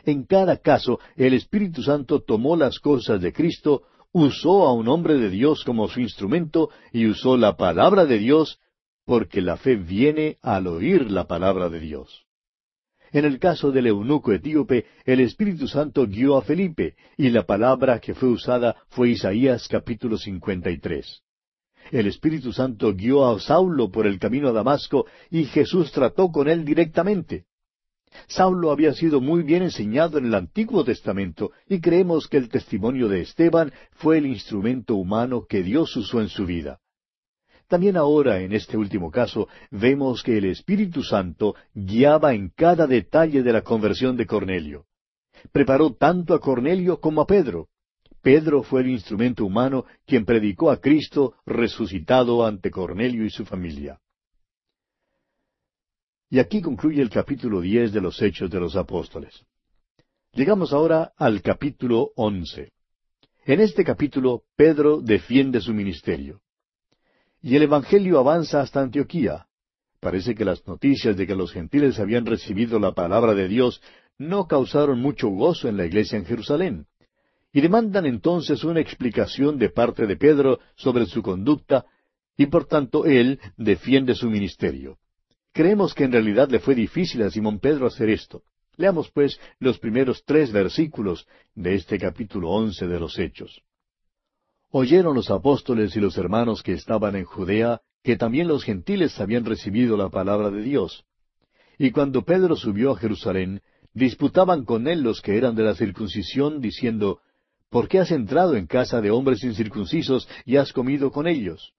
En 0.04 0.24
cada 0.24 0.56
caso, 0.56 0.98
el 1.16 1.34
Espíritu 1.34 1.82
Santo 1.82 2.20
tomó 2.20 2.56
las 2.56 2.78
cosas 2.80 3.20
de 3.20 3.32
Cristo, 3.32 3.82
usó 4.12 4.66
a 4.66 4.72
un 4.72 4.88
hombre 4.88 5.18
de 5.18 5.30
Dios 5.30 5.64
como 5.64 5.88
su 5.88 6.00
instrumento 6.00 6.70
y 6.92 7.06
usó 7.06 7.36
la 7.36 7.56
palabra 7.56 8.04
de 8.04 8.18
Dios, 8.18 8.58
porque 9.04 9.40
la 9.40 9.56
fe 9.56 9.76
viene 9.76 10.38
al 10.42 10.66
oír 10.66 11.10
la 11.10 11.26
palabra 11.26 11.68
de 11.68 11.80
Dios. 11.80 12.24
En 13.12 13.26
el 13.26 13.38
caso 13.38 13.70
del 13.70 13.86
eunuco 13.88 14.32
etíope, 14.32 14.86
el 15.04 15.20
Espíritu 15.20 15.68
Santo 15.68 16.06
guió 16.06 16.38
a 16.38 16.42
Felipe, 16.42 16.96
y 17.18 17.28
la 17.28 17.44
palabra 17.44 18.00
que 18.00 18.14
fue 18.14 18.30
usada 18.30 18.76
fue 18.88 19.10
Isaías 19.10 19.68
capítulo 19.68 20.16
53. 20.16 21.22
El 21.90 22.06
Espíritu 22.06 22.54
Santo 22.54 22.94
guió 22.94 23.28
a 23.28 23.38
Saulo 23.38 23.90
por 23.90 24.06
el 24.06 24.18
camino 24.18 24.48
a 24.48 24.52
Damasco, 24.52 25.06
y 25.30 25.44
Jesús 25.44 25.92
trató 25.92 26.32
con 26.32 26.48
él 26.48 26.64
directamente. 26.64 27.44
Saulo 28.28 28.70
había 28.70 28.94
sido 28.94 29.20
muy 29.20 29.42
bien 29.42 29.62
enseñado 29.62 30.16
en 30.16 30.26
el 30.26 30.34
Antiguo 30.34 30.84
Testamento 30.84 31.52
y 31.66 31.80
creemos 31.80 32.28
que 32.28 32.36
el 32.36 32.50
testimonio 32.50 33.08
de 33.08 33.22
Esteban 33.22 33.72
fue 33.92 34.18
el 34.18 34.26
instrumento 34.26 34.96
humano 34.96 35.46
que 35.48 35.62
Dios 35.62 35.96
usó 35.96 36.20
en 36.20 36.28
su 36.28 36.44
vida. 36.44 36.81
También 37.72 37.96
ahora, 37.96 38.40
en 38.40 38.52
este 38.52 38.76
último 38.76 39.10
caso, 39.10 39.48
vemos 39.70 40.22
que 40.22 40.36
el 40.36 40.44
Espíritu 40.44 41.02
Santo 41.02 41.54
guiaba 41.72 42.34
en 42.34 42.50
cada 42.50 42.86
detalle 42.86 43.42
de 43.42 43.50
la 43.50 43.62
conversión 43.62 44.14
de 44.14 44.26
Cornelio. 44.26 44.84
Preparó 45.52 45.94
tanto 45.94 46.34
a 46.34 46.38
Cornelio 46.38 47.00
como 47.00 47.22
a 47.22 47.26
Pedro. 47.26 47.68
Pedro 48.20 48.62
fue 48.62 48.82
el 48.82 48.90
instrumento 48.90 49.46
humano 49.46 49.86
quien 50.04 50.26
predicó 50.26 50.70
a 50.70 50.82
Cristo 50.82 51.32
resucitado 51.46 52.44
ante 52.44 52.70
Cornelio 52.70 53.24
y 53.24 53.30
su 53.30 53.46
familia. 53.46 53.98
Y 56.28 56.40
aquí 56.40 56.60
concluye 56.60 57.00
el 57.00 57.08
capítulo 57.08 57.62
diez 57.62 57.90
de 57.90 58.02
los 58.02 58.20
Hechos 58.20 58.50
de 58.50 58.60
los 58.60 58.76
Apóstoles. 58.76 59.46
Llegamos 60.34 60.74
ahora 60.74 61.14
al 61.16 61.40
capítulo 61.40 62.10
once. 62.16 62.70
En 63.46 63.60
este 63.60 63.82
capítulo 63.82 64.42
Pedro 64.56 65.00
defiende 65.00 65.62
su 65.62 65.72
ministerio. 65.72 66.41
Y 67.42 67.56
el 67.56 67.62
Evangelio 67.64 68.20
avanza 68.20 68.60
hasta 68.60 68.80
Antioquía. 68.80 69.46
Parece 70.00 70.34
que 70.34 70.44
las 70.44 70.66
noticias 70.66 71.16
de 71.16 71.26
que 71.26 71.34
los 71.34 71.52
gentiles 71.52 71.98
habían 71.98 72.24
recibido 72.24 72.78
la 72.78 72.92
palabra 72.92 73.34
de 73.34 73.48
Dios 73.48 73.82
no 74.16 74.46
causaron 74.46 75.00
mucho 75.00 75.28
gozo 75.28 75.68
en 75.68 75.76
la 75.76 75.84
iglesia 75.84 76.18
en 76.18 76.24
Jerusalén. 76.24 76.86
y 77.54 77.60
demandan 77.60 78.06
entonces 78.06 78.64
una 78.64 78.80
explicación 78.80 79.58
de 79.58 79.68
parte 79.68 80.06
de 80.06 80.16
Pedro 80.16 80.58
sobre 80.74 81.04
su 81.04 81.20
conducta, 81.22 81.84
y 82.34 82.46
por 82.46 82.64
tanto 82.64 83.04
él 83.04 83.40
defiende 83.58 84.14
su 84.14 84.30
ministerio. 84.30 84.96
Creemos 85.52 85.92
que 85.92 86.04
en 86.04 86.12
realidad 86.12 86.48
le 86.48 86.60
fue 86.60 86.74
difícil 86.74 87.22
a 87.22 87.30
Simón 87.30 87.58
Pedro 87.58 87.86
hacer 87.86 88.08
esto. 88.08 88.42
Leamos 88.78 89.10
pues 89.10 89.38
los 89.58 89.78
primeros 89.78 90.24
tres 90.24 90.50
versículos 90.50 91.26
de 91.54 91.74
este 91.74 91.98
capítulo 91.98 92.48
once 92.48 92.86
de 92.86 92.98
los 92.98 93.18
Hechos. 93.18 93.62
Oyeron 94.74 95.14
los 95.14 95.30
apóstoles 95.30 95.94
y 95.96 96.00
los 96.00 96.16
hermanos 96.16 96.62
que 96.62 96.72
estaban 96.72 97.14
en 97.14 97.26
Judea 97.26 97.82
que 98.02 98.16
también 98.16 98.48
los 98.48 98.64
gentiles 98.64 99.20
habían 99.20 99.44
recibido 99.44 99.98
la 99.98 100.08
palabra 100.08 100.50
de 100.50 100.62
Dios. 100.62 101.04
Y 101.78 101.90
cuando 101.90 102.24
Pedro 102.24 102.56
subió 102.56 102.92
a 102.92 102.96
Jerusalén, 102.96 103.60
disputaban 103.92 104.64
con 104.64 104.88
él 104.88 105.02
los 105.02 105.20
que 105.20 105.36
eran 105.36 105.54
de 105.54 105.64
la 105.64 105.74
circuncisión, 105.74 106.62
diciendo, 106.62 107.20
¿Por 107.68 107.86
qué 107.86 107.98
has 107.98 108.10
entrado 108.12 108.56
en 108.56 108.66
casa 108.66 109.02
de 109.02 109.10
hombres 109.10 109.44
incircuncisos 109.44 110.26
y 110.46 110.56
has 110.56 110.72
comido 110.72 111.12
con 111.12 111.26
ellos? 111.26 111.74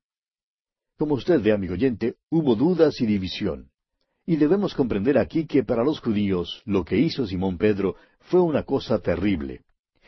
Como 0.95 1.15
usted 1.15 1.41
ve, 1.41 1.51
amigo 1.51 1.73
oyente, 1.73 2.17
hubo 2.29 2.55
dudas 2.55 3.01
y 3.01 3.07
división. 3.07 3.71
Y 4.27 4.35
debemos 4.35 4.75
comprender 4.75 5.17
aquí 5.17 5.47
que 5.47 5.63
para 5.63 5.83
los 5.83 5.99
judíos 5.99 6.61
lo 6.65 6.85
que 6.85 6.97
hizo 6.99 7.25
Simón 7.25 7.57
Pedro 7.57 7.95
fue 8.19 8.41
una 8.41 8.61
cosa 8.61 8.99
terrible. 8.99 9.61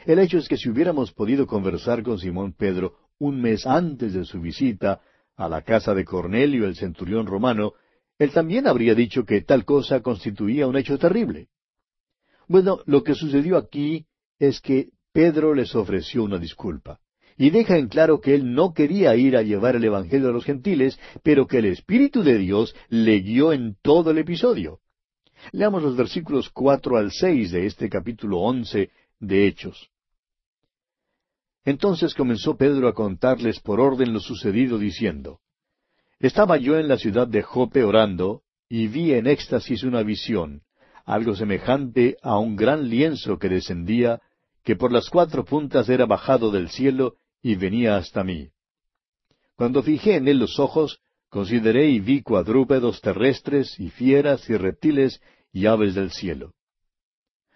El 0.05 0.19
hecho 0.19 0.37
es 0.37 0.47
que 0.47 0.57
si 0.57 0.69
hubiéramos 0.69 1.11
podido 1.11 1.47
conversar 1.47 2.03
con 2.03 2.19
Simón 2.19 2.53
Pedro 2.53 2.93
un 3.17 3.41
mes 3.41 3.65
antes 3.65 4.13
de 4.13 4.23
su 4.23 4.39
visita 4.39 5.01
a 5.35 5.49
la 5.49 5.63
casa 5.63 5.95
de 5.95 6.05
Cornelio, 6.05 6.67
el 6.67 6.75
centurión 6.75 7.25
romano, 7.25 7.73
él 8.19 8.29
también 8.31 8.67
habría 8.67 8.93
dicho 8.93 9.25
que 9.25 9.41
tal 9.41 9.65
cosa 9.65 10.01
constituía 10.01 10.67
un 10.67 10.77
hecho 10.77 10.99
terrible. 10.99 11.47
Bueno, 12.47 12.81
lo 12.85 13.03
que 13.03 13.15
sucedió 13.15 13.57
aquí 13.57 14.05
es 14.37 14.61
que 14.61 14.89
Pedro 15.11 15.55
les 15.55 15.73
ofreció 15.73 16.23
una 16.23 16.37
disculpa 16.37 16.99
y 17.35 17.49
deja 17.49 17.77
en 17.77 17.87
claro 17.87 18.21
que 18.21 18.35
él 18.35 18.53
no 18.53 18.73
quería 18.73 19.15
ir 19.15 19.35
a 19.35 19.41
llevar 19.41 19.75
el 19.75 19.83
Evangelio 19.85 20.29
a 20.29 20.31
los 20.31 20.45
gentiles, 20.45 20.99
pero 21.23 21.47
que 21.47 21.57
el 21.57 21.65
Espíritu 21.65 22.21
de 22.21 22.37
Dios 22.37 22.75
le 22.89 23.19
guió 23.21 23.53
en 23.53 23.75
todo 23.81 24.11
el 24.11 24.19
episodio. 24.19 24.79
Leamos 25.51 25.81
los 25.81 25.97
versículos 25.97 26.49
cuatro 26.49 26.95
al 26.95 27.11
seis 27.11 27.51
de 27.51 27.65
este 27.65 27.89
capítulo 27.89 28.39
once 28.39 28.91
de 29.19 29.47
Hechos. 29.47 29.89
Entonces 31.65 32.13
comenzó 32.13 32.55
Pedro 32.55 32.87
a 32.87 32.93
contarles 32.93 33.59
por 33.59 33.79
orden 33.79 34.13
lo 34.13 34.19
sucedido, 34.19 34.77
diciendo, 34.77 35.39
Estaba 36.19 36.57
yo 36.57 36.77
en 36.77 36.87
la 36.87 36.97
ciudad 36.97 37.27
de 37.27 37.41
Jope 37.41 37.83
orando, 37.83 38.43
y 38.69 38.87
vi 38.87 39.13
en 39.13 39.27
éxtasis 39.27 39.83
una 39.83 40.03
visión, 40.03 40.61
algo 41.05 41.35
semejante 41.35 42.17
a 42.21 42.37
un 42.37 42.55
gran 42.55 42.87
lienzo 42.89 43.37
que 43.39 43.49
descendía, 43.49 44.21
que 44.63 44.75
por 44.75 44.91
las 44.91 45.09
cuatro 45.09 45.43
puntas 45.43 45.89
era 45.89 46.05
bajado 46.05 46.51
del 46.51 46.69
cielo 46.69 47.15
y 47.41 47.55
venía 47.55 47.97
hasta 47.97 48.23
mí. 48.23 48.49
Cuando 49.55 49.83
fijé 49.83 50.15
en 50.15 50.27
él 50.27 50.39
los 50.39 50.59
ojos, 50.59 50.99
consideré 51.29 51.89
y 51.89 51.99
vi 51.99 52.21
cuadrúpedos 52.21 53.01
terrestres 53.01 53.79
y 53.79 53.89
fieras 53.89 54.49
y 54.49 54.57
reptiles 54.57 55.21
y 55.51 55.65
aves 55.67 55.95
del 55.95 56.11
cielo. 56.11 56.53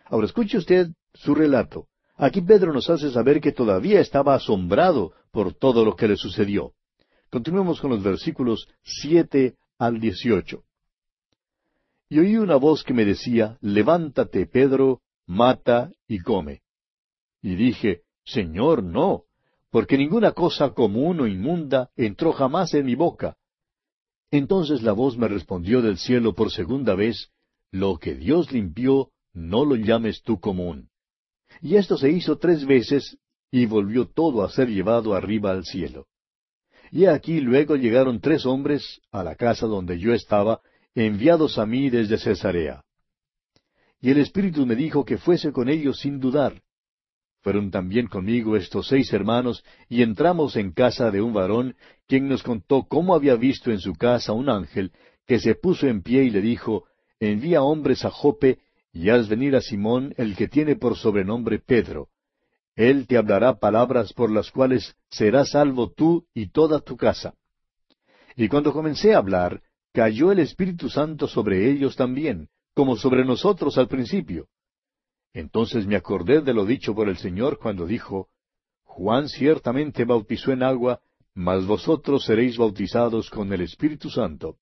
Ahora 0.06 0.26
escuche 0.26 0.58
usted 0.58 0.88
su 1.14 1.36
relato. 1.36 1.89
Aquí 2.22 2.42
Pedro 2.42 2.74
nos 2.74 2.90
hace 2.90 3.12
saber 3.12 3.40
que 3.40 3.54
todavía 3.54 4.02
estaba 4.02 4.36
asombrado 4.36 5.14
por 5.32 5.54
todo 5.54 5.86
lo 5.86 5.96
que 5.96 6.06
le 6.06 6.18
sucedió. 6.18 6.74
Continuemos 7.30 7.80
con 7.80 7.92
los 7.92 8.04
versículos 8.04 8.68
siete 8.84 9.56
al 9.78 10.02
dieciocho. 10.02 10.66
Y 12.10 12.20
oí 12.20 12.36
una 12.36 12.58
voz 12.58 12.84
que 12.84 12.94
me 12.94 13.06
decía, 13.06 13.58
Levántate, 13.62 14.48
Pedro, 14.48 15.00
mata 15.28 15.92
y 16.10 16.20
come. 16.20 16.62
Y 17.42 17.56
dije, 17.56 18.02
Señor, 18.26 18.84
no, 18.84 19.24
porque 19.72 19.98
ninguna 19.98 20.34
cosa 20.34 20.72
común 20.72 21.22
o 21.22 21.28
inmunda 21.28 21.90
entró 21.96 22.34
jamás 22.34 22.74
en 22.74 22.86
mi 22.86 22.96
boca. 22.96 23.38
Entonces 24.30 24.82
la 24.82 24.92
voz 24.92 25.18
me 25.18 25.30
respondió 25.30 25.82
del 25.82 25.98
cielo 25.98 26.36
por 26.36 26.52
segunda 26.52 26.96
vez, 26.96 27.32
Lo 27.72 27.98
que 27.98 28.16
Dios 28.16 28.52
limpió, 28.52 29.12
no 29.32 29.64
lo 29.64 29.78
llames 29.78 30.22
tú 30.22 30.42
común. 30.42 30.89
Y 31.62 31.76
esto 31.76 31.98
se 31.98 32.10
hizo 32.10 32.38
tres 32.38 32.66
veces, 32.66 33.18
y 33.52 33.66
volvió 33.66 34.06
todo 34.08 34.44
a 34.44 34.50
ser 34.50 34.70
llevado 34.70 35.14
arriba 35.14 35.52
al 35.52 35.66
cielo. 35.66 36.08
Y 36.92 37.06
aquí 37.06 37.40
luego 37.40 37.76
llegaron 37.76 38.20
tres 38.20 38.46
hombres 38.46 39.02
a 39.12 39.24
la 39.24 39.36
casa 39.36 39.68
donde 39.68 40.00
yo 40.00 40.14
estaba, 40.14 40.62
enviados 40.96 41.58
a 41.58 41.66
mí 41.66 41.90
desde 41.90 42.18
Cesarea. 42.18 42.84
Y 44.02 44.12
el 44.12 44.20
Espíritu 44.20 44.66
me 44.66 44.76
dijo 44.76 45.04
que 45.06 45.18
fuese 45.18 45.52
con 45.52 45.70
ellos 45.70 46.00
sin 46.00 46.20
dudar. 46.20 46.62
Fueron 47.42 47.72
también 47.72 48.08
conmigo 48.08 48.56
estos 48.56 48.88
seis 48.88 49.12
hermanos, 49.14 49.64
y 49.88 50.02
entramos 50.02 50.56
en 50.56 50.72
casa 50.72 51.12
de 51.12 51.22
un 51.22 51.34
varón, 51.34 51.76
quien 52.08 52.28
nos 52.28 52.44
contó 52.44 52.84
cómo 52.84 53.16
había 53.16 53.36
visto 53.36 53.72
en 53.72 53.80
su 53.80 53.94
casa 53.94 54.34
un 54.34 54.50
ángel, 54.50 54.92
que 55.26 55.40
se 55.40 55.56
puso 55.56 55.88
en 55.88 56.02
pie 56.02 56.24
y 56.24 56.30
le 56.30 56.42
dijo, 56.42 56.86
Envía 57.20 57.62
hombres 57.62 58.06
a 58.06 58.10
Jope, 58.10 58.60
y 58.92 59.10
haz 59.10 59.28
venir 59.28 59.56
a 59.56 59.62
Simón, 59.62 60.14
el 60.18 60.36
que 60.36 60.48
tiene 60.48 60.76
por 60.76 60.98
sobrenombre 60.98 61.60
Pedro. 61.60 62.10
Él 62.76 63.08
te 63.08 63.18
hablará 63.18 63.60
palabras 63.60 64.14
por 64.14 64.32
las 64.32 64.52
cuales 64.52 64.96
serás 65.10 65.52
salvo 65.52 65.92
tú 65.92 66.26
y 66.34 66.48
toda 66.48 66.80
tu 66.80 66.96
casa. 66.96 67.34
Y 68.36 68.48
cuando 68.48 68.72
comencé 68.72 69.14
a 69.14 69.18
hablar, 69.18 69.62
cayó 69.92 70.32
el 70.32 70.40
Espíritu 70.40 70.90
Santo 70.90 71.28
sobre 71.28 71.70
ellos 71.70 71.96
también, 71.96 72.48
como 72.74 72.96
sobre 72.96 73.26
nosotros 73.26 73.78
al 73.78 73.88
principio. 73.88 74.48
Entonces 75.34 75.86
me 75.86 75.96
acordé 75.96 76.42
de 76.42 76.54
lo 76.54 76.66
dicho 76.66 76.96
por 76.96 77.10
el 77.10 77.18
Señor 77.18 77.60
cuando 77.60 77.86
dijo, 77.86 78.30
Juan 78.84 79.30
ciertamente 79.30 80.06
bautizó 80.06 80.52
en 80.52 80.64
agua, 80.64 81.02
mas 81.34 81.66
vosotros 81.66 82.26
seréis 82.26 82.58
bautizados 82.58 83.30
con 83.30 83.52
el 83.54 83.62
Espíritu 83.62 84.10
Santo. 84.10 84.58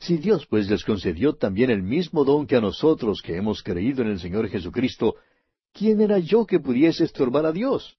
Si 0.00 0.16
Dios 0.18 0.46
pues 0.46 0.68
les 0.70 0.84
concedió 0.84 1.34
también 1.34 1.70
el 1.70 1.82
mismo 1.82 2.24
don 2.24 2.46
que 2.46 2.56
a 2.56 2.60
nosotros 2.60 3.20
que 3.22 3.36
hemos 3.36 3.62
creído 3.62 4.02
en 4.02 4.08
el 4.08 4.20
Señor 4.20 4.48
Jesucristo, 4.48 5.16
¿quién 5.72 6.00
era 6.00 6.18
yo 6.18 6.46
que 6.46 6.60
pudiese 6.60 7.04
estorbar 7.04 7.46
a 7.46 7.52
Dios? 7.52 7.96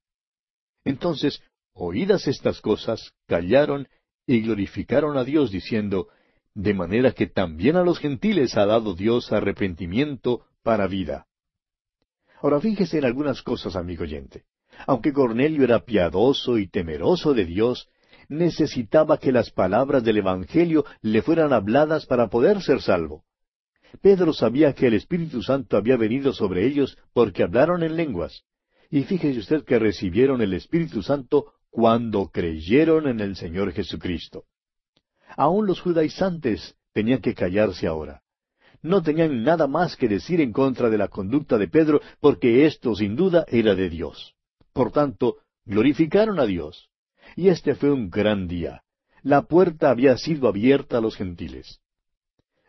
Entonces, 0.86 1.42
oídas 1.74 2.28
estas 2.28 2.62
cosas, 2.62 3.14
callaron 3.28 3.88
y 4.26 4.42
glorificaron 4.42 5.18
a 5.18 5.24
Dios 5.24 5.52
diciendo, 5.52 6.08
de 6.54 6.74
manera 6.74 7.12
que 7.12 7.28
también 7.28 7.76
a 7.76 7.84
los 7.84 8.00
gentiles 8.00 8.56
ha 8.58 8.66
dado 8.66 8.94
Dios 8.94 9.32
arrepentimiento 9.32 10.46
para 10.64 10.88
vida. 10.88 11.28
Ahora 12.42 12.62
fíjese 12.62 13.00
en 13.00 13.06
algunas 13.06 13.42
cosas, 13.42 13.76
amigo 13.76 14.04
oyente. 14.04 14.46
Aunque 14.88 15.12
Cornelio 15.12 15.64
era 15.64 15.84
piadoso 15.84 16.58
y 16.58 16.68
temeroso 16.68 17.34
de 17.34 17.46
Dios, 17.46 17.90
necesitaba 18.30 19.18
que 19.18 19.32
las 19.32 19.52
palabras 19.52 20.04
del 20.04 20.18
Evangelio 20.18 20.86
le 21.02 21.22
fueran 21.22 21.52
habladas 21.52 22.06
para 22.06 22.30
poder 22.30 22.62
ser 22.62 22.82
salvo. 22.82 23.26
Pedro 24.02 24.34
sabía 24.34 24.74
que 24.74 24.88
el 24.88 24.94
Espíritu 24.94 25.42
Santo 25.42 25.76
había 25.76 25.98
venido 25.98 26.32
sobre 26.32 26.66
ellos 26.66 26.98
porque 27.12 27.44
hablaron 27.44 27.84
en 27.84 27.98
lenguas. 27.98 28.44
Y 28.90 29.04
fíjese 29.04 29.40
usted 29.40 29.66
que 29.66 29.80
recibieron 29.80 30.42
el 30.42 30.54
Espíritu 30.54 31.02
Santo 31.02 31.54
cuando 31.70 32.30
creyeron 32.30 33.08
en 33.08 33.20
el 33.20 33.36
Señor 33.36 33.74
Jesucristo. 33.74 34.46
Aún 35.36 35.68
los 35.68 35.82
judaizantes 35.82 36.76
tenían 36.94 37.20
que 37.20 37.36
callarse 37.36 37.86
ahora 37.86 38.22
no 38.82 39.02
tenían 39.02 39.44
nada 39.44 39.68
más 39.68 39.96
que 39.96 40.08
decir 40.08 40.42
en 40.42 40.54
contra 40.54 40.90
de 40.90 40.98
la 40.98 41.08
conducta 41.08 41.58
de 41.58 41.68
Pedro, 41.68 42.02
porque 42.20 42.66
esto 42.66 42.96
sin 42.96 43.16
duda 43.16 43.46
era 43.48 43.76
de 43.76 43.90
Dios. 43.90 44.36
Por 44.74 44.92
tanto, 44.92 45.38
glorificaron 45.66 46.40
a 46.40 46.46
Dios. 46.46 46.90
Y 47.36 47.50
este 47.50 47.76
fue 47.76 47.92
un 47.92 48.10
gran 48.10 48.48
día. 48.48 48.84
La 49.22 49.44
puerta 49.44 49.90
había 49.90 50.18
sido 50.18 50.48
abierta 50.48 50.98
a 50.98 51.02
los 51.02 51.16
gentiles. 51.16 51.80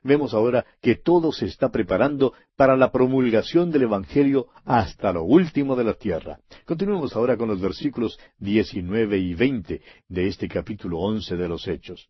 Vemos 0.03 0.33
ahora 0.33 0.65
que 0.81 0.95
todo 0.95 1.31
se 1.31 1.47
está 1.47 1.71
preparando 1.71 2.33
para 2.57 2.77
la 2.77 2.91
promulgación 2.91 3.71
del 3.71 3.83
Evangelio 3.83 4.49
hasta 4.65 5.13
lo 5.13 5.25
último 5.25 5.77
de 5.77 5.85
la 5.85 5.95
tierra. 5.95 6.41
Continuemos 6.65 7.15
ahora 7.15 7.37
con 7.37 7.49
los 7.49 7.61
versículos 7.61 8.19
diecinueve 8.39 9.19
y 9.19 9.35
veinte 9.35 9.83
de 10.09 10.27
este 10.27 10.49
capítulo 10.49 11.01
once 11.01 11.37
de 11.37 11.49
los 11.49 11.69
Hechos. 11.69 12.09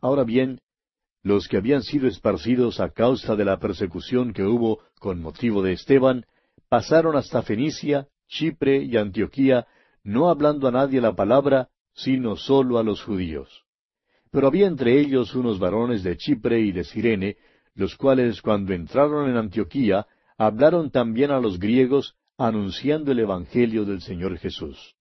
Ahora 0.00 0.24
bien, 0.24 0.60
los 1.22 1.46
que 1.46 1.58
habían 1.58 1.82
sido 1.82 2.08
esparcidos 2.08 2.80
a 2.80 2.90
causa 2.90 3.36
de 3.36 3.44
la 3.44 3.58
persecución 3.58 4.32
que 4.32 4.42
hubo 4.42 4.80
con 4.98 5.20
motivo 5.20 5.62
de 5.62 5.72
Esteban, 5.72 6.24
pasaron 6.68 7.16
hasta 7.16 7.42
Fenicia, 7.42 8.08
Chipre 8.26 8.82
y 8.82 8.96
Antioquía, 8.96 9.66
no 10.02 10.30
hablando 10.30 10.68
a 10.68 10.70
nadie 10.70 11.00
la 11.00 11.14
palabra, 11.14 11.68
sino 11.92 12.36
sólo 12.36 12.78
a 12.78 12.82
los 12.82 13.02
judíos. 13.02 13.64
Pero 14.30 14.46
había 14.46 14.66
entre 14.66 14.98
ellos 15.00 15.34
unos 15.34 15.58
varones 15.58 16.02
de 16.02 16.16
Chipre 16.16 16.60
y 16.60 16.72
de 16.72 16.84
Sirene, 16.84 17.36
los 17.74 17.96
cuales 17.96 18.40
cuando 18.42 18.72
entraron 18.72 19.28
en 19.28 19.36
Antioquía, 19.36 20.06
hablaron 20.38 20.90
también 20.90 21.30
a 21.30 21.40
los 21.40 21.58
griegos, 21.58 22.16
anunciando 22.38 23.12
el 23.12 23.18
Evangelio 23.18 23.84
del 23.84 24.00
Señor 24.00 24.38
Jesús. 24.38 24.94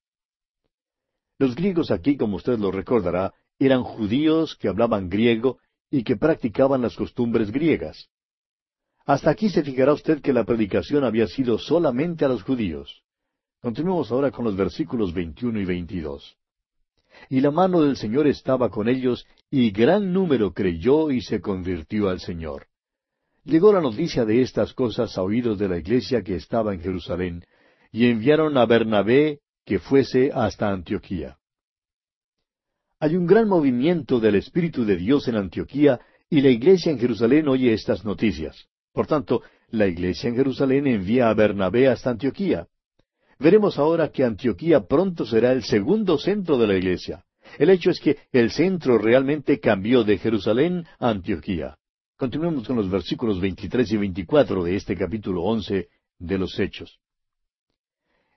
Los 1.37 1.55
griegos 1.55 1.91
aquí, 1.91 2.17
como 2.17 2.35
usted 2.35 2.57
lo 2.59 2.71
recordará, 2.71 3.33
eran 3.59 3.83
judíos 3.83 4.55
que 4.57 4.67
hablaban 4.67 5.09
griego 5.09 5.59
y 5.89 6.03
que 6.03 6.17
practicaban 6.17 6.81
las 6.81 6.95
costumbres 6.95 7.51
griegas. 7.51 8.09
Hasta 9.05 9.31
aquí 9.31 9.49
se 9.49 9.63
fijará 9.63 9.93
usted 9.93 10.21
que 10.21 10.33
la 10.33 10.43
predicación 10.43 11.03
había 11.03 11.27
sido 11.27 11.57
solamente 11.57 12.25
a 12.25 12.27
los 12.27 12.43
judíos. 12.43 13.03
Continuemos 13.61 14.09
ahora 14.11 14.31
con 14.31 14.45
los 14.45 14.55
versículos 14.55 15.13
21 15.13 15.59
y 15.59 15.65
22. 15.65 16.37
Y 17.29 17.41
la 17.41 17.51
mano 17.51 17.81
del 17.81 17.97
Señor 17.97 18.25
estaba 18.27 18.69
con 18.69 18.87
ellos, 18.87 19.25
y 19.51 19.71
gran 19.71 20.13
número 20.13 20.53
creyó 20.53 21.11
y 21.11 21.21
se 21.21 21.41
convirtió 21.41 22.07
al 22.09 22.21
Señor. 22.21 22.67
Llegó 23.43 23.73
la 23.73 23.81
noticia 23.81 24.23
de 24.23 24.41
estas 24.41 24.73
cosas 24.73 25.17
a 25.17 25.23
oídos 25.23 25.59
de 25.59 25.67
la 25.67 25.77
iglesia 25.77 26.21
que 26.21 26.35
estaba 26.35 26.73
en 26.73 26.79
Jerusalén, 26.79 27.43
y 27.91 28.09
enviaron 28.09 28.57
a 28.57 28.65
Bernabé 28.65 29.39
que 29.65 29.79
fuese 29.79 30.31
hasta 30.33 30.69
Antioquía. 30.69 31.37
Hay 32.99 33.17
un 33.17 33.27
gran 33.27 33.49
movimiento 33.49 34.21
del 34.21 34.35
Espíritu 34.35 34.85
de 34.85 34.95
Dios 34.95 35.27
en 35.27 35.35
Antioquía, 35.35 35.99
y 36.29 36.41
la 36.41 36.49
iglesia 36.49 36.91
en 36.91 36.99
Jerusalén 36.99 37.47
oye 37.49 37.73
estas 37.73 38.05
noticias. 38.05 38.67
Por 38.93 39.07
tanto, 39.07 39.41
la 39.69 39.87
iglesia 39.87 40.29
en 40.29 40.35
Jerusalén 40.35 40.87
envía 40.87 41.29
a 41.29 41.33
Bernabé 41.33 41.89
hasta 41.89 42.11
Antioquía. 42.11 42.67
Veremos 43.39 43.79
ahora 43.79 44.11
que 44.11 44.25
Antioquía 44.25 44.81
pronto 44.81 45.25
será 45.25 45.53
el 45.53 45.63
segundo 45.63 46.17
centro 46.17 46.57
de 46.57 46.67
la 46.67 46.75
iglesia. 46.75 47.23
El 47.57 47.69
hecho 47.69 47.89
es 47.89 48.01
que 48.01 48.17
el 48.33 48.51
centro 48.51 48.97
realmente 48.97 49.61
cambió 49.61 50.03
de 50.03 50.17
Jerusalén 50.17 50.85
a 50.99 51.09
Antioquía. 51.09 51.77
Continuemos 52.17 52.67
con 52.67 52.75
los 52.75 52.89
versículos 52.89 53.39
23 53.39 53.93
y 53.93 53.97
24 53.97 54.63
de 54.65 54.75
este 54.75 54.97
capítulo 54.97 55.43
11 55.43 55.87
de 56.19 56.37
los 56.37 56.59
Hechos. 56.59 56.99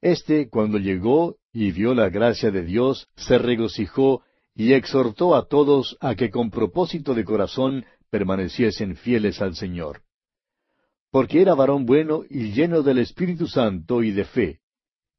Este, 0.01 0.49
cuando 0.49 0.79
llegó 0.79 1.37
y 1.53 1.73
vio 1.73 1.95
la 1.95 2.09
gracia 2.09 2.53
de 2.53 2.63
Dios, 2.63 3.09
se 3.17 3.39
regocijó 3.39 4.23
y 4.55 4.73
exhortó 4.73 5.35
a 5.35 5.49
todos 5.49 5.97
a 6.01 6.15
que 6.15 6.31
con 6.31 6.51
propósito 6.51 7.13
de 7.15 7.25
corazón 7.25 7.85
permaneciesen 8.09 8.95
fieles 8.95 9.43
al 9.43 9.57
Señor. 9.57 10.03
Porque 11.11 11.43
era 11.43 11.55
varón 11.55 11.87
bueno 11.87 12.23
y 12.29 12.53
lleno 12.53 12.83
del 12.83 12.99
Espíritu 12.99 13.49
Santo 13.49 14.03
y 14.05 14.13
de 14.13 14.25
fe, 14.25 14.62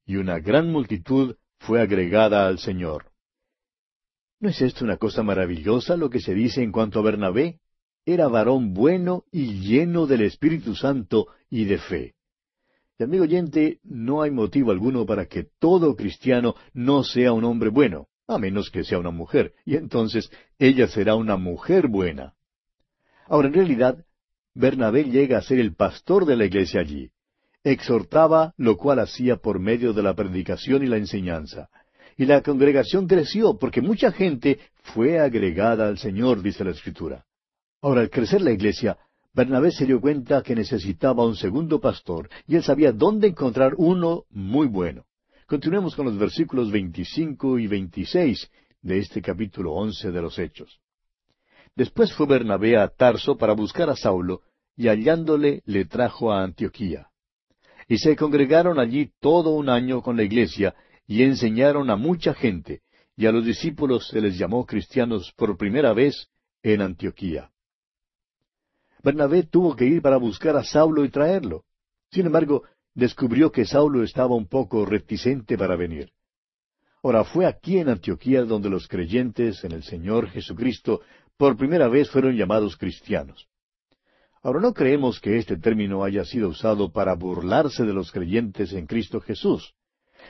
y 0.05 0.17
una 0.17 0.39
gran 0.39 0.71
multitud 0.71 1.35
fue 1.59 1.81
agregada 1.81 2.47
al 2.47 2.59
Señor. 2.59 3.11
¿No 4.39 4.49
es 4.49 4.61
esto 4.61 4.83
una 4.83 4.97
cosa 4.97 5.23
maravillosa 5.23 5.95
lo 5.95 6.09
que 6.09 6.19
se 6.19 6.33
dice 6.33 6.61
en 6.61 6.71
cuanto 6.71 6.99
a 6.99 7.03
Bernabé? 7.03 7.59
Era 8.05 8.27
varón 8.27 8.73
bueno 8.73 9.23
y 9.31 9.61
lleno 9.61 10.05
del 10.05 10.21
Espíritu 10.21 10.75
Santo 10.75 11.27
y 11.49 11.63
de 11.63 11.77
fe. 11.77 12.15
Y 12.99 13.03
amigo 13.03 13.23
oyente, 13.23 13.79
no 13.83 14.21
hay 14.21 14.31
motivo 14.31 14.71
alguno 14.71 15.05
para 15.05 15.25
que 15.27 15.47
todo 15.59 15.95
cristiano 15.95 16.55
no 16.73 17.03
sea 17.03 17.31
un 17.31 17.45
hombre 17.45 17.69
bueno, 17.69 18.07
a 18.27 18.37
menos 18.37 18.69
que 18.69 18.83
sea 18.83 18.99
una 18.99 19.11
mujer, 19.11 19.53
y 19.65 19.77
entonces 19.77 20.29
ella 20.59 20.87
será 20.87 21.15
una 21.15 21.37
mujer 21.37 21.87
buena. 21.87 22.33
Ahora, 23.27 23.47
en 23.47 23.53
realidad, 23.53 24.05
Bernabé 24.53 25.05
llega 25.05 25.37
a 25.37 25.41
ser 25.41 25.59
el 25.59 25.73
pastor 25.75 26.25
de 26.25 26.35
la 26.35 26.45
iglesia 26.45 26.81
allí. 26.81 27.11
Exhortaba, 27.63 28.53
lo 28.57 28.77
cual 28.77 28.99
hacía 28.99 29.37
por 29.37 29.59
medio 29.59 29.93
de 29.93 30.03
la 30.03 30.13
predicación 30.13 30.83
y 30.83 30.87
la 30.87 30.97
enseñanza. 30.97 31.69
Y 32.17 32.25
la 32.25 32.41
congregación 32.41 33.07
creció 33.07 33.57
porque 33.57 33.81
mucha 33.81 34.11
gente 34.11 34.59
fue 34.81 35.19
agregada 35.19 35.87
al 35.87 35.97
Señor, 35.97 36.41
dice 36.41 36.63
la 36.63 36.71
Escritura. 36.71 37.25
Ahora, 37.81 38.01
al 38.01 38.09
crecer 38.09 38.41
la 38.41 38.51
iglesia, 38.51 38.97
Bernabé 39.33 39.71
se 39.71 39.85
dio 39.85 39.99
cuenta 39.99 40.43
que 40.43 40.55
necesitaba 40.55 41.25
un 41.25 41.35
segundo 41.35 41.79
pastor, 41.79 42.29
y 42.47 42.55
él 42.55 42.63
sabía 42.63 42.91
dónde 42.91 43.27
encontrar 43.27 43.73
uno 43.77 44.25
muy 44.29 44.67
bueno. 44.67 45.05
Continuemos 45.47 45.95
con 45.95 46.05
los 46.05 46.17
versículos 46.17 46.71
25 46.71 47.59
y 47.59 47.67
26 47.67 48.51
de 48.81 48.97
este 48.99 49.21
capítulo 49.21 49.73
11 49.73 50.11
de 50.11 50.21
los 50.21 50.37
Hechos. 50.37 50.79
Después 51.75 52.13
fue 52.13 52.27
Bernabé 52.27 52.77
a 52.77 52.87
Tarso 52.89 53.37
para 53.37 53.53
buscar 53.53 53.89
a 53.89 53.95
Saulo, 53.95 54.41
y 54.75 54.87
hallándole 54.87 55.63
le 55.65 55.85
trajo 55.85 56.31
a 56.31 56.43
Antioquía. 56.43 57.07
Y 57.93 57.99
se 57.99 58.15
congregaron 58.15 58.79
allí 58.79 59.11
todo 59.19 59.51
un 59.51 59.69
año 59.69 60.01
con 60.01 60.17
la 60.17 60.23
iglesia, 60.23 60.73
y 61.05 61.21
enseñaron 61.21 61.91
a 61.91 61.95
mucha 61.95 62.33
gente, 62.33 62.81
y 63.15 63.27
a 63.27 63.31
los 63.31 63.45
discípulos 63.45 64.07
se 64.07 64.19
les 64.19 64.35
llamó 64.35 64.65
cristianos 64.65 65.31
por 65.37 65.55
primera 65.57 65.93
vez 65.93 66.27
en 66.63 66.81
Antioquía. 66.81 67.51
Bernabé 69.03 69.43
tuvo 69.43 69.75
que 69.75 69.85
ir 69.85 70.01
para 70.01 70.17
buscar 70.17 70.55
a 70.55 70.63
Saulo 70.63 71.05
y 71.05 71.09
traerlo. 71.09 71.65
Sin 72.09 72.25
embargo, 72.25 72.63
descubrió 72.95 73.51
que 73.51 73.63
Saulo 73.63 74.01
estaba 74.01 74.33
un 74.33 74.47
poco 74.47 74.87
reticente 74.87 75.55
para 75.55 75.75
venir. 75.75 76.09
Ahora 77.03 77.23
fue 77.23 77.45
aquí 77.45 77.77
en 77.77 77.89
Antioquía 77.89 78.43
donde 78.43 78.71
los 78.71 78.87
creyentes 78.87 79.63
en 79.63 79.71
el 79.71 79.83
Señor 79.83 80.29
Jesucristo 80.29 81.01
por 81.37 81.57
primera 81.57 81.89
vez 81.89 82.09
fueron 82.09 82.35
llamados 82.35 82.75
cristianos. 82.75 83.47
Ahora 84.43 84.59
no 84.59 84.73
creemos 84.73 85.21
que 85.21 85.37
este 85.37 85.55
término 85.55 86.03
haya 86.03 86.25
sido 86.25 86.49
usado 86.49 86.91
para 86.91 87.15
burlarse 87.15 87.85
de 87.85 87.93
los 87.93 88.11
creyentes 88.11 88.73
en 88.73 88.85
Cristo 88.85 89.21
Jesús. 89.21 89.73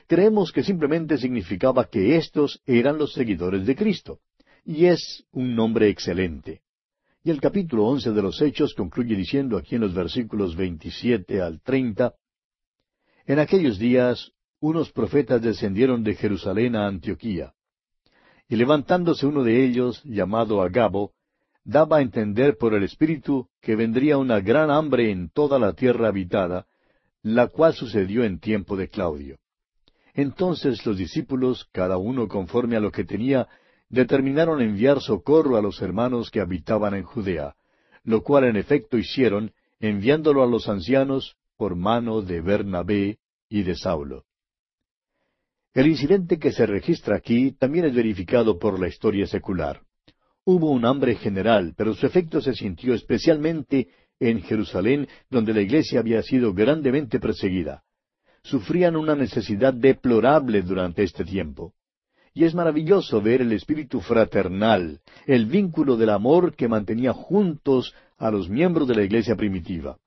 Creemos 0.07 0.51
que 0.51 0.63
simplemente 0.63 1.17
significaba 1.17 1.89
que 1.89 2.15
éstos 2.15 2.61
eran 2.67 2.99
los 2.99 3.13
seguidores 3.13 3.65
de 3.65 3.75
Cristo. 3.75 4.19
Y 4.63 4.85
es 4.85 5.25
un 5.31 5.55
nombre 5.55 5.89
excelente. 5.89 6.61
Y 7.23 7.31
el 7.31 7.41
capítulo 7.41 7.85
once 7.85 8.11
de 8.11 8.21
los 8.21 8.39
Hechos 8.39 8.75
concluye 8.75 9.15
diciendo 9.15 9.57
aquí 9.57 9.75
en 9.75 9.81
los 9.81 9.95
versículos 9.95 10.55
veintisiete 10.55 11.41
al 11.41 11.61
treinta 11.61 12.13
En 13.25 13.39
aquellos 13.39 13.79
días 13.79 14.31
unos 14.59 14.91
profetas 14.91 15.41
descendieron 15.41 16.03
de 16.03 16.13
Jerusalén 16.13 16.75
a 16.75 16.85
Antioquía. 16.85 17.53
Y 18.47 18.57
levantándose 18.57 19.25
uno 19.25 19.43
de 19.43 19.65
ellos, 19.65 20.03
llamado 20.03 20.61
Agabo, 20.61 21.13
daba 21.63 21.97
a 21.97 22.01
entender 22.01 22.57
por 22.57 22.73
el 22.73 22.83
Espíritu 22.83 23.47
que 23.61 23.75
vendría 23.75 24.17
una 24.17 24.39
gran 24.39 24.69
hambre 24.69 25.11
en 25.11 25.29
toda 25.29 25.59
la 25.59 25.73
tierra 25.73 26.09
habitada, 26.09 26.67
la 27.21 27.47
cual 27.47 27.73
sucedió 27.73 28.23
en 28.23 28.39
tiempo 28.39 28.75
de 28.75 28.89
Claudio. 28.89 29.37
Entonces 30.13 30.85
los 30.85 30.97
discípulos, 30.97 31.67
cada 31.71 31.97
uno 31.97 32.27
conforme 32.27 32.75
a 32.75 32.79
lo 32.79 32.91
que 32.91 33.05
tenía, 33.05 33.47
determinaron 33.89 34.61
enviar 34.61 35.01
socorro 35.01 35.57
a 35.57 35.61
los 35.61 35.81
hermanos 35.81 36.29
que 36.29 36.41
habitaban 36.41 36.93
en 36.93 37.03
Judea, 37.03 37.55
lo 38.03 38.21
cual 38.21 38.43
en 38.45 38.57
efecto 38.57 38.97
hicieron, 38.97 39.53
enviándolo 39.79 40.43
a 40.43 40.47
los 40.47 40.67
ancianos 40.67 41.37
por 41.57 41.75
mano 41.75 42.21
de 42.21 42.41
Bernabé 42.41 43.19
y 43.49 43.63
de 43.63 43.75
Saulo. 43.75 44.25
El 45.73 45.87
incidente 45.87 46.37
que 46.37 46.51
se 46.51 46.65
registra 46.65 47.15
aquí 47.15 47.51
también 47.51 47.85
es 47.85 47.95
verificado 47.95 48.59
por 48.59 48.79
la 48.79 48.87
historia 48.87 49.25
secular. 49.25 49.81
Hubo 50.45 50.71
un 50.71 50.85
hambre 50.85 51.15
general, 51.15 51.73
pero 51.77 51.93
su 51.93 52.05
efecto 52.05 52.41
se 52.41 52.53
sintió 52.53 52.93
especialmente 52.93 53.87
en 54.19 54.41
Jerusalén, 54.41 55.07
donde 55.29 55.53
la 55.53 55.61
iglesia 55.61 55.99
había 55.99 56.21
sido 56.21 56.53
grandemente 56.53 57.19
perseguida. 57.19 57.83
Sufrían 58.43 58.95
una 58.95 59.15
necesidad 59.15 59.73
deplorable 59.73 60.61
durante 60.61 61.03
este 61.03 61.23
tiempo. 61.23 61.73
Y 62.33 62.43
es 62.43 62.55
maravilloso 62.55 63.21
ver 63.21 63.41
el 63.41 63.53
espíritu 63.53 64.01
fraternal, 64.01 64.99
el 65.27 65.45
vínculo 65.45 65.95
del 65.95 66.09
amor 66.09 66.55
que 66.55 66.67
mantenía 66.67 67.13
juntos 67.13 67.93
a 68.17 68.31
los 68.31 68.49
miembros 68.49 68.87
de 68.87 68.95
la 68.95 69.03
iglesia 69.03 69.35
primitiva. 69.35 69.97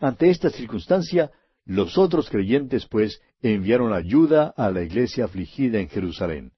Ante 0.00 0.28
esta 0.28 0.50
circunstancia, 0.50 1.30
los 1.64 1.96
otros 1.96 2.28
creyentes, 2.28 2.86
pues, 2.86 3.20
enviaron 3.40 3.92
ayuda 3.92 4.52
a 4.56 4.70
la 4.70 4.82
iglesia 4.82 5.26
afligida 5.26 5.78
en 5.78 5.88
Jerusalén. 5.88 6.52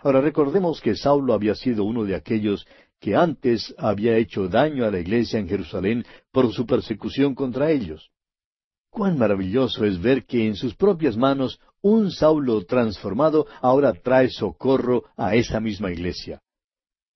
Ahora 0.00 0.20
recordemos 0.20 0.80
que 0.80 0.94
Saulo 0.94 1.34
había 1.34 1.54
sido 1.54 1.84
uno 1.84 2.04
de 2.04 2.14
aquellos 2.14 2.66
que 3.00 3.16
antes 3.16 3.74
había 3.78 4.16
hecho 4.16 4.48
daño 4.48 4.84
a 4.84 4.90
la 4.90 5.00
iglesia 5.00 5.38
en 5.38 5.48
Jerusalén 5.48 6.04
por 6.32 6.52
su 6.52 6.66
persecución 6.66 7.34
contra 7.34 7.70
ellos. 7.70 8.10
Cuán 8.90 9.18
maravilloso 9.18 9.84
es 9.84 10.00
ver 10.00 10.24
que 10.24 10.46
en 10.46 10.56
sus 10.56 10.74
propias 10.74 11.16
manos 11.16 11.60
un 11.80 12.10
Saulo 12.10 12.64
transformado 12.64 13.46
ahora 13.60 13.92
trae 13.92 14.30
socorro 14.30 15.04
a 15.16 15.34
esa 15.34 15.60
misma 15.60 15.92
iglesia. 15.92 16.40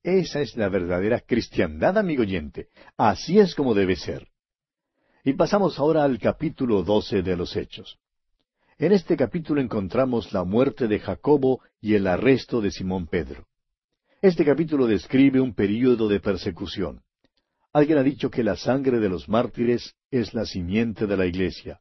Esa 0.02 0.40
es 0.40 0.56
la 0.56 0.68
verdadera 0.68 1.20
cristiandad, 1.20 1.96
amigo 1.96 2.22
oyente. 2.22 2.68
Así 2.96 3.38
es 3.38 3.54
como 3.54 3.74
debe 3.74 3.96
ser. 3.96 4.28
Y 5.24 5.34
pasamos 5.34 5.78
ahora 5.78 6.02
al 6.02 6.18
capítulo 6.18 6.82
doce 6.82 7.22
de 7.22 7.36
los 7.36 7.56
Hechos. 7.56 7.98
En 8.82 8.90
este 8.90 9.16
capítulo 9.16 9.60
encontramos 9.60 10.32
la 10.32 10.42
muerte 10.42 10.88
de 10.88 10.98
Jacobo 10.98 11.60
y 11.80 11.94
el 11.94 12.04
arresto 12.08 12.60
de 12.60 12.72
Simón 12.72 13.06
Pedro. 13.06 13.46
Este 14.20 14.44
capítulo 14.44 14.88
describe 14.88 15.40
un 15.40 15.54
período 15.54 16.08
de 16.08 16.18
persecución. 16.18 17.00
Alguien 17.72 17.98
ha 17.98 18.02
dicho 18.02 18.28
que 18.28 18.42
la 18.42 18.56
sangre 18.56 18.98
de 18.98 19.08
los 19.08 19.28
mártires 19.28 19.94
es 20.10 20.34
la 20.34 20.46
simiente 20.46 21.06
de 21.06 21.16
la 21.16 21.26
iglesia. 21.26 21.78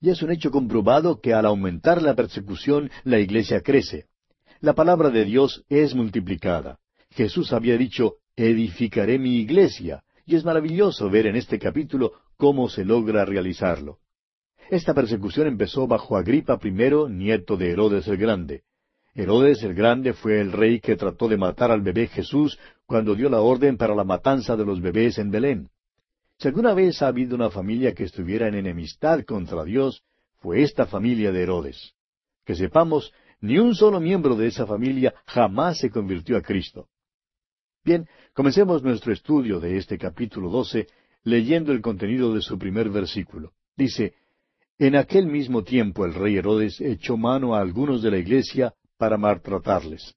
Y 0.00 0.08
es 0.08 0.22
un 0.22 0.32
hecho 0.32 0.50
comprobado 0.50 1.20
que 1.20 1.34
al 1.34 1.44
aumentar 1.44 2.00
la 2.00 2.14
persecución, 2.14 2.90
la 3.04 3.18
iglesia 3.18 3.60
crece. 3.60 4.06
La 4.60 4.72
palabra 4.72 5.10
de 5.10 5.26
Dios 5.26 5.66
es 5.68 5.94
multiplicada. 5.94 6.78
Jesús 7.10 7.52
había 7.52 7.76
dicho, 7.76 8.14
edificaré 8.36 9.18
mi 9.18 9.36
iglesia, 9.36 10.02
y 10.24 10.36
es 10.36 10.46
maravilloso 10.46 11.10
ver 11.10 11.26
en 11.26 11.36
este 11.36 11.58
capítulo 11.58 12.12
cómo 12.38 12.70
se 12.70 12.86
logra 12.86 13.26
realizarlo. 13.26 13.98
Esta 14.70 14.94
persecución 14.94 15.46
empezó 15.46 15.86
bajo 15.86 16.16
Agripa 16.16 16.58
I, 16.62 16.70
nieto 17.10 17.56
de 17.56 17.70
Herodes 17.70 18.08
el 18.08 18.16
Grande. 18.16 18.62
Herodes 19.14 19.62
el 19.62 19.74
Grande 19.74 20.14
fue 20.14 20.40
el 20.40 20.52
rey 20.52 20.80
que 20.80 20.96
trató 20.96 21.28
de 21.28 21.36
matar 21.36 21.70
al 21.70 21.82
bebé 21.82 22.06
Jesús 22.06 22.58
cuando 22.86 23.14
dio 23.14 23.28
la 23.28 23.40
orden 23.40 23.76
para 23.76 23.94
la 23.94 24.04
matanza 24.04 24.56
de 24.56 24.64
los 24.64 24.80
bebés 24.80 25.18
en 25.18 25.30
Belén. 25.30 25.68
Si 26.38 26.48
alguna 26.48 26.74
vez 26.74 27.02
ha 27.02 27.08
habido 27.08 27.36
una 27.36 27.50
familia 27.50 27.94
que 27.94 28.04
estuviera 28.04 28.48
en 28.48 28.54
enemistad 28.54 29.22
contra 29.24 29.64
Dios, 29.64 30.02
fue 30.38 30.62
esta 30.62 30.86
familia 30.86 31.30
de 31.30 31.42
Herodes. 31.42 31.92
Que 32.44 32.54
sepamos, 32.54 33.12
ni 33.40 33.58
un 33.58 33.74
solo 33.74 34.00
miembro 34.00 34.34
de 34.34 34.46
esa 34.46 34.66
familia 34.66 35.14
jamás 35.26 35.78
se 35.78 35.90
convirtió 35.90 36.36
a 36.36 36.42
Cristo. 36.42 36.88
Bien, 37.84 38.08
comencemos 38.32 38.82
nuestro 38.82 39.12
estudio 39.12 39.60
de 39.60 39.76
este 39.76 39.98
capítulo 39.98 40.50
doce 40.50 40.86
leyendo 41.24 41.72
el 41.72 41.80
contenido 41.80 42.32
de 42.34 42.40
su 42.40 42.58
primer 42.58 42.88
versículo. 42.88 43.52
Dice, 43.76 44.14
En 44.82 44.96
aquel 44.96 45.28
mismo 45.28 45.62
tiempo 45.62 46.04
el 46.04 46.12
rey 46.12 46.38
Herodes 46.38 46.80
echó 46.80 47.16
mano 47.16 47.54
a 47.54 47.60
algunos 47.60 48.02
de 48.02 48.10
la 48.10 48.18
iglesia 48.18 48.74
para 48.98 49.16
maltratarles. 49.16 50.16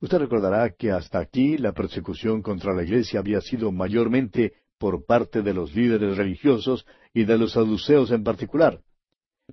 Usted 0.00 0.16
recordará 0.16 0.70
que 0.70 0.90
hasta 0.90 1.18
aquí 1.18 1.58
la 1.58 1.72
persecución 1.72 2.40
contra 2.40 2.72
la 2.72 2.84
iglesia 2.84 3.20
había 3.20 3.42
sido 3.42 3.70
mayormente 3.70 4.54
por 4.78 5.04
parte 5.04 5.42
de 5.42 5.52
los 5.52 5.74
líderes 5.74 6.16
religiosos 6.16 6.86
y 7.12 7.24
de 7.24 7.36
los 7.36 7.52
saduceos 7.52 8.10
en 8.12 8.24
particular. 8.24 8.80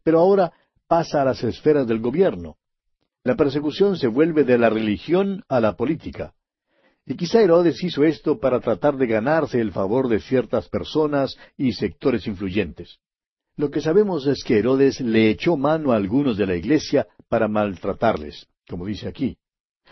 Pero 0.03 0.19
ahora 0.19 0.53
pasa 0.87 1.21
a 1.21 1.25
las 1.25 1.43
esferas 1.43 1.85
del 1.85 1.99
gobierno. 1.99 2.55
La 3.25 3.35
persecución 3.35 3.97
se 3.97 4.07
vuelve 4.07 4.45
de 4.45 4.57
la 4.57 4.69
religión 4.69 5.43
a 5.49 5.59
la 5.59 5.75
política. 5.75 6.33
Y 7.05 7.17
quizá 7.17 7.41
Herodes 7.41 7.83
hizo 7.83 8.05
esto 8.05 8.39
para 8.39 8.61
tratar 8.61 8.95
de 8.95 9.07
ganarse 9.07 9.59
el 9.59 9.73
favor 9.73 10.07
de 10.07 10.21
ciertas 10.21 10.69
personas 10.69 11.37
y 11.57 11.73
sectores 11.73 12.25
influyentes. 12.25 13.01
Lo 13.59 13.69
que 13.69 13.81
sabemos 13.81 14.25
es 14.25 14.41
que 14.45 14.57
Herodes 14.57 15.01
le 15.01 15.29
echó 15.31 15.57
mano 15.57 15.91
a 15.91 15.97
algunos 15.97 16.37
de 16.37 16.45
la 16.45 16.55
iglesia 16.55 17.07
para 17.27 17.49
maltratarles, 17.49 18.47
como 18.69 18.85
dice 18.85 19.09
aquí. 19.09 19.35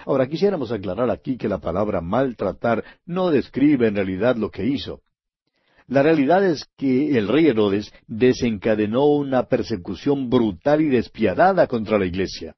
Ahora 0.06 0.26
quisiéramos 0.30 0.72
aclarar 0.72 1.10
aquí 1.10 1.36
que 1.36 1.50
la 1.50 1.58
palabra 1.58 2.00
maltratar 2.00 2.86
no 3.06 3.30
describe 3.30 3.88
en 3.88 3.96
realidad 3.96 4.38
lo 4.38 4.52
que 4.52 4.66
hizo. 4.66 5.02
La 5.88 6.02
realidad 6.02 6.46
es 6.46 6.64
que 6.78 7.18
el 7.18 7.28
rey 7.28 7.48
Herodes 7.48 7.92
desencadenó 8.08 9.06
una 9.08 9.50
persecución 9.50 10.30
brutal 10.30 10.80
y 10.80 10.88
despiadada 10.88 11.68
contra 11.68 12.00
la 12.00 12.06
iglesia. 12.06 12.56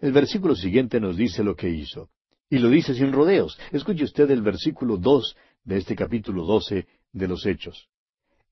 El 0.00 0.12
versículo 0.12 0.54
siguiente 0.54 1.00
nos 1.00 1.18
dice 1.18 1.44
lo 1.44 1.54
que 1.54 1.68
hizo. 1.68 2.08
Y 2.48 2.60
lo 2.60 2.70
dice 2.70 2.94
sin 2.94 3.12
rodeos. 3.12 3.58
Escuche 3.72 4.04
usted 4.04 4.30
el 4.30 4.40
versículo 4.40 4.96
dos 4.96 5.36
de 5.64 5.76
este 5.76 5.94
capítulo 5.94 6.46
doce 6.46 6.86
de 7.12 7.28
los 7.28 7.44
Hechos. 7.44 7.90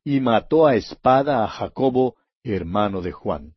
Y 0.05 0.21
mató 0.21 0.67
a 0.67 0.75
espada 0.75 1.45
a 1.45 1.49
Jacobo, 1.49 2.17
hermano 2.43 3.03
de 3.03 3.13
Juan. 3.13 3.55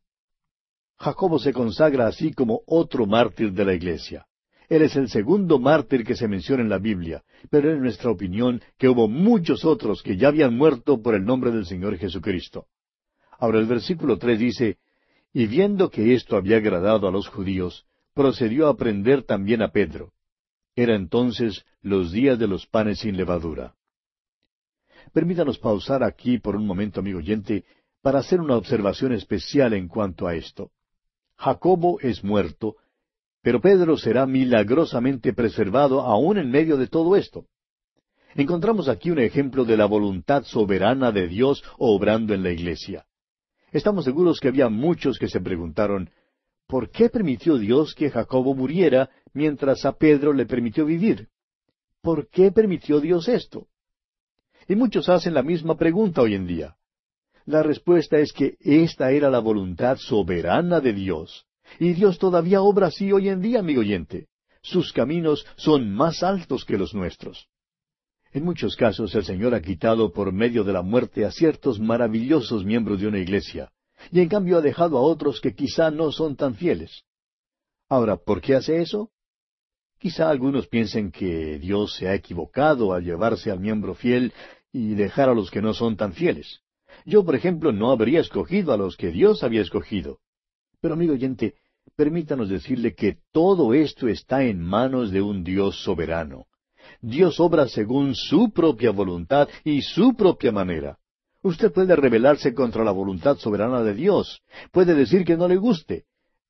Jacobo 0.98 1.38
se 1.38 1.52
consagra 1.52 2.06
así 2.06 2.32
como 2.32 2.62
otro 2.66 3.06
mártir 3.06 3.52
de 3.52 3.64
la 3.64 3.74
iglesia. 3.74 4.26
Él 4.68 4.82
es 4.82 4.96
el 4.96 5.08
segundo 5.08 5.58
mártir 5.58 6.04
que 6.04 6.16
se 6.16 6.26
menciona 6.26 6.62
en 6.62 6.68
la 6.68 6.78
Biblia, 6.78 7.22
pero 7.50 7.72
es 7.72 7.78
nuestra 7.80 8.10
opinión 8.10 8.60
que 8.78 8.88
hubo 8.88 9.08
muchos 9.08 9.64
otros 9.64 10.02
que 10.02 10.16
ya 10.16 10.28
habían 10.28 10.56
muerto 10.56 11.00
por 11.00 11.14
el 11.14 11.24
nombre 11.24 11.52
del 11.52 11.66
Señor 11.66 11.96
Jesucristo. 11.98 12.66
Ahora 13.38 13.58
el 13.58 13.66
versículo 13.66 14.18
tres 14.18 14.38
dice, 14.38 14.78
Y 15.32 15.46
viendo 15.46 15.90
que 15.90 16.14
esto 16.14 16.36
había 16.36 16.56
agradado 16.56 17.06
a 17.06 17.12
los 17.12 17.28
judíos, 17.28 17.86
procedió 18.12 18.68
a 18.68 18.76
prender 18.76 19.22
también 19.22 19.62
a 19.62 19.70
Pedro. 19.70 20.12
Era 20.74 20.96
entonces 20.96 21.64
los 21.80 22.10
días 22.10 22.38
de 22.38 22.48
los 22.48 22.66
panes 22.66 23.00
sin 23.00 23.16
levadura. 23.16 23.75
Permítanos 25.16 25.58
pausar 25.58 26.04
aquí 26.04 26.36
por 26.36 26.56
un 26.56 26.66
momento, 26.66 27.00
amigo 27.00 27.20
oyente, 27.20 27.64
para 28.02 28.18
hacer 28.18 28.38
una 28.38 28.54
observación 28.54 29.12
especial 29.12 29.72
en 29.72 29.88
cuanto 29.88 30.26
a 30.26 30.34
esto. 30.34 30.72
Jacobo 31.38 31.98
es 32.00 32.22
muerto, 32.22 32.76
pero 33.40 33.62
Pedro 33.62 33.96
será 33.96 34.26
milagrosamente 34.26 35.32
preservado 35.32 36.02
aún 36.02 36.36
en 36.36 36.50
medio 36.50 36.76
de 36.76 36.88
todo 36.88 37.16
esto. 37.16 37.46
Encontramos 38.34 38.90
aquí 38.90 39.10
un 39.10 39.18
ejemplo 39.18 39.64
de 39.64 39.78
la 39.78 39.86
voluntad 39.86 40.42
soberana 40.42 41.10
de 41.12 41.28
Dios 41.28 41.64
obrando 41.78 42.34
en 42.34 42.42
la 42.42 42.50
iglesia. 42.50 43.06
Estamos 43.72 44.04
seguros 44.04 44.38
que 44.38 44.48
había 44.48 44.68
muchos 44.68 45.18
que 45.18 45.28
se 45.28 45.40
preguntaron, 45.40 46.10
¿por 46.66 46.90
qué 46.90 47.08
permitió 47.08 47.56
Dios 47.56 47.94
que 47.94 48.10
Jacobo 48.10 48.54
muriera 48.54 49.08
mientras 49.32 49.86
a 49.86 49.92
Pedro 49.92 50.34
le 50.34 50.44
permitió 50.44 50.84
vivir? 50.84 51.30
¿Por 52.02 52.28
qué 52.28 52.52
permitió 52.52 53.00
Dios 53.00 53.28
esto? 53.28 53.66
Y 54.68 54.76
muchos 54.76 55.08
hacen 55.08 55.34
la 55.34 55.42
misma 55.42 55.76
pregunta 55.76 56.22
hoy 56.22 56.34
en 56.34 56.46
día. 56.46 56.76
La 57.44 57.62
respuesta 57.62 58.18
es 58.18 58.32
que 58.32 58.56
esta 58.60 59.12
era 59.12 59.30
la 59.30 59.38
voluntad 59.38 59.96
soberana 59.98 60.80
de 60.80 60.92
Dios. 60.92 61.46
Y 61.78 61.92
Dios 61.92 62.18
todavía 62.18 62.60
obra 62.62 62.88
así 62.88 63.12
hoy 63.12 63.28
en 63.28 63.40
día, 63.40 63.60
amigo 63.60 63.80
oyente. 63.80 64.26
Sus 64.62 64.92
caminos 64.92 65.46
son 65.56 65.92
más 65.92 66.24
altos 66.24 66.64
que 66.64 66.76
los 66.76 66.94
nuestros. 66.94 67.48
En 68.32 68.44
muchos 68.44 68.74
casos 68.76 69.14
el 69.14 69.24
Señor 69.24 69.54
ha 69.54 69.62
quitado 69.62 70.12
por 70.12 70.32
medio 70.32 70.64
de 70.64 70.72
la 70.72 70.82
muerte 70.82 71.24
a 71.24 71.30
ciertos 71.30 71.78
maravillosos 71.78 72.64
miembros 72.64 73.00
de 73.00 73.06
una 73.06 73.18
iglesia, 73.18 73.70
y 74.10 74.20
en 74.20 74.28
cambio 74.28 74.58
ha 74.58 74.60
dejado 74.60 74.98
a 74.98 75.02
otros 75.02 75.40
que 75.40 75.54
quizá 75.54 75.90
no 75.90 76.10
son 76.10 76.36
tan 76.36 76.54
fieles. 76.56 77.04
Ahora, 77.88 78.16
¿por 78.16 78.40
qué 78.40 78.56
hace 78.56 78.82
eso? 78.82 79.10
Quizá 79.98 80.28
algunos 80.28 80.66
piensen 80.66 81.10
que 81.10 81.58
Dios 81.58 81.94
se 81.94 82.08
ha 82.08 82.14
equivocado 82.14 82.92
al 82.92 83.04
llevarse 83.04 83.50
al 83.50 83.60
miembro 83.60 83.94
fiel 83.94 84.32
y 84.72 84.94
dejar 84.94 85.28
a 85.28 85.34
los 85.34 85.50
que 85.50 85.62
no 85.62 85.74
son 85.74 85.96
tan 85.96 86.12
fieles. 86.12 86.60
Yo, 87.04 87.24
por 87.24 87.34
ejemplo, 87.34 87.72
no 87.72 87.90
habría 87.90 88.20
escogido 88.20 88.72
a 88.72 88.76
los 88.76 88.96
que 88.96 89.10
Dios 89.10 89.42
había 89.42 89.62
escogido. 89.62 90.18
Pero 90.80 90.94
amigo 90.94 91.14
oyente, 91.14 91.54
permítanos 91.96 92.48
decirle 92.48 92.94
que 92.94 93.18
todo 93.32 93.74
esto 93.74 94.08
está 94.08 94.44
en 94.44 94.60
manos 94.60 95.10
de 95.10 95.22
un 95.22 95.44
Dios 95.44 95.82
soberano. 95.82 96.46
Dios 97.00 97.40
obra 97.40 97.68
según 97.68 98.14
su 98.14 98.50
propia 98.52 98.90
voluntad 98.90 99.48
y 99.64 99.82
su 99.82 100.14
propia 100.14 100.52
manera. 100.52 100.98
Usted 101.42 101.72
puede 101.72 101.94
rebelarse 101.94 102.54
contra 102.54 102.84
la 102.84 102.92
voluntad 102.92 103.36
soberana 103.36 103.82
de 103.82 103.94
Dios, 103.94 104.42
puede 104.72 104.94
decir 104.94 105.24
que 105.24 105.36
no 105.36 105.46
le 105.46 105.56
guste, 105.56 106.04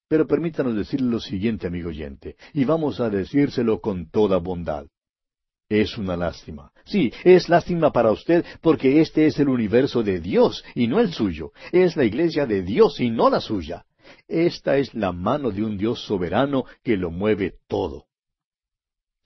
pero 0.09 0.27
permítanos 0.27 0.77
decirle 0.77 1.11
lo 1.11 1.21
siguiente, 1.21 1.67
amigo 1.67 1.89
oyente, 1.89 2.37
y 2.55 2.65
vamos 2.65 3.01
a 3.01 3.11
decírselo 3.11 3.81
con 3.81 4.09
toda 4.09 4.39
bondad. 4.39 4.87
Es 5.69 5.99
una 5.99 6.17
lástima. 6.17 6.71
Sí, 6.85 7.13
es 7.25 7.49
lástima 7.49 7.93
para 7.93 8.13
usted 8.13 8.45
porque 8.61 9.01
este 9.01 9.27
es 9.27 9.39
el 9.41 9.49
universo 9.49 10.03
de 10.03 10.21
Dios 10.21 10.65
y 10.75 10.87
no 10.87 11.01
el 11.01 11.13
suyo. 11.13 11.53
Es 11.73 11.97
la 11.97 12.05
iglesia 12.05 12.47
de 12.47 12.63
Dios 12.63 13.01
y 13.01 13.11
no 13.11 13.29
la 13.31 13.41
suya. 13.41 13.85
Esta 14.29 14.79
es 14.79 14.95
la 14.95 15.11
mano 15.13 15.51
de 15.51 15.65
un 15.65 15.77
Dios 15.77 16.05
soberano 16.05 16.65
que 16.85 16.97
lo 16.97 17.11
mueve 17.11 17.55
todo. 17.67 18.07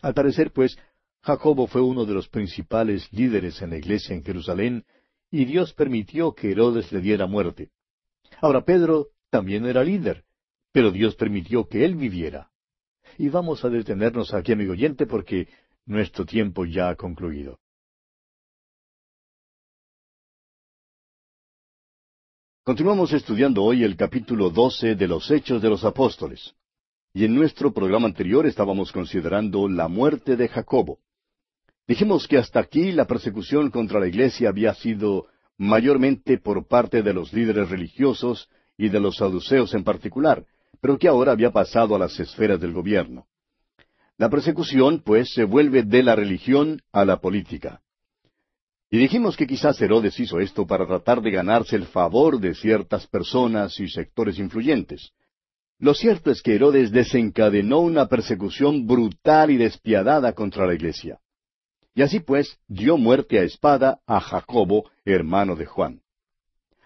Al 0.00 0.14
parecer, 0.14 0.52
pues, 0.52 0.78
Jacobo 1.22 1.66
fue 1.66 1.82
uno 1.82 2.06
de 2.06 2.14
los 2.14 2.28
principales 2.28 3.12
líderes 3.12 3.60
en 3.60 3.70
la 3.70 3.76
iglesia 3.76 4.14
en 4.14 4.24
Jerusalén, 4.24 4.84
y 5.30 5.44
Dios 5.44 5.74
permitió 5.74 6.32
que 6.32 6.50
Herodes 6.50 6.90
le 6.92 7.00
diera 7.00 7.26
muerte. 7.26 7.70
Ahora 8.40 8.64
Pedro 8.64 9.08
también 9.28 9.66
era 9.66 9.84
líder, 9.84 10.24
pero 10.72 10.90
Dios 10.90 11.14
permitió 11.14 11.68
que 11.68 11.84
él 11.84 11.94
viviera. 11.94 12.50
Y 13.18 13.28
vamos 13.28 13.64
a 13.64 13.68
detenernos 13.68 14.32
aquí, 14.32 14.52
amigo 14.52 14.72
oyente, 14.72 15.06
porque 15.06 15.48
nuestro 15.86 16.24
tiempo 16.24 16.64
ya 16.64 16.90
ha 16.90 16.96
concluido. 16.96 17.58
Continuamos 22.62 23.12
estudiando 23.12 23.64
hoy 23.64 23.82
el 23.82 23.96
capítulo 23.96 24.50
doce 24.50 24.94
de 24.94 25.08
los 25.08 25.30
Hechos 25.30 25.60
de 25.60 25.68
los 25.68 25.84
Apóstoles. 25.84 26.54
Y 27.12 27.24
en 27.24 27.34
nuestro 27.34 27.72
programa 27.72 28.06
anterior 28.06 28.46
estábamos 28.46 28.92
considerando 28.92 29.68
la 29.68 29.88
muerte 29.88 30.36
de 30.36 30.46
Jacobo. 30.46 31.00
Dijimos 31.88 32.28
que 32.28 32.38
hasta 32.38 32.60
aquí 32.60 32.92
la 32.92 33.06
persecución 33.06 33.70
contra 33.70 33.98
la 33.98 34.06
iglesia 34.06 34.50
había 34.50 34.74
sido 34.74 35.26
mayormente 35.58 36.38
por 36.38 36.68
parte 36.68 37.02
de 37.02 37.12
los 37.12 37.32
líderes 37.32 37.68
religiosos 37.68 38.48
y 38.76 38.88
de 38.88 39.00
los 39.00 39.16
saduceos 39.16 39.74
en 39.74 39.82
particular, 39.82 40.46
pero 40.80 40.98
que 40.98 41.08
ahora 41.08 41.32
había 41.32 41.50
pasado 41.50 41.96
a 41.96 41.98
las 41.98 42.20
esferas 42.20 42.60
del 42.60 42.72
gobierno. 42.72 43.26
La 44.20 44.28
persecución, 44.28 45.00
pues, 45.02 45.32
se 45.32 45.44
vuelve 45.44 45.82
de 45.82 46.02
la 46.02 46.14
religión 46.14 46.82
a 46.92 47.06
la 47.06 47.22
política. 47.22 47.80
Y 48.90 48.98
dijimos 48.98 49.34
que 49.34 49.46
quizás 49.46 49.80
Herodes 49.80 50.20
hizo 50.20 50.40
esto 50.40 50.66
para 50.66 50.86
tratar 50.86 51.22
de 51.22 51.30
ganarse 51.30 51.74
el 51.74 51.86
favor 51.86 52.38
de 52.38 52.54
ciertas 52.54 53.06
personas 53.06 53.80
y 53.80 53.88
sectores 53.88 54.38
influyentes. 54.38 55.12
Lo 55.78 55.94
cierto 55.94 56.30
es 56.30 56.42
que 56.42 56.54
Herodes 56.54 56.92
desencadenó 56.92 57.78
una 57.78 58.08
persecución 58.08 58.86
brutal 58.86 59.52
y 59.52 59.56
despiadada 59.56 60.34
contra 60.34 60.66
la 60.66 60.74
iglesia. 60.74 61.18
Y 61.94 62.02
así 62.02 62.20
pues 62.20 62.58
dio 62.68 62.98
muerte 62.98 63.38
a 63.38 63.44
espada 63.44 64.00
a 64.06 64.20
Jacobo, 64.20 64.90
hermano 65.06 65.56
de 65.56 65.64
Juan. 65.64 66.02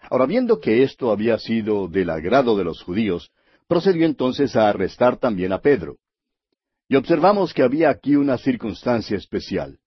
Ahora 0.08 0.26
viendo 0.26 0.60
que 0.60 0.84
esto 0.84 1.10
había 1.10 1.36
sido 1.40 1.88
del 1.88 2.10
agrado 2.10 2.56
de 2.56 2.62
los 2.62 2.80
judíos, 2.84 3.32
procedió 3.66 4.06
entonces 4.06 4.54
a 4.54 4.68
arrestar 4.68 5.16
también 5.16 5.52
a 5.52 5.58
Pedro. 5.58 5.96
Y 6.88 6.96
observamos 6.96 7.54
que 7.54 7.62
había 7.62 7.90
aquí 7.90 8.16
una 8.16 8.38
circunstancia 8.38 9.16
especial. 9.16 9.78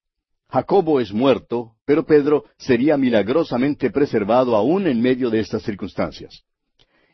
Jacobo 0.49 0.99
es 0.99 1.11
muerto, 1.11 1.75
pero 1.85 2.05
Pedro 2.05 2.45
sería 2.57 2.97
milagrosamente 2.97 3.91
preservado 3.91 4.55
aún 4.55 4.87
en 4.87 5.01
medio 5.01 5.29
de 5.29 5.39
estas 5.39 5.63
circunstancias. 5.63 6.43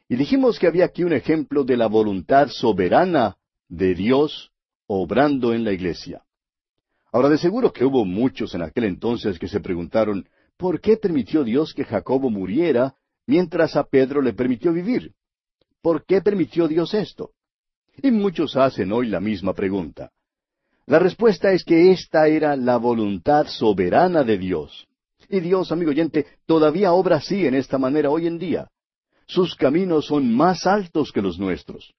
Y 0.07 0.15
dijimos 0.15 0.59
que 0.59 0.67
había 0.67 0.85
aquí 0.85 1.03
un 1.03 1.13
ejemplo 1.13 1.63
de 1.63 1.77
la 1.77 1.87
voluntad 1.87 2.49
soberana 2.49 3.37
de 3.67 3.95
Dios 3.95 4.51
obrando 4.85 5.53
en 5.53 5.63
la 5.63 5.71
iglesia. 5.71 6.23
Ahora, 7.11 7.29
de 7.29 7.37
seguro 7.37 7.73
que 7.73 7.85
hubo 7.85 8.05
muchos 8.05 8.53
en 8.53 8.61
aquel 8.61 8.85
entonces 8.85 9.39
que 9.39 9.47
se 9.47 9.59
preguntaron, 9.59 10.27
¿por 10.57 10.79
qué 10.81 10.97
permitió 10.97 11.43
Dios 11.43 11.73
que 11.73 11.83
Jacobo 11.83 12.29
muriera 12.29 12.95
mientras 13.25 13.75
a 13.75 13.83
Pedro 13.83 14.21
le 14.21 14.33
permitió 14.33 14.73
vivir. 14.73 15.13
¿Por 15.81 16.05
qué 16.05 16.21
permitió 16.21 16.67
Dios 16.67 16.93
esto? 16.93 17.31
Y 18.01 18.11
muchos 18.11 18.55
hacen 18.55 18.91
hoy 18.91 19.07
la 19.07 19.19
misma 19.19 19.53
pregunta. 19.53 20.11
La 20.85 20.99
respuesta 20.99 21.51
es 21.51 21.63
que 21.63 21.91
esta 21.91 22.27
era 22.27 22.55
la 22.55 22.77
voluntad 22.77 23.47
soberana 23.47 24.23
de 24.23 24.37
Dios. 24.37 24.87
Y 25.29 25.39
Dios, 25.39 25.71
amigo 25.71 25.91
oyente, 25.91 26.25
todavía 26.45 26.93
obra 26.93 27.17
así 27.17 27.45
en 27.45 27.55
esta 27.55 27.77
manera 27.77 28.09
hoy 28.09 28.27
en 28.27 28.37
día. 28.37 28.67
Sus 29.25 29.55
caminos 29.55 30.07
son 30.07 30.33
más 30.35 30.67
altos 30.67 31.11
que 31.11 31.21
los 31.21 31.39
nuestros. 31.39 31.93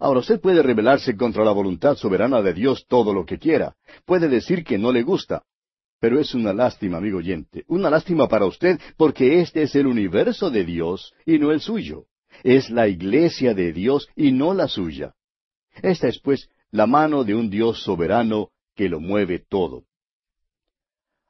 Ahora 0.00 0.20
usted 0.20 0.40
puede 0.40 0.62
rebelarse 0.62 1.16
contra 1.16 1.44
la 1.44 1.50
voluntad 1.50 1.96
soberana 1.96 2.40
de 2.40 2.54
Dios 2.54 2.86
todo 2.86 3.12
lo 3.12 3.24
que 3.24 3.38
quiera. 3.38 3.74
Puede 4.04 4.28
decir 4.28 4.62
que 4.62 4.78
no 4.78 4.92
le 4.92 5.02
gusta. 5.02 5.42
Pero 6.00 6.20
es 6.20 6.32
una 6.34 6.52
lástima, 6.52 6.98
amigo 6.98 7.18
oyente, 7.18 7.64
una 7.66 7.90
lástima 7.90 8.28
para 8.28 8.46
usted 8.46 8.78
porque 8.96 9.40
este 9.40 9.62
es 9.62 9.74
el 9.74 9.88
universo 9.88 10.50
de 10.50 10.64
Dios 10.64 11.12
y 11.26 11.40
no 11.40 11.50
el 11.50 11.60
suyo. 11.60 12.04
Es 12.44 12.70
la 12.70 12.86
iglesia 12.86 13.52
de 13.54 13.72
Dios 13.72 14.08
y 14.14 14.30
no 14.30 14.54
la 14.54 14.68
suya. 14.68 15.14
Esta 15.82 16.08
es, 16.08 16.20
pues, 16.20 16.48
la 16.70 16.86
mano 16.86 17.24
de 17.24 17.34
un 17.34 17.50
Dios 17.50 17.82
soberano 17.82 18.50
que 18.74 18.88
lo 18.88 19.00
mueve 19.00 19.38
todo. 19.38 19.84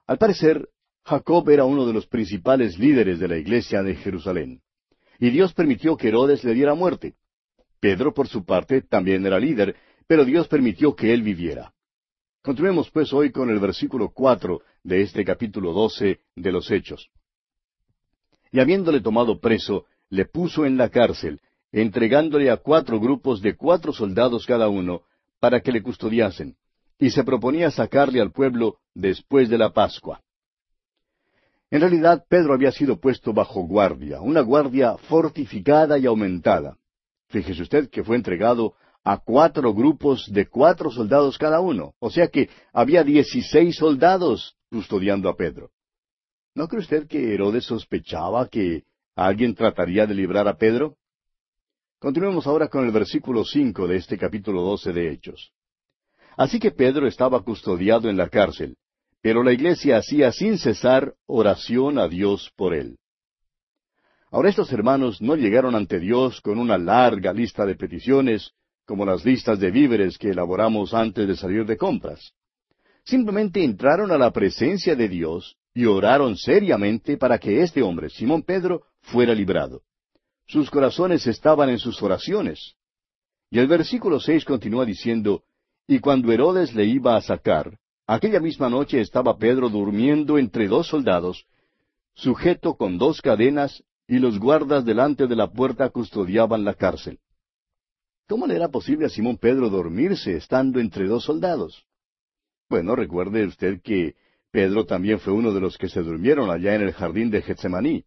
Al 0.06 0.18
parecer, 0.18 0.68
Jacob 1.04 1.48
era 1.50 1.64
uno 1.64 1.86
de 1.86 1.92
los 1.92 2.06
principales 2.06 2.78
líderes 2.78 3.18
de 3.18 3.28
la 3.28 3.36
iglesia 3.36 3.82
de 3.82 3.94
Jerusalén. 3.94 4.60
Y 5.18 5.30
Dios 5.30 5.52
permitió 5.54 5.96
que 5.96 6.08
Herodes 6.08 6.44
le 6.44 6.54
diera 6.54 6.74
muerte. 6.74 7.14
Pedro, 7.80 8.12
por 8.12 8.28
su 8.28 8.44
parte, 8.44 8.82
también 8.82 9.24
era 9.24 9.38
líder, 9.38 9.76
pero 10.06 10.24
Dios 10.24 10.48
permitió 10.48 10.94
que 10.94 11.12
él 11.12 11.22
viviera. 11.22 11.72
Continuemos 12.42 12.90
pues 12.90 13.12
hoy 13.12 13.30
con 13.30 13.50
el 13.50 13.58
versículo 13.58 14.10
cuatro 14.10 14.62
de 14.82 15.02
este 15.02 15.24
capítulo 15.24 15.72
doce 15.72 16.20
de 16.34 16.52
los 16.52 16.70
Hechos. 16.70 17.10
Y 18.50 18.60
habiéndole 18.60 19.00
tomado 19.00 19.38
preso, 19.40 19.86
le 20.08 20.24
puso 20.24 20.64
en 20.64 20.76
la 20.76 20.88
cárcel, 20.88 21.40
entregándole 21.72 22.50
a 22.50 22.56
cuatro 22.56 22.98
grupos 23.00 23.42
de 23.42 23.56
cuatro 23.56 23.92
soldados 23.92 24.46
cada 24.46 24.68
uno, 24.68 25.02
para 25.40 25.60
que 25.60 25.72
le 25.72 25.82
custodiasen, 25.82 26.56
y 26.98 27.10
se 27.10 27.24
proponía 27.24 27.70
sacarle 27.70 28.20
al 28.20 28.32
pueblo 28.32 28.78
después 28.94 29.48
de 29.48 29.58
la 29.58 29.72
Pascua. 29.72 30.20
En 31.70 31.80
realidad, 31.80 32.24
Pedro 32.28 32.54
había 32.54 32.72
sido 32.72 32.98
puesto 32.98 33.32
bajo 33.32 33.62
guardia, 33.62 34.20
una 34.20 34.40
guardia 34.40 34.96
fortificada 34.96 35.98
y 35.98 36.06
aumentada. 36.06 36.78
Fíjese 37.28 37.62
usted 37.62 37.90
que 37.90 38.02
fue 38.02 38.16
entregado 38.16 38.74
a 39.04 39.18
cuatro 39.18 39.72
grupos 39.74 40.30
de 40.32 40.46
cuatro 40.48 40.90
soldados 40.90 41.38
cada 41.38 41.60
uno, 41.60 41.94
o 41.98 42.10
sea 42.10 42.28
que 42.28 42.50
había 42.72 43.04
dieciséis 43.04 43.76
soldados 43.76 44.56
custodiando 44.70 45.28
a 45.28 45.36
Pedro. 45.36 45.70
¿No 46.54 46.68
cree 46.68 46.80
usted 46.80 47.06
que 47.06 47.32
Herodes 47.34 47.64
sospechaba 47.64 48.48
que 48.48 48.84
alguien 49.14 49.54
trataría 49.54 50.06
de 50.06 50.14
librar 50.14 50.48
a 50.48 50.58
Pedro? 50.58 50.97
Continuemos 52.00 52.46
ahora 52.46 52.68
con 52.68 52.84
el 52.84 52.92
versículo 52.92 53.44
cinco 53.44 53.88
de 53.88 53.96
este 53.96 54.16
capítulo 54.16 54.62
doce 54.62 54.92
de 54.92 55.10
Hechos. 55.10 55.50
Así 56.36 56.60
que 56.60 56.70
Pedro 56.70 57.08
estaba 57.08 57.42
custodiado 57.42 58.08
en 58.08 58.16
la 58.16 58.28
cárcel, 58.28 58.76
pero 59.20 59.42
la 59.42 59.52
iglesia 59.52 59.96
hacía 59.96 60.30
sin 60.30 60.58
cesar 60.58 61.14
oración 61.26 61.98
a 61.98 62.06
Dios 62.06 62.52
por 62.54 62.72
él. 62.72 62.98
Ahora 64.30 64.48
estos 64.48 64.72
hermanos 64.72 65.20
no 65.20 65.34
llegaron 65.34 65.74
ante 65.74 65.98
Dios 65.98 66.40
con 66.40 66.60
una 66.60 66.78
larga 66.78 67.32
lista 67.32 67.66
de 67.66 67.74
peticiones, 67.74 68.52
como 68.86 69.04
las 69.04 69.24
listas 69.24 69.58
de 69.58 69.72
víveres 69.72 70.18
que 70.18 70.30
elaboramos 70.30 70.94
antes 70.94 71.26
de 71.26 71.34
salir 71.34 71.66
de 71.66 71.76
compras. 71.76 72.32
Simplemente 73.02 73.64
entraron 73.64 74.12
a 74.12 74.18
la 74.18 74.30
presencia 74.30 74.94
de 74.94 75.08
Dios 75.08 75.56
y 75.74 75.86
oraron 75.86 76.36
seriamente 76.36 77.16
para 77.16 77.40
que 77.40 77.60
este 77.60 77.82
hombre, 77.82 78.08
Simón 78.08 78.44
Pedro, 78.44 78.82
fuera 79.00 79.34
librado. 79.34 79.82
Sus 80.48 80.70
corazones 80.70 81.26
estaban 81.26 81.68
en 81.68 81.78
sus 81.78 82.02
oraciones. 82.02 82.74
Y 83.50 83.58
el 83.58 83.68
versículo 83.68 84.18
seis 84.18 84.46
continúa 84.46 84.86
diciendo, 84.86 85.42
Y 85.86 86.00
cuando 86.00 86.32
Herodes 86.32 86.74
le 86.74 86.86
iba 86.86 87.16
a 87.16 87.20
sacar, 87.20 87.78
aquella 88.06 88.40
misma 88.40 88.70
noche 88.70 89.00
estaba 89.00 89.36
Pedro 89.36 89.68
durmiendo 89.68 90.38
entre 90.38 90.66
dos 90.66 90.88
soldados, 90.88 91.44
sujeto 92.14 92.74
con 92.74 92.96
dos 92.96 93.20
cadenas 93.20 93.84
y 94.06 94.18
los 94.18 94.38
guardas 94.38 94.86
delante 94.86 95.26
de 95.26 95.36
la 95.36 95.50
puerta 95.50 95.90
custodiaban 95.90 96.64
la 96.64 96.72
cárcel. 96.72 97.18
¿Cómo 98.26 98.46
le 98.46 98.56
era 98.56 98.68
posible 98.68 99.06
a 99.06 99.10
Simón 99.10 99.36
Pedro 99.36 99.68
dormirse 99.68 100.34
estando 100.34 100.80
entre 100.80 101.06
dos 101.06 101.24
soldados? 101.24 101.84
Bueno, 102.70 102.96
recuerde 102.96 103.46
usted 103.46 103.82
que 103.82 104.14
Pedro 104.50 104.86
también 104.86 105.20
fue 105.20 105.34
uno 105.34 105.52
de 105.52 105.60
los 105.60 105.76
que 105.76 105.90
se 105.90 106.02
durmieron 106.02 106.50
allá 106.50 106.74
en 106.74 106.82
el 106.82 106.92
jardín 106.92 107.30
de 107.30 107.42
Getsemaní. 107.42 108.04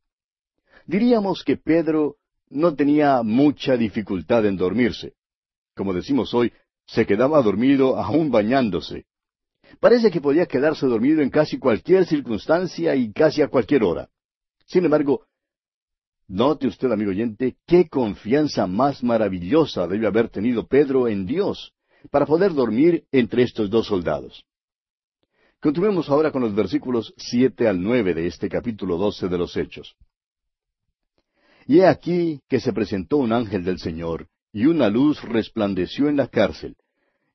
Diríamos 0.88 1.44
que 1.44 1.58
Pedro 1.58 2.18
no 2.52 2.76
tenía 2.76 3.24
mucha 3.24 3.78
dificultad 3.78 4.46
en 4.46 4.58
dormirse. 4.58 5.14
Como 5.76 5.94
decimos 5.94 6.34
hoy, 6.34 6.52
se 6.86 7.06
quedaba 7.06 7.42
dormido 7.42 7.98
aún 7.98 8.30
bañándose. 8.30 9.06
Parece 9.80 10.12
que 10.12 10.22
podía 10.22 10.46
quedarse 10.46 10.86
dormido 10.86 11.22
en 11.22 11.30
casi 11.30 11.58
cualquier 11.58 12.06
circunstancia 12.06 12.96
y 12.96 13.12
casi 13.14 13.42
a 13.42 13.48
cualquier 13.48 13.84
hora. 13.84 14.10
Sin 14.66 14.86
embargo, 14.86 15.26
Note 16.28 16.66
usted, 16.68 16.90
amigo 16.90 17.12
oyente, 17.12 17.58
qué 17.68 17.90
confianza 17.90 18.66
más 18.66 19.04
maravillosa 19.04 19.86
debe 19.86 20.08
haber 20.08 20.30
tenido 20.30 20.66
Pedro 20.66 21.10
en 21.10 21.26
Dios 21.26 21.74
para 22.10 22.26
poder 22.26 22.54
dormir 22.54 23.04
entre 23.12 23.44
estos 23.44 23.70
dos 23.70 23.88
soldados. 23.88 24.46
Continuemos 25.60 26.10
ahora 26.10 26.32
con 26.32 26.42
los 26.42 26.56
versículos 26.56 27.14
siete 27.18 27.68
al 27.68 27.84
nueve 27.84 28.14
de 28.14 28.28
este 28.28 28.48
capítulo 28.48 28.98
doce 28.98 29.28
de 29.28 29.38
los 29.38 29.58
Hechos. 29.58 29.98
Y 31.72 31.80
he 31.80 31.88
aquí 31.88 32.42
que 32.50 32.60
se 32.60 32.74
presentó 32.74 33.16
un 33.16 33.32
ángel 33.32 33.64
del 33.64 33.80
Señor, 33.80 34.28
y 34.52 34.66
una 34.66 34.90
luz 34.90 35.22
resplandeció 35.24 36.10
en 36.10 36.18
la 36.18 36.28
cárcel, 36.28 36.76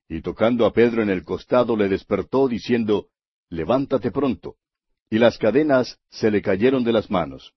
y 0.07 0.21
tocando 0.21 0.67
a 0.67 0.73
Pedro 0.73 1.01
en 1.01 1.09
el 1.09 1.23
costado 1.23 1.75
le 1.75 1.89
despertó, 1.89 2.47
diciendo, 2.47 3.07
Levántate 3.49 4.11
pronto. 4.11 4.57
Y 5.09 5.17
las 5.17 5.39
cadenas 5.39 5.97
se 6.11 6.29
le 6.29 6.43
cayeron 6.43 6.83
de 6.83 6.93
las 6.93 7.09
manos. 7.09 7.55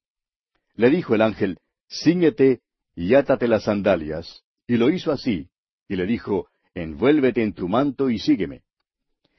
Le 0.75 0.89
dijo 0.89 1.15
el 1.15 1.21
ángel, 1.21 1.59
Cíñete 1.87 2.63
y 2.97 3.15
átate 3.15 3.47
las 3.47 3.65
sandalias. 3.65 4.43
Y 4.67 4.79
lo 4.79 4.89
hizo 4.89 5.13
así. 5.13 5.51
Y 5.87 5.97
le 5.97 6.07
dijo, 6.07 6.49
Envuélvete 6.75 7.43
en 7.43 7.53
tu 7.53 7.69
manto 7.69 8.09
y 8.09 8.19
sígueme. 8.19 8.63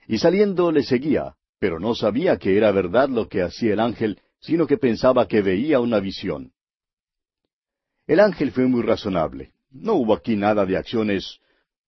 Y 0.08 0.20
saliendo 0.20 0.72
le 0.72 0.84
seguía, 0.84 1.34
pero 1.58 1.80
no 1.80 1.96
sabía 1.96 2.38
que 2.38 2.56
era 2.56 2.72
verdad 2.72 3.10
lo 3.10 3.28
que 3.28 3.42
hacía 3.42 3.74
el 3.74 3.80
ángel, 3.80 4.20
sino 4.42 4.68
que 4.68 4.78
pensaba 4.78 5.28
que 5.28 5.42
veía 5.42 5.80
una 5.80 6.00
visión. 6.00 6.52
El 8.08 8.20
ángel 8.20 8.52
fue 8.52 8.66
muy 8.66 8.82
razonable. 8.82 9.54
No 9.72 9.94
hubo 9.94 10.14
aquí 10.14 10.36
nada 10.36 10.66
de 10.66 10.78
acciones 10.78 11.40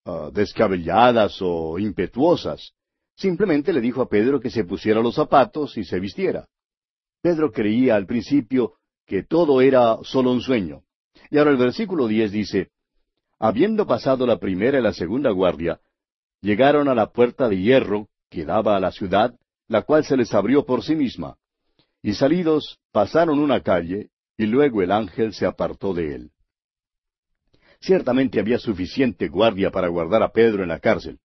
ah, 0.06 0.30
descabelladas 0.34 1.38
o 1.42 1.80
impetuosas. 1.80 2.74
Simplemente 3.16 3.74
le 3.74 3.82
dijo 3.82 4.02
a 4.02 4.10
Pedro 4.10 4.40
que 4.40 4.50
se 4.50 4.64
pusiera 4.64 5.02
los 5.02 5.16
zapatos 5.16 5.78
y 5.78 5.84
se 5.84 6.00
vistiera. 6.00 6.48
Pedro 7.22 7.52
creía 7.52 7.96
al 7.96 8.06
principio 8.06 8.74
que 9.06 9.24
todo 9.24 9.62
era 9.62 9.98
solo 10.04 10.32
un 10.32 10.42
sueño. 10.42 10.84
Y 11.30 11.38
ahora 11.38 11.52
el 11.52 11.58
versículo 11.58 12.08
diez 12.08 12.32
dice, 12.32 12.70
Habiendo 13.40 13.86
pasado 13.86 14.26
la 14.26 14.40
primera 14.40 14.80
y 14.80 14.82
la 14.82 14.94
segunda 14.94 15.32
guardia, 15.32 15.80
llegaron 16.42 16.88
a 16.88 16.96
la 16.96 17.12
puerta 17.12 17.50
de 17.50 17.60
hierro 17.60 18.08
que 18.30 18.46
daba 18.46 18.76
a 18.76 18.80
la 18.80 18.92
ciudad, 18.92 19.34
la 19.68 19.82
cual 19.82 20.06
se 20.06 20.18
les 20.18 20.34
abrió 20.34 20.66
por 20.66 20.84
sí 20.84 20.96
misma. 20.96 21.38
Y 22.02 22.14
salidos 22.14 22.80
pasaron 22.92 23.40
una 23.40 23.62
calle, 23.62 24.10
y 24.38 24.46
luego 24.46 24.82
el 24.82 24.92
ángel 24.92 25.34
se 25.34 25.46
apartó 25.46 25.94
de 25.94 26.16
él. 26.16 26.32
Ciertamente 27.80 28.40
había 28.40 28.60
suficiente 28.60 29.28
guardia 29.28 29.70
para 29.70 29.90
guardar 29.90 30.24
a 30.24 30.32
Pedro 30.32 30.64
en 30.64 30.70
la 30.70 30.80
cárcel. 30.80 31.20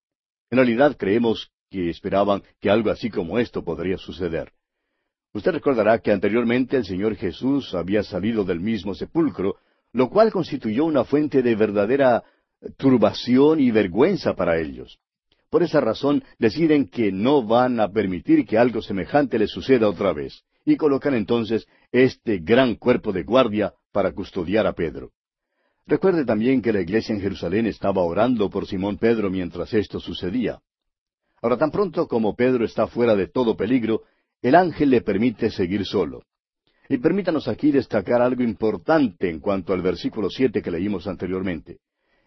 En 0.49 0.57
realidad 0.57 0.95
creemos 0.97 1.51
que 1.69 1.89
esperaban 1.89 2.41
que 2.59 2.69
algo 2.69 2.89
así 2.89 3.09
como 3.09 3.37
esto 3.37 3.63
podría 3.63 3.97
suceder. 3.97 4.51
Usted 5.33 5.51
recordará 5.51 5.99
que 5.99 6.11
anteriormente 6.11 6.77
el 6.77 6.85
Señor 6.85 7.15
Jesús 7.15 7.75
había 7.75 8.01
salido 8.01 8.43
del 8.43 8.59
mismo 8.59 8.95
sepulcro, 8.95 9.57
lo 9.93 10.09
cual 10.09 10.31
constituyó 10.31 10.85
una 10.85 11.03
fuente 11.03 11.41
de 11.41 11.55
verdadera 11.55 12.23
turbación 12.77 13.59
y 13.59 13.69
vergüenza 13.71 14.35
para 14.35 14.59
ellos. 14.59 14.99
Por 15.49 15.63
esa 15.63 15.79
razón 15.79 16.23
deciden 16.39 16.87
que 16.87 17.11
no 17.11 17.43
van 17.43 17.79
a 17.79 17.89
permitir 17.89 18.45
que 18.45 18.57
algo 18.57 18.81
semejante 18.81 19.37
les 19.37 19.51
suceda 19.51 19.87
otra 19.87 20.11
vez, 20.11 20.43
y 20.67 20.75
colocan 20.75 21.13
entonces 21.13 21.65
este 21.93 22.39
gran 22.39 22.75
cuerpo 22.75 23.13
de 23.13 23.23
guardia 23.23 23.73
para 23.93 24.11
custodiar 24.11 24.67
a 24.67 24.73
Pedro. 24.73 25.13
Recuerde 25.85 26.25
también 26.25 26.61
que 26.61 26.73
la 26.73 26.81
iglesia 26.81 27.15
en 27.15 27.21
Jerusalén 27.21 27.67
estaba 27.67 28.03
orando 28.03 28.49
por 28.49 28.67
Simón 28.67 28.97
Pedro 28.97 29.29
mientras 29.29 29.73
esto 29.73 30.01
sucedía. 30.01 30.59
Ahora, 31.41 31.57
tan 31.57 31.71
pronto 31.71 32.05
como 32.09 32.35
Pedro 32.35 32.65
está 32.65 32.85
fuera 32.85 33.15
de 33.15 33.27
todo 33.27 33.55
peligro, 33.55 34.01
el 34.41 34.55
ángel 34.55 34.89
le 34.89 34.99
permite 34.99 35.51
seguir 35.51 35.85
solo. 35.85 36.23
Y 36.89 36.97
permítanos 36.97 37.47
aquí 37.47 37.71
destacar 37.71 38.21
algo 38.21 38.43
importante 38.43 39.29
en 39.29 39.39
cuanto 39.39 39.71
al 39.71 39.81
versículo 39.81 40.29
siete 40.29 40.61
que 40.61 40.71
leímos 40.71 41.07
anteriormente. 41.07 41.79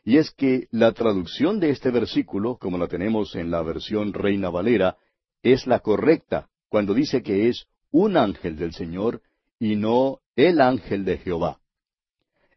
Y 0.03 0.16
es 0.16 0.30
que 0.30 0.66
la 0.70 0.93
traducción 0.93 1.61
de 1.61 1.68
este 1.68 1.91
versículo, 1.91 2.57
como 2.57 2.78
la 2.78 2.88
tenemos 2.88 3.36
en 3.36 3.51
la 3.51 3.61
versión 3.61 4.14
Reina 4.14 4.49
Valera, 4.49 4.97
es 5.43 5.66
la 5.66 5.80
correcta 5.80 6.49
cuando 6.70 6.95
dice 6.95 7.22
que 7.22 7.51
es 7.51 7.66
un 7.91 8.16
ángel 8.16 8.57
del 8.57 8.72
Señor 8.72 9.22
y 9.59 9.76
no 9.76 10.20
el 10.36 10.61
ángel 10.61 11.05
de 11.05 11.18
Jehová. 11.18 11.61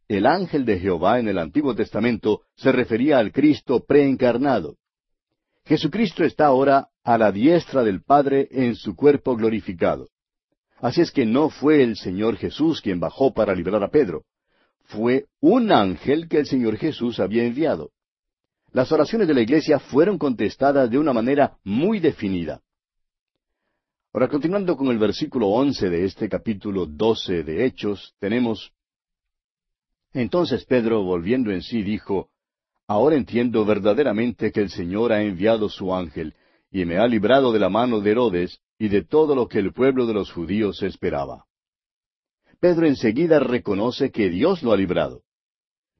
El 0.07 0.25
ángel 0.25 0.65
de 0.65 0.79
Jehová 0.79 1.19
en 1.19 1.27
el 1.27 1.38
Antiguo 1.38 1.75
Testamento 1.75 2.41
se 2.55 2.71
refería 2.71 3.19
al 3.19 3.31
Cristo 3.31 3.84
preencarnado. 3.86 4.77
Jesucristo 5.65 6.23
está 6.23 6.47
ahora 6.47 6.89
a 7.03 7.17
la 7.17 7.31
diestra 7.31 7.84
del 7.84 8.03
Padre 8.03 8.47
en 8.51 8.75
su 8.75 8.95
cuerpo 8.95 9.36
glorificado. 9.36 10.09
Así 10.79 11.01
es 11.01 11.11
que 11.11 11.25
no 11.25 11.49
fue 11.49 11.81
el 11.81 11.95
Señor 11.95 12.36
Jesús 12.36 12.81
quien 12.81 12.99
bajó 12.99 13.34
para 13.34 13.55
liberar 13.55 13.84
a 13.84 13.89
Pedro. 13.89 14.25
Fue 14.84 15.27
un 15.39 15.71
ángel 15.71 16.27
que 16.27 16.39
el 16.39 16.45
Señor 16.45 16.77
Jesús 16.77 17.19
había 17.19 17.45
enviado. 17.45 17.91
Las 18.71 18.91
oraciones 18.91 19.27
de 19.27 19.34
la 19.34 19.41
iglesia 19.41 19.79
fueron 19.79 20.17
contestadas 20.17 20.89
de 20.89 20.97
una 20.97 21.13
manera 21.13 21.57
muy 21.63 21.99
definida. 21.99 22.61
Ahora, 24.16 24.28
continuando 24.28 24.78
con 24.78 24.89
el 24.89 24.99
versículo 24.99 25.47
once 25.47 25.89
de 25.89 26.05
este 26.05 26.30
capítulo 26.30 26.86
doce 26.86 27.41
de 27.41 27.66
Hechos, 27.66 28.14
tenemos 28.20 28.72
Entonces 30.14 30.66
Pedro, 30.66 31.01
volviendo 31.01 31.49
en 31.49 31.64
sí, 31.64 31.82
dijo, 31.82 32.30
Ahora 32.88 33.16
entiendo 33.16 33.66
verdaderamente 33.66 34.51
que 34.51 34.61
el 34.61 34.70
Señor 34.70 35.11
ha 35.11 35.24
enviado 35.24 35.68
su 35.68 35.95
ángel, 35.95 36.36
y 36.70 36.86
me 36.86 36.97
ha 36.97 37.07
librado 37.07 37.51
de 37.51 37.59
la 37.59 37.70
mano 37.70 38.01
de 38.01 38.11
Herodes 38.11 38.59
y 38.78 38.89
de 38.89 39.03
todo 39.03 39.34
lo 39.34 39.47
que 39.47 39.57
el 39.57 39.74
pueblo 39.74 40.05
de 40.05 40.14
los 40.14 40.32
judíos 40.32 40.84
esperaba. 40.84 41.45
Pedro 42.59 42.86
enseguida 42.86 43.39
reconoce 43.39 44.11
que 44.11 44.30
Dios 44.30 44.61
lo 44.61 44.74
ha 44.74 44.78
librado. 44.78 45.24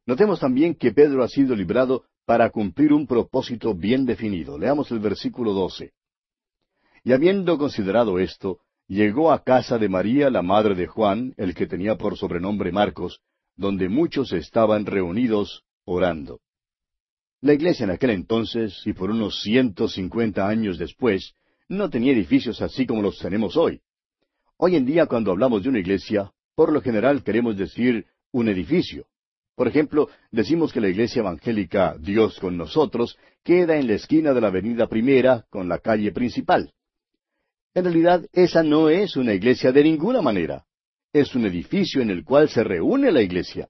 Notemos 0.06 0.40
también 0.40 0.76
que 0.76 0.92
Pedro 0.92 1.24
ha 1.24 1.28
sido 1.28 1.56
librado 1.56 2.04
para 2.26 2.52
cumplir 2.52 2.94
un 2.94 3.08
propósito 3.08 3.74
bien 3.74 4.06
definido. 4.06 4.60
Leamos 4.60 4.92
el 4.92 5.00
versículo 5.00 5.54
doce. 5.54 5.94
Y 7.04 7.12
habiendo 7.12 7.58
considerado 7.58 8.18
esto, 8.20 8.60
llegó 8.88 9.32
a 9.32 9.44
casa 9.44 9.78
de 9.78 9.90
María, 9.90 10.30
la 10.30 10.42
madre 10.42 10.74
de 10.76 10.88
Juan, 10.88 11.34
el 11.38 11.54
que 11.54 11.68
tenía 11.68 11.98
por 11.98 12.18
sobrenombre 12.18 12.72
Marcos, 12.72 13.20
donde 13.56 13.90
muchos 13.90 14.32
estaban 14.32 14.86
reunidos 14.86 15.64
orando. 15.86 16.40
La 17.42 17.54
iglesia 17.54 17.84
en 17.84 17.92
aquel 17.92 18.12
entonces, 18.12 18.82
y 18.86 18.94
por 18.94 19.12
unos 19.12 19.42
ciento 19.42 19.90
cincuenta 19.90 20.48
años 20.48 20.78
después, 20.78 21.34
no 21.68 21.90
tenía 21.90 22.14
edificios 22.14 22.62
así 22.62 22.86
como 22.86 23.02
los 23.02 23.20
tenemos 23.20 23.58
hoy. 23.58 23.82
Hoy 24.58 24.78
en 24.78 24.86
día, 24.86 25.06
cuando 25.08 25.32
hablamos 25.32 25.64
de 25.64 25.70
una 25.70 25.80
iglesia, 25.80 26.32
por 26.56 26.72
lo 26.72 26.82
general 26.82 27.22
queremos 27.24 27.58
decir 27.58 28.06
un 28.32 28.48
edificio. 28.48 29.06
Por 29.56 29.68
ejemplo, 29.68 30.08
decimos 30.32 30.72
que 30.72 30.80
la 30.80 30.88
iglesia 30.88 31.20
evangélica 31.20 31.96
Dios 32.00 32.40
con 32.40 32.58
nosotros 32.58 33.18
queda 33.44 33.76
en 33.76 33.88
la 33.88 33.96
esquina 33.96 34.34
de 34.34 34.42
la 34.42 34.48
avenida 34.48 34.88
primera 34.88 35.46
con 35.50 35.68
la 35.68 35.80
calle 35.80 36.12
principal. 36.12 36.72
En 37.74 37.86
realidad, 37.86 38.26
esa 38.34 38.62
no 38.62 38.90
es 38.90 39.16
una 39.16 39.34
iglesia 39.34 39.72
de 39.72 39.84
ninguna 39.84 40.22
manera. 40.22 40.66
Es 41.12 41.34
un 41.36 41.46
edificio 41.46 42.02
en 42.02 42.10
el 42.10 42.24
cual 42.24 42.50
se 42.50 42.64
reúne 42.64 43.12
la 43.12 43.22
iglesia. 43.22 43.70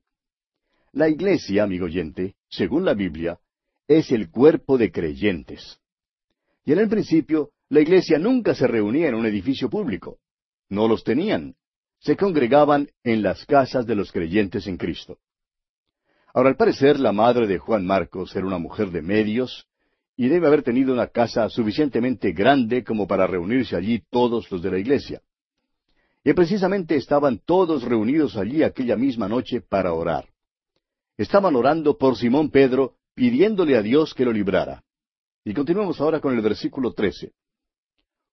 La 0.91 1.09
iglesia, 1.09 1.63
amigo 1.63 1.85
oyente, 1.85 2.35
según 2.49 2.85
la 2.85 2.93
Biblia, 2.93 3.39
es 3.87 4.11
el 4.11 4.29
cuerpo 4.29 4.77
de 4.77 4.91
creyentes. 4.91 5.79
Y 6.65 6.73
en 6.73 6.79
el 6.79 6.89
principio, 6.89 7.51
la 7.69 7.81
iglesia 7.81 8.19
nunca 8.19 8.53
se 8.55 8.67
reunía 8.67 9.07
en 9.07 9.15
un 9.15 9.25
edificio 9.25 9.69
público. 9.69 10.19
No 10.69 10.87
los 10.87 11.03
tenían. 11.03 11.55
Se 11.99 12.17
congregaban 12.17 12.89
en 13.03 13.23
las 13.23 13.45
casas 13.45 13.85
de 13.85 13.95
los 13.95 14.11
creyentes 14.11 14.67
en 14.67 14.77
Cristo. 14.77 15.17
Ahora, 16.33 16.49
al 16.49 16.57
parecer, 16.57 16.99
la 16.99 17.11
madre 17.11 17.47
de 17.47 17.57
Juan 17.57 17.85
Marcos 17.85 18.35
era 18.35 18.45
una 18.45 18.57
mujer 18.57 18.91
de 18.91 19.01
medios, 19.01 19.67
y 20.15 20.27
debe 20.27 20.47
haber 20.47 20.63
tenido 20.63 20.93
una 20.93 21.07
casa 21.07 21.49
suficientemente 21.49 22.31
grande 22.31 22.83
como 22.83 23.07
para 23.07 23.27
reunirse 23.27 23.75
allí 23.75 24.03
todos 24.09 24.49
los 24.51 24.61
de 24.61 24.71
la 24.71 24.79
iglesia. 24.79 25.21
Y 26.23 26.33
precisamente 26.33 26.95
estaban 26.95 27.39
todos 27.39 27.83
reunidos 27.83 28.37
allí 28.37 28.63
aquella 28.63 28.95
misma 28.95 29.27
noche 29.27 29.61
para 29.61 29.93
orar. 29.93 30.29
Estaban 31.17 31.55
orando 31.55 31.97
por 31.97 32.15
Simón 32.15 32.49
Pedro, 32.49 32.95
pidiéndole 33.13 33.77
a 33.77 33.81
Dios 33.81 34.13
que 34.13 34.25
lo 34.25 34.31
librara. 34.31 34.83
Y 35.43 35.53
continuamos 35.53 35.99
ahora 35.99 36.21
con 36.21 36.33
el 36.33 36.41
versículo 36.41 36.93
trece. 36.93 37.33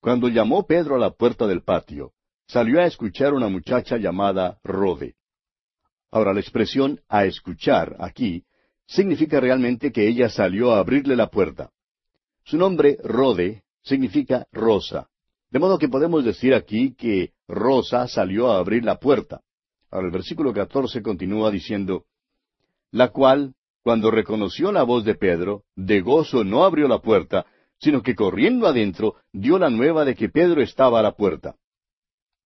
Cuando 0.01 0.29
llamó 0.29 0.67
Pedro 0.67 0.95
a 0.95 0.99
la 0.99 1.11
puerta 1.11 1.47
del 1.47 1.63
patio, 1.63 2.13
salió 2.47 2.81
a 2.81 2.87
escuchar 2.87 3.35
una 3.35 3.49
muchacha 3.49 3.97
llamada 3.97 4.59
Rode. 4.63 5.15
Ahora 6.11 6.33
la 6.33 6.41
expresión 6.41 7.01
a 7.09 7.25
escuchar 7.25 7.97
aquí 7.99 8.45
significa 8.91 9.39
realmente 9.39 9.93
que 9.93 10.09
ella 10.09 10.29
salió 10.29 10.73
a 10.73 10.81
abrirle 10.81 11.15
la 11.15 11.29
puerta. 11.29 11.71
Su 12.45 12.57
nombre, 12.57 12.99
Rode, 13.03 13.63
significa 13.83 14.47
rosa. 14.53 15.09
De 15.51 15.59
modo 15.59 15.79
que 15.79 15.89
podemos 15.89 16.25
decir 16.25 16.55
aquí 16.55 16.95
que 16.95 17.33
Rosa 17.49 18.09
salió 18.09 18.51
a 18.51 18.59
abrir 18.59 18.85
la 18.85 18.99
puerta. 18.99 19.41
Ahora 19.91 20.07
el 20.07 20.13
versículo 20.13 20.53
catorce 20.53 21.03
continúa 21.03 21.51
diciendo, 21.51 22.05
la 22.93 23.09
cual, 23.09 23.55
cuando 23.83 24.11
reconoció 24.11 24.71
la 24.73 24.83
voz 24.83 25.05
de 25.05 25.15
Pedro, 25.15 25.65
de 25.75 26.01
gozo 26.01 26.45
no 26.45 26.65
abrió 26.65 26.87
la 26.87 27.01
puerta, 27.01 27.47
sino 27.79 28.03
que 28.03 28.15
corriendo 28.15 28.67
adentro 28.67 29.17
dio 29.33 29.59
la 29.59 29.71
nueva 29.71 30.05
de 30.05 30.15
que 30.15 30.29
Pedro 30.29 30.63
estaba 30.63 31.01
a 31.01 31.03
la 31.03 31.13
puerta. 31.13 31.57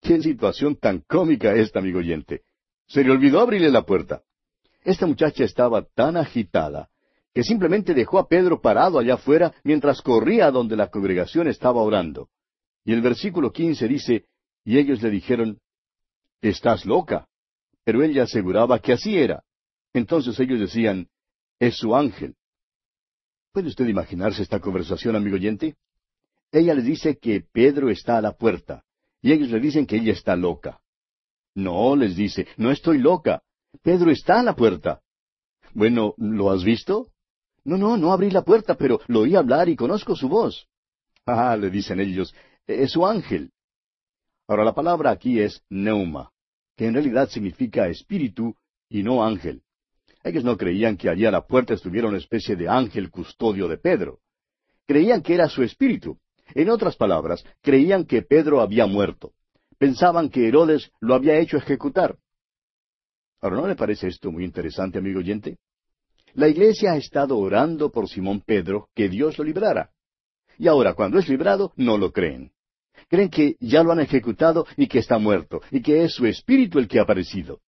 Qué 0.00 0.20
situación 0.22 0.76
tan 0.76 1.00
cómica 1.00 1.54
esta, 1.54 1.80
amigo 1.80 1.98
oyente. 1.98 2.42
Se 2.86 3.02
le 3.02 3.10
olvidó 3.10 3.40
abrirle 3.40 3.70
la 3.70 3.84
puerta. 3.84 4.22
Esta 4.84 5.06
muchacha 5.06 5.44
estaba 5.44 5.82
tan 5.82 6.16
agitada 6.16 6.90
que 7.32 7.42
simplemente 7.42 7.94
dejó 7.94 8.18
a 8.18 8.28
Pedro 8.28 8.60
parado 8.60 8.98
allá 8.98 9.14
afuera 9.14 9.52
mientras 9.64 10.00
corría 10.00 10.46
a 10.46 10.50
donde 10.52 10.76
la 10.76 10.88
congregación 10.88 11.48
estaba 11.48 11.82
orando. 11.82 12.28
Y 12.84 12.92
el 12.92 13.00
versículo 13.00 13.50
quince 13.50 13.88
dice, 13.88 14.26
y 14.64 14.78
ellos 14.78 15.02
le 15.02 15.10
dijeron, 15.10 15.58
Estás 16.40 16.84
loca. 16.84 17.26
Pero 17.84 18.02
ella 18.02 18.24
aseguraba 18.24 18.78
que 18.78 18.92
así 18.92 19.18
era. 19.18 19.42
Entonces 19.94 20.38
ellos 20.38 20.60
decían, 20.60 21.08
Es 21.58 21.76
su 21.76 21.96
ángel. 21.96 22.36
¿Puede 23.52 23.68
usted 23.68 23.86
imaginarse 23.86 24.42
esta 24.42 24.60
conversación, 24.60 25.16
amigo 25.16 25.36
oyente? 25.36 25.76
Ella 26.52 26.74
les 26.74 26.84
dice 26.84 27.18
que 27.18 27.40
Pedro 27.40 27.88
está 27.88 28.18
a 28.18 28.20
la 28.20 28.32
puerta, 28.32 28.84
y 29.22 29.32
ellos 29.32 29.50
le 29.50 29.58
dicen 29.60 29.86
que 29.86 29.96
ella 29.96 30.12
está 30.12 30.36
loca. 30.36 30.80
No, 31.54 31.96
les 31.96 32.14
dice, 32.14 32.46
no 32.56 32.70
estoy 32.70 32.98
loca. 32.98 33.42
Pedro 33.84 34.10
está 34.10 34.40
a 34.40 34.42
la 34.42 34.56
puerta. 34.56 35.02
Bueno, 35.74 36.14
¿lo 36.16 36.50
has 36.50 36.64
visto? 36.64 37.08
No, 37.64 37.76
no, 37.76 37.98
no 37.98 38.14
abrí 38.14 38.30
la 38.30 38.40
puerta, 38.40 38.76
pero 38.76 39.00
lo 39.08 39.20
oí 39.20 39.36
hablar 39.36 39.68
y 39.68 39.76
conozco 39.76 40.16
su 40.16 40.26
voz. 40.26 40.66
Ah, 41.26 41.54
le 41.54 41.68
dicen 41.68 42.00
ellos, 42.00 42.34
es 42.66 42.92
su 42.92 43.06
ángel. 43.06 43.50
Ahora 44.48 44.64
la 44.64 44.74
palabra 44.74 45.10
aquí 45.10 45.38
es 45.38 45.62
neuma, 45.68 46.30
que 46.76 46.86
en 46.86 46.94
realidad 46.94 47.28
significa 47.28 47.86
espíritu 47.88 48.56
y 48.88 49.02
no 49.02 49.22
ángel. 49.22 49.62
Ellos 50.22 50.44
no 50.44 50.56
creían 50.56 50.96
que 50.96 51.10
allí 51.10 51.26
a 51.26 51.30
la 51.30 51.46
puerta 51.46 51.74
estuviera 51.74 52.08
una 52.08 52.16
especie 52.16 52.56
de 52.56 52.70
ángel 52.70 53.10
custodio 53.10 53.68
de 53.68 53.76
Pedro. 53.76 54.20
Creían 54.86 55.20
que 55.20 55.34
era 55.34 55.50
su 55.50 55.62
espíritu. 55.62 56.18
En 56.54 56.70
otras 56.70 56.96
palabras, 56.96 57.44
creían 57.60 58.06
que 58.06 58.22
Pedro 58.22 58.62
había 58.62 58.86
muerto. 58.86 59.34
Pensaban 59.76 60.30
que 60.30 60.48
Herodes 60.48 60.90
lo 61.00 61.14
había 61.14 61.38
hecho 61.38 61.58
ejecutar. 61.58 62.16
Ahora, 63.44 63.56
¿no 63.56 63.68
le 63.68 63.76
parece 63.76 64.08
esto 64.08 64.32
muy 64.32 64.42
interesante, 64.42 64.96
amigo 64.96 65.18
oyente? 65.18 65.58
La 66.32 66.48
iglesia 66.48 66.92
ha 66.92 66.96
estado 66.96 67.36
orando 67.36 67.92
por 67.92 68.08
Simón 68.08 68.40
Pedro 68.40 68.88
que 68.94 69.10
Dios 69.10 69.36
lo 69.36 69.44
librara. 69.44 69.90
Y 70.56 70.66
ahora, 70.66 70.94
cuando 70.94 71.18
es 71.18 71.28
librado, 71.28 71.74
no 71.76 71.98
lo 71.98 72.10
creen. 72.10 72.52
Creen 73.10 73.28
que 73.28 73.56
ya 73.60 73.82
lo 73.82 73.92
han 73.92 74.00
ejecutado 74.00 74.66
y 74.78 74.86
que 74.86 74.98
está 74.98 75.18
muerto, 75.18 75.60
y 75.70 75.82
que 75.82 76.04
es 76.04 76.14
su 76.14 76.24
espíritu 76.24 76.78
el 76.78 76.88
que 76.88 76.98
ha 76.98 77.02
aparecido. 77.02 77.60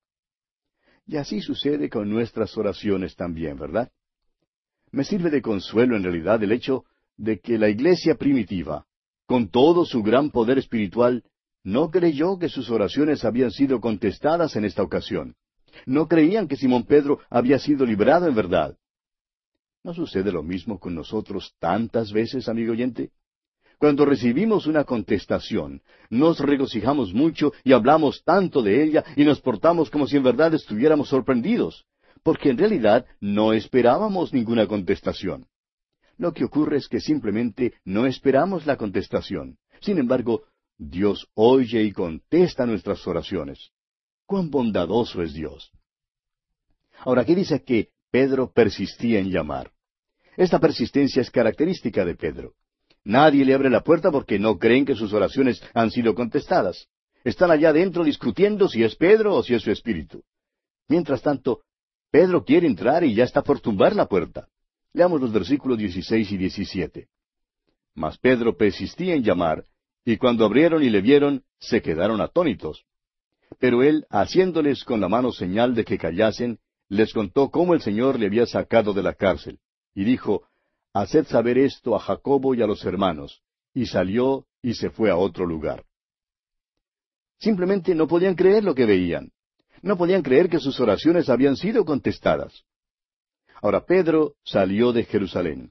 Y 1.07 1.19
así 1.19 1.43
sucede 1.43 1.91
con 1.91 2.09
nuestras 2.09 2.57
oraciones 2.57 3.15
también, 3.15 3.59
¿verdad? 3.59 3.91
Me 4.93 5.05
sirve 5.05 5.29
de 5.29 5.43
consuelo 5.43 5.95
en 5.95 6.05
realidad 6.05 6.43
el 6.43 6.53
hecho 6.53 6.87
de 7.19 7.39
que 7.39 7.59
la 7.59 7.69
iglesia 7.69 8.15
primitiva, 8.15 8.87
con 9.27 9.51
todo 9.51 9.85
su 9.85 10.03
gran 10.03 10.31
poder 10.31 10.57
espiritual, 10.57 11.23
no 11.65 11.91
creyó 11.91 12.39
que 12.39 12.49
sus 12.49 12.71
oraciones 12.71 13.27
habían 13.27 13.51
sido 13.51 13.79
contestadas 13.79 14.57
en 14.57 14.65
esta 14.65 14.83
ocasión. 14.83 15.37
No 15.85 16.09
creían 16.09 16.49
que 16.49 16.57
Simón 16.57 16.85
Pedro 16.85 17.21
había 17.29 17.59
sido 17.59 17.85
librado 17.85 18.27
en 18.27 18.35
verdad. 18.35 18.77
¿No 19.85 19.95
sucede 19.95 20.33
lo 20.33 20.43
mismo 20.43 20.81
con 20.81 20.95
nosotros 20.95 21.55
tantas 21.59 22.13
veces, 22.13 22.49
amigo 22.49 22.73
oyente? 22.73 23.11
Cuando 23.79 24.07
recibimos 24.07 24.67
una 24.67 24.85
contestación, 24.85 25.83
nos 26.09 26.41
regocijamos 26.41 27.13
mucho 27.13 27.53
y 27.63 27.73
hablamos 27.73 28.25
tanto 28.25 28.63
de 28.63 28.83
ella 28.83 29.05
y 29.17 29.25
nos 29.25 29.41
portamos 29.41 29.91
como 29.91 30.07
si 30.07 30.17
en 30.17 30.23
verdad 30.23 30.55
estuviéramos 30.55 31.09
sorprendidos, 31.09 31.85
porque 32.23 32.51
en 32.51 32.59
realidad 32.59 33.05
no 33.21 33.53
esperábamos 33.53 34.33
ninguna 34.33 34.67
contestación. 34.67 35.47
Lo 36.17 36.33
que 36.33 36.45
ocurre 36.45 36.79
es 36.79 36.89
que 36.89 37.01
simplemente 37.01 37.75
no 37.85 38.07
esperamos 38.07 38.65
la 38.67 38.77
contestación. 38.77 39.59
Sin 39.81 39.99
embargo, 39.99 40.45
Dios 40.79 41.29
oye 41.35 41.83
y 41.83 41.93
contesta 41.93 42.65
nuestras 42.65 43.07
oraciones. 43.07 43.71
Cuán 44.27 44.51
bondadoso 44.51 45.23
es 45.23 45.33
Dios. 45.33 45.71
Ahora, 46.99 47.23
aquí 47.23 47.35
dice 47.35 47.63
que 47.63 47.91
Pedro 48.11 48.51
persistía 48.53 49.21
en 49.21 49.31
llamar. 49.31 49.73
Esta 50.37 50.59
persistencia 50.59 51.23
es 51.23 51.31
característica 51.31 52.05
de 52.05 52.15
Pedro. 52.15 52.55
Nadie 53.05 53.45
le 53.45 53.55
abre 53.55 53.71
la 53.71 53.83
puerta 53.83 54.11
porque 54.11 54.39
no 54.39 54.59
creen 54.59 54.85
que 54.85 54.97
sus 54.97 55.13
oraciones 55.13 55.63
han 55.75 55.91
sido 55.91 56.15
contestadas. 56.15 56.89
Están 57.23 57.51
allá 57.51 57.71
adentro 57.71 58.05
discutiendo 58.05 58.69
si 58.69 58.83
es 58.83 58.97
Pedro 58.97 59.37
o 59.37 59.43
si 59.43 59.55
es 59.55 59.63
su 59.63 59.71
espíritu. 59.71 60.23
Mientras 60.89 61.23
tanto, 61.23 61.63
Pedro 62.11 62.45
quiere 62.45 62.67
entrar 62.67 63.05
y 63.05 63.15
ya 63.15 63.25
está 63.25 63.43
por 63.43 63.61
tumbar 63.61 63.95
la 63.95 64.07
puerta. 64.07 64.49
Leamos 64.93 65.21
los 65.21 65.33
versículos 65.33 65.79
16 65.79 66.33
y 66.33 66.37
17. 66.37 67.09
Mas 67.95 68.19
Pedro 68.19 68.57
persistía 68.57 69.15
en 69.15 69.23
llamar, 69.23 69.65
y 70.05 70.17
cuando 70.17 70.45
abrieron 70.45 70.83
y 70.83 70.91
le 70.91 71.01
vieron, 71.01 71.45
se 71.59 71.83
quedaron 71.83 72.21
atónitos. 72.21 72.85
Pero 73.59 73.83
él, 73.83 74.07
haciéndoles 74.11 74.85
con 74.85 75.01
la 75.01 75.09
mano 75.09 75.33
señal 75.33 75.75
de 75.75 75.85
que 75.85 75.99
callasen, 75.99 76.59
les 76.89 77.13
contó 77.13 77.51
cómo 77.51 77.75
el 77.75 77.81
Señor 77.81 78.19
le 78.19 78.27
había 78.27 78.47
sacado 78.47 78.93
de 78.93 79.03
la 79.03 79.15
cárcel, 79.15 79.59
y 79.95 80.05
dijo, 80.05 80.43
Haced 80.97 81.27
saber 81.27 81.59
esto 81.59 81.95
a 81.95 81.99
Jacobo 81.99 82.55
y 82.55 82.63
a 82.63 82.67
los 82.67 82.83
hermanos. 82.85 83.43
Y 83.75 83.85
salió 83.85 84.47
y 84.63 84.73
se 84.73 84.89
fue 84.89 85.11
a 85.11 85.17
otro 85.17 85.45
lugar. 85.45 85.85
Simplemente 87.39 87.95
no 87.95 88.09
podían 88.09 88.35
creer 88.35 88.65
lo 88.65 88.75
que 88.75 88.87
veían. 88.87 89.31
No 89.83 89.99
podían 89.99 90.23
creer 90.23 90.49
que 90.49 90.59
sus 90.59 90.81
oraciones 90.81 91.29
habían 91.29 91.57
sido 91.57 91.85
contestadas. 91.85 92.65
Ahora 93.61 93.85
Pedro 93.85 94.37
salió 94.43 94.93
de 94.93 95.05
Jerusalén. 95.05 95.71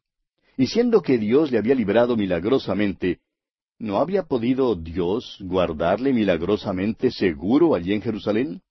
Y 0.58 0.68
siendo 0.68 1.02
que 1.02 1.18
Dios 1.18 1.52
le 1.52 1.58
había 1.58 1.74
librado 1.74 2.16
milagrosamente, 2.16 3.20
¿no 3.80 3.98
había 3.98 4.24
podido 4.24 4.76
Dios 4.76 5.38
guardarle 5.42 6.14
milagrosamente 6.14 7.12
seguro 7.12 7.76
allí 7.76 7.94
en 7.94 8.02
Jerusalén? 8.02 8.62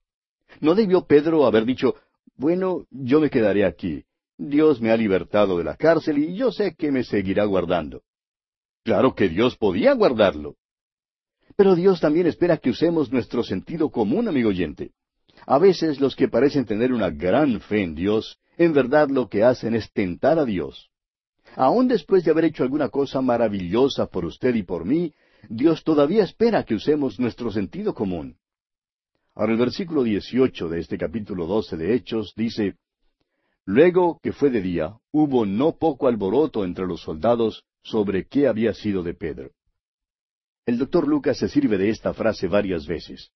¿No 0.61 0.75
debió 0.75 1.05
Pedro 1.05 1.45
haber 1.45 1.65
dicho, 1.65 1.95
bueno, 2.37 2.85
yo 2.91 3.19
me 3.19 3.29
quedaré 3.29 3.65
aquí. 3.65 4.03
Dios 4.37 4.81
me 4.81 4.91
ha 4.91 4.97
libertado 4.97 5.57
de 5.57 5.63
la 5.63 5.77
cárcel 5.77 6.17
y 6.17 6.35
yo 6.35 6.51
sé 6.51 6.75
que 6.75 6.91
me 6.91 7.03
seguirá 7.03 7.45
guardando. 7.45 8.01
Claro 8.83 9.15
que 9.15 9.29
Dios 9.29 9.55
podía 9.57 9.93
guardarlo. 9.93 10.55
Pero 11.55 11.75
Dios 11.75 12.01
también 12.01 12.27
espera 12.27 12.57
que 12.57 12.69
usemos 12.69 13.11
nuestro 13.11 13.43
sentido 13.43 13.89
común, 13.89 14.27
amigo 14.27 14.49
oyente. 14.49 14.91
A 15.45 15.57
veces 15.57 16.01
los 16.01 16.15
que 16.15 16.27
parecen 16.27 16.65
tener 16.65 16.91
una 16.91 17.09
gran 17.09 17.61
fe 17.61 17.83
en 17.83 17.95
Dios, 17.95 18.37
en 18.57 18.73
verdad 18.73 19.09
lo 19.09 19.29
que 19.29 19.43
hacen 19.43 19.75
es 19.75 19.91
tentar 19.91 20.37
a 20.37 20.45
Dios. 20.45 20.89
Aun 21.55 21.87
después 21.87 22.23
de 22.23 22.31
haber 22.31 22.45
hecho 22.45 22.63
alguna 22.63 22.89
cosa 22.89 23.21
maravillosa 23.21 24.07
por 24.07 24.25
usted 24.25 24.53
y 24.55 24.63
por 24.63 24.85
mí, 24.85 25.13
Dios 25.49 25.83
todavía 25.83 26.23
espera 26.23 26.63
que 26.63 26.75
usemos 26.75 27.19
nuestro 27.19 27.51
sentido 27.51 27.93
común. 27.93 28.37
Ahora 29.33 29.53
el 29.53 29.59
versículo 29.59 30.03
18 30.03 30.69
de 30.69 30.79
este 30.79 30.97
capítulo 30.97 31.45
12 31.45 31.77
de 31.77 31.93
Hechos 31.93 32.33
dice, 32.35 32.75
Luego 33.65 34.19
que 34.21 34.31
fue 34.31 34.49
de 34.49 34.61
día, 34.61 34.97
hubo 35.11 35.45
no 35.45 35.77
poco 35.77 36.07
alboroto 36.07 36.65
entre 36.65 36.85
los 36.85 37.01
soldados 37.01 37.63
sobre 37.83 38.27
qué 38.27 38.47
había 38.47 38.73
sido 38.73 39.01
de 39.01 39.13
Pedro. 39.13 39.51
El 40.65 40.77
doctor 40.77 41.07
Lucas 41.07 41.37
se 41.37 41.47
sirve 41.47 41.77
de 41.77 41.89
esta 41.89 42.13
frase 42.13 42.47
varias 42.47 42.85
veces. 42.85 43.31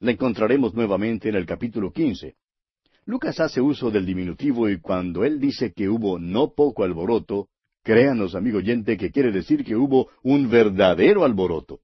La 0.00 0.12
encontraremos 0.12 0.74
nuevamente 0.74 1.28
en 1.28 1.34
el 1.34 1.46
capítulo 1.46 1.92
quince. 1.92 2.36
Lucas 3.04 3.40
hace 3.40 3.60
uso 3.60 3.90
del 3.90 4.06
diminutivo 4.06 4.68
y 4.68 4.80
cuando 4.80 5.24
él 5.24 5.40
dice 5.40 5.72
que 5.72 5.88
hubo 5.88 6.18
no 6.18 6.52
poco 6.54 6.84
alboroto, 6.84 7.48
créanos, 7.84 8.34
amigo 8.34 8.58
oyente, 8.58 8.96
que 8.96 9.12
quiere 9.12 9.30
decir 9.30 9.64
que 9.64 9.76
hubo 9.76 10.08
un 10.22 10.50
verdadero 10.50 11.24
alboroto. 11.24 11.80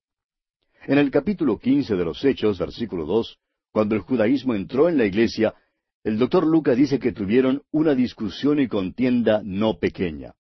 En 0.87 0.99
el 0.99 1.11
capítulo 1.11 1.59
quince 1.59 1.95
de 1.95 2.05
los 2.05 2.25
Hechos, 2.25 2.59
versículo 2.59 3.05
dos, 3.05 3.39
cuando 3.71 3.95
el 3.95 4.01
judaísmo 4.01 4.55
entró 4.55 4.89
en 4.89 4.97
la 4.97 5.05
iglesia, 5.05 5.55
el 6.03 6.19
doctor 6.19 6.47
Lucas 6.47 6.77
dice 6.77 6.99
que 6.99 7.13
tuvieron 7.13 7.63
una 7.71 7.95
discusión 7.95 8.59
y 8.59 8.67
contienda 8.67 9.43
no 9.45 9.79
pequeña. 9.79 10.35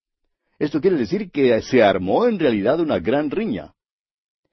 Esto 0.58 0.80
quiere 0.80 0.96
decir 0.96 1.30
que 1.30 1.60
se 1.62 1.82
armó 1.82 2.26
en 2.26 2.38
realidad 2.38 2.80
una 2.80 2.98
gran 2.98 3.30
riña. 3.30 3.74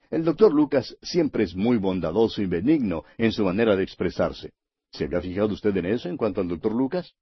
El 0.09 0.23
doctor 0.23 0.53
Lucas 0.53 0.97
siempre 1.01 1.45
es 1.45 1.55
muy 1.55 1.77
bondadoso 1.77 2.41
y 2.41 2.45
benigno 2.45 3.03
en 3.17 3.31
su 3.31 3.43
manera 3.43 3.75
de 3.75 3.83
expresarse. 3.83 4.51
¿Se 4.91 5.05
había 5.05 5.21
fijado 5.21 5.53
usted 5.53 5.75
en 5.77 5.85
eso 5.85 6.09
en 6.09 6.17
cuanto 6.17 6.41
al 6.41 6.47
doctor 6.49 6.73
Lucas? 6.73 7.13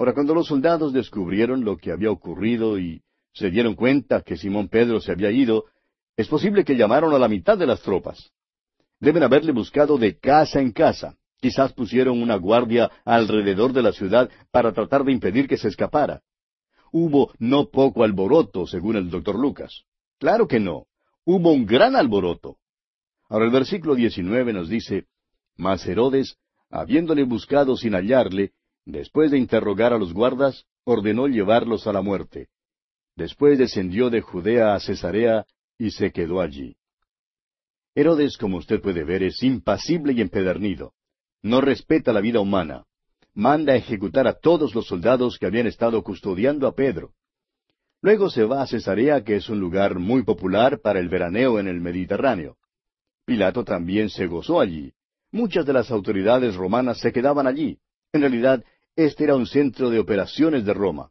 Ahora, 0.00 0.14
cuando 0.14 0.32
los 0.32 0.46
soldados 0.46 0.94
descubrieron 0.94 1.62
lo 1.62 1.76
que 1.76 1.92
había 1.92 2.10
ocurrido 2.10 2.78
y 2.78 3.02
se 3.34 3.50
dieron 3.50 3.74
cuenta 3.74 4.22
que 4.22 4.38
Simón 4.38 4.68
Pedro 4.68 4.98
se 4.98 5.12
había 5.12 5.30
ido, 5.30 5.66
es 6.16 6.26
posible 6.26 6.64
que 6.64 6.74
llamaron 6.74 7.12
a 7.12 7.18
la 7.18 7.28
mitad 7.28 7.58
de 7.58 7.66
las 7.66 7.82
tropas. 7.82 8.32
Deben 8.98 9.22
haberle 9.22 9.52
buscado 9.52 9.98
de 9.98 10.18
casa 10.18 10.58
en 10.58 10.72
casa. 10.72 11.18
Quizás 11.36 11.74
pusieron 11.74 12.22
una 12.22 12.36
guardia 12.36 12.90
alrededor 13.04 13.74
de 13.74 13.82
la 13.82 13.92
ciudad 13.92 14.30
para 14.50 14.72
tratar 14.72 15.04
de 15.04 15.12
impedir 15.12 15.46
que 15.46 15.58
se 15.58 15.68
escapara. 15.68 16.22
Hubo 16.92 17.34
no 17.38 17.68
poco 17.68 18.02
alboroto, 18.02 18.66
según 18.66 18.96
el 18.96 19.10
doctor 19.10 19.38
Lucas. 19.38 19.82
Claro 20.18 20.48
que 20.48 20.60
no 20.60 20.86
hubo 21.26 21.52
un 21.52 21.66
gran 21.66 21.94
alboroto. 21.94 22.56
Ahora 23.28 23.44
el 23.44 23.50
versículo 23.50 23.94
19 23.94 24.54
nos 24.54 24.70
dice, 24.70 25.04
Mas 25.58 25.86
Herodes, 25.86 26.38
habiéndole 26.70 27.24
buscado 27.24 27.76
sin 27.76 27.92
hallarle, 27.92 28.54
después 28.90 29.30
de 29.30 29.38
interrogar 29.38 29.92
a 29.92 29.98
los 29.98 30.12
guardas, 30.12 30.64
ordenó 30.84 31.26
llevarlos 31.26 31.86
a 31.86 31.92
la 31.92 32.02
muerte. 32.02 32.48
Después 33.16 33.58
descendió 33.58 34.10
de 34.10 34.20
Judea 34.20 34.74
a 34.74 34.80
Cesarea 34.80 35.46
y 35.78 35.90
se 35.90 36.12
quedó 36.12 36.40
allí. 36.40 36.76
Herodes, 37.94 38.36
como 38.36 38.58
usted 38.58 38.80
puede 38.80 39.04
ver, 39.04 39.22
es 39.22 39.42
impasible 39.42 40.12
y 40.12 40.20
empedernido. 40.20 40.92
No 41.42 41.60
respeta 41.60 42.12
la 42.12 42.20
vida 42.20 42.40
humana. 42.40 42.84
Manda 43.34 43.72
a 43.72 43.76
ejecutar 43.76 44.26
a 44.26 44.38
todos 44.38 44.74
los 44.74 44.86
soldados 44.86 45.38
que 45.38 45.46
habían 45.46 45.66
estado 45.66 46.02
custodiando 46.02 46.66
a 46.66 46.74
Pedro. 46.74 47.12
Luego 48.02 48.30
se 48.30 48.44
va 48.44 48.62
a 48.62 48.66
Cesarea, 48.66 49.22
que 49.24 49.36
es 49.36 49.48
un 49.48 49.60
lugar 49.60 49.98
muy 49.98 50.22
popular 50.22 50.80
para 50.80 51.00
el 51.00 51.08
veraneo 51.08 51.58
en 51.58 51.68
el 51.68 51.80
Mediterráneo. 51.80 52.56
Pilato 53.26 53.64
también 53.64 54.08
se 54.08 54.26
gozó 54.26 54.60
allí. 54.60 54.92
Muchas 55.32 55.66
de 55.66 55.72
las 55.72 55.90
autoridades 55.90 56.56
romanas 56.56 56.98
se 56.98 57.12
quedaban 57.12 57.46
allí. 57.46 57.78
En 58.12 58.22
realidad, 58.22 58.64
este 58.96 59.24
era 59.24 59.36
un 59.36 59.46
centro 59.46 59.90
de 59.90 59.98
operaciones 59.98 60.64
de 60.64 60.74
Roma. 60.74 61.10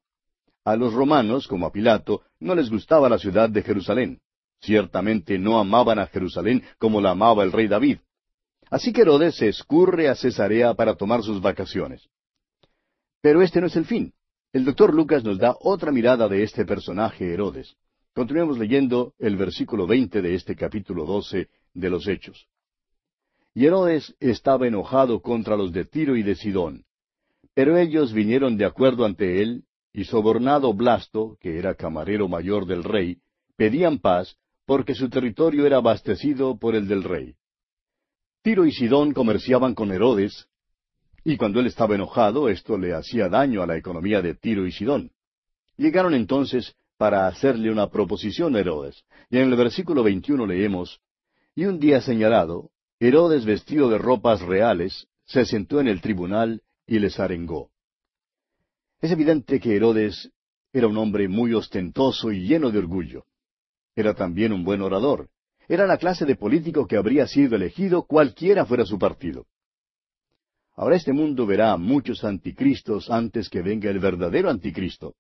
A 0.65 0.75
los 0.75 0.93
romanos, 0.93 1.47
como 1.47 1.65
a 1.65 1.71
Pilato, 1.71 2.21
no 2.39 2.53
les 2.55 2.69
gustaba 2.69 3.09
la 3.09 3.17
ciudad 3.17 3.49
de 3.49 3.63
Jerusalén. 3.63 4.19
Ciertamente 4.61 5.39
no 5.39 5.57
amaban 5.57 5.99
a 5.99 6.07
Jerusalén 6.07 6.63
como 6.77 7.01
la 7.01 7.11
amaba 7.11 7.43
el 7.43 7.51
rey 7.51 7.67
David. 7.67 7.99
Así 8.69 8.93
que 8.93 9.01
Herodes 9.01 9.36
se 9.36 9.47
escurre 9.47 10.09
a 10.09 10.15
Cesarea 10.15 10.73
para 10.73 10.95
tomar 10.95 11.23
sus 11.23 11.41
vacaciones. 11.41 12.07
Pero 13.21 13.41
este 13.41 13.61
no 13.61 13.67
es 13.67 13.75
el 13.75 13.86
fin. 13.86 14.13
El 14.53 14.65
doctor 14.65 14.93
Lucas 14.93 15.23
nos 15.23 15.39
da 15.39 15.55
otra 15.59 15.91
mirada 15.91 16.27
de 16.27 16.43
este 16.43 16.65
personaje 16.65 17.34
Herodes. 17.34 17.75
Continuemos 18.13 18.57
leyendo 18.57 19.13
el 19.17 19.38
versículo 19.38 19.88
veinte 19.88 20.21
de 20.21 20.36
este 20.36 20.55
capítulo 20.55 21.05
doce 21.05 21.49
de 21.73 21.89
los 21.89 22.07
Hechos. 22.07 22.47
Y 23.53 23.65
Herodes 23.65 24.15
estaba 24.19 24.67
enojado 24.67 25.21
contra 25.21 25.55
los 25.55 25.71
de 25.71 25.86
Tiro 25.86 26.15
y 26.15 26.23
de 26.23 26.36
Sidón. 26.36 26.86
Pero 27.60 27.78
ellos 27.78 28.14
vinieron 28.14 28.55
de 28.55 28.64
acuerdo 28.64 29.03
ante 29.03 29.41
él, 29.41 29.66
y 29.91 30.05
sobornado 30.05 30.74
Blasto, 30.74 31.36
que 31.41 31.60
era 31.60 31.76
camarero 31.76 32.30
mayor 32.30 32.66
del 32.66 32.86
rey, 32.86 33.18
pedían 33.57 33.99
paz, 33.99 34.38
porque 34.66 34.95
su 34.95 35.10
territorio 35.10 35.66
era 35.66 35.76
abastecido 35.76 36.57
por 36.57 36.74
el 36.74 36.88
del 36.88 37.03
rey. 37.03 37.36
Tiro 38.43 38.66
y 38.66 38.72
Sidón 38.72 39.12
comerciaban 39.12 39.76
con 39.76 39.91
Herodes, 39.91 40.47
y 41.26 41.36
cuando 41.36 41.60
él 41.60 41.68
estaba 41.68 41.95
enojado, 41.95 42.47
esto 42.47 42.78
le 42.78 42.93
hacía 42.93 43.28
daño 43.28 43.62
a 43.62 43.68
la 43.68 43.76
economía 43.76 44.22
de 44.22 44.36
Tiro 44.36 44.66
y 44.66 44.72
Sidón. 44.72 45.12
Llegaron 45.76 46.14
entonces 46.14 46.78
para 46.97 47.28
hacerle 47.28 47.70
una 47.70 47.89
proposición 47.89 48.55
a 48.55 48.60
Herodes. 48.62 49.03
Y 49.30 49.38
en 49.38 49.51
el 49.51 49.57
versículo 49.57 50.01
21 50.03 50.45
leemos, 50.45 51.01
Y 51.55 51.66
un 51.66 51.78
día 51.78 51.99
señalado, 51.99 52.70
Herodes 53.01 53.43
vestido 53.43 53.89
de 53.89 53.97
ropas 53.97 54.39
reales, 54.43 55.10
se 55.26 55.43
sentó 55.43 55.82
en 55.82 55.89
el 55.89 55.99
tribunal 55.99 56.62
y 56.90 56.98
les 56.98 57.20
arengó. 57.20 57.70
Es 59.00 59.12
evidente 59.12 59.60
que 59.60 59.76
Herodes 59.76 60.32
era 60.74 60.88
un 60.88 60.98
hombre 60.98 61.28
muy 61.28 61.54
ostentoso 61.54 62.32
y 62.32 62.48
lleno 62.48 62.72
de 62.72 62.80
orgullo. 62.80 63.26
Era 63.96 64.16
también 64.16 64.52
un 64.52 64.64
buen 64.64 64.82
orador. 64.82 65.30
Era 65.68 65.86
la 65.86 66.00
clase 66.00 66.26
de 66.26 66.36
político 66.36 66.88
que 66.88 66.98
habría 66.98 67.28
sido 67.28 67.56
elegido 67.56 68.04
cualquiera 68.04 68.66
fuera 68.66 68.86
su 68.86 68.98
partido. 68.98 69.46
Ahora 70.76 70.96
este 70.96 71.14
mundo 71.14 71.46
verá 71.46 71.74
a 71.74 71.78
muchos 71.78 72.24
anticristos 72.24 73.12
antes 73.12 73.50
que 73.50 73.62
venga 73.62 73.92
el 73.92 74.00
verdadero 74.00 74.50
anticristo. 74.50 75.16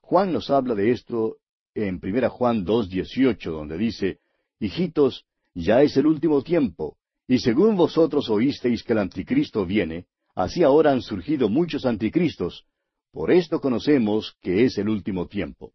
Juan 0.00 0.32
nos 0.32 0.48
habla 0.48 0.76
de 0.76 0.92
esto 0.92 1.38
en 1.74 1.98
1 2.00 2.30
Juan 2.30 2.64
2.18, 2.64 3.50
donde 3.50 3.78
dice, 3.78 4.20
Hijitos, 4.60 5.24
ya 5.54 5.82
es 5.82 5.96
el 5.96 6.06
último 6.06 6.42
tiempo, 6.42 6.98
y 7.26 7.38
según 7.40 7.74
vosotros 7.74 8.30
oísteis 8.30 8.84
que 8.84 8.92
el 8.92 9.00
anticristo 9.00 9.66
viene, 9.66 10.06
así 10.34 10.62
ahora 10.62 10.92
han 10.92 11.02
surgido 11.02 11.48
muchos 11.48 11.86
anticristos, 11.86 12.64
por 13.12 13.30
esto 13.30 13.60
conocemos 13.60 14.36
que 14.40 14.64
es 14.64 14.76
el 14.78 14.88
último 14.88 15.26
tiempo. 15.26 15.72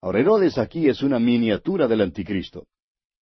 Ahora 0.00 0.18
Herodes 0.18 0.58
aquí 0.58 0.88
es 0.88 1.02
una 1.02 1.20
miniatura 1.20 1.86
del 1.86 2.00
anticristo. 2.00 2.66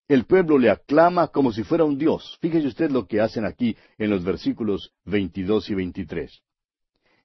El 0.09 0.25
pueblo 0.25 0.59
le 0.59 0.71
aclama 0.71 1.29
como 1.29 1.53
si 1.53 1.63
fuera 1.63 1.85
un 1.85 1.99
dios. 1.99 2.39
Fíjese 2.41 2.67
usted 2.67 2.91
lo 2.91 3.07
que 3.07 3.21
hacen 3.21 3.45
aquí 3.45 3.77
en 3.99 4.11
los 4.11 4.25
versículos 4.25 4.93
22 5.05 5.71
y 5.71 5.75
23. 5.75 6.43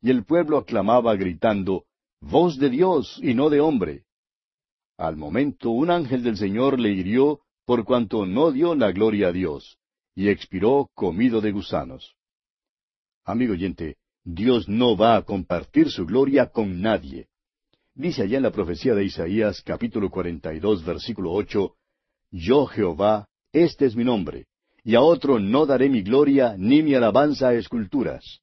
Y 0.02 0.12
el 0.12 0.26
pueblo 0.26 0.58
aclamaba 0.58 1.16
gritando, 1.16 1.86
Voz 2.20 2.58
de 2.58 2.70
Dios 2.70 3.20
y 3.24 3.34
no 3.34 3.50
de 3.50 3.62
hombre. 3.62 4.04
Al 4.98 5.16
momento 5.16 5.70
un 5.70 5.90
ángel 5.92 6.24
del 6.24 6.38
Señor 6.38 6.80
le 6.80 6.92
hirió 6.92 7.40
por 7.66 7.86
cuanto 7.86 8.26
no 8.26 8.52
dio 8.52 8.76
la 8.76 8.92
gloria 8.92 9.30
a 9.30 9.32
Dios, 9.32 9.78
y 10.14 10.30
expiró 10.30 10.90
comido 10.94 11.42
de 11.42 11.52
gusanos. 11.52 12.15
Amigo 13.28 13.54
oyente, 13.54 13.98
Dios 14.24 14.70
no 14.70 14.96
va 14.96 15.16
a 15.16 15.24
compartir 15.24 15.90
su 15.90 16.06
gloria 16.06 16.52
con 16.52 16.80
nadie. 16.80 17.28
Dice 17.96 18.22
allá 18.22 18.38
en 18.38 18.44
la 18.44 18.52
profecía 18.52 18.94
de 18.94 19.04
Isaías 19.04 19.64
capítulo 19.64 20.12
42 20.12 20.86
versículo 20.86 21.34
8, 21.34 21.76
Yo 22.30 22.68
Jehová, 22.68 23.28
este 23.52 23.88
es 23.88 23.96
mi 23.96 24.04
nombre, 24.04 24.46
y 24.84 24.94
a 24.94 25.02
otro 25.02 25.40
no 25.40 25.66
daré 25.66 25.90
mi 25.90 26.04
gloria 26.04 26.56
ni 26.56 26.84
mi 26.84 26.94
alabanza 26.94 27.48
a 27.48 27.54
esculturas. 27.56 28.42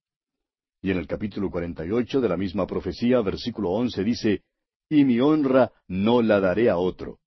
Y 0.80 0.91
en 0.91 0.99
el 0.99 1.07
capítulo 1.07 1.49
48 1.49 2.20
de 2.20 2.28
la 2.28 2.37
misma 2.37 2.66
profecía, 2.66 3.20
versículo 3.20 3.70
11 3.70 4.03
dice, 4.03 4.43
Y 4.89 5.05
mi 5.05 5.20
honra 5.20 5.70
no 5.87 6.22
la 6.22 6.41
daré 6.41 6.68
a 6.68 6.76
otro. 6.76 7.20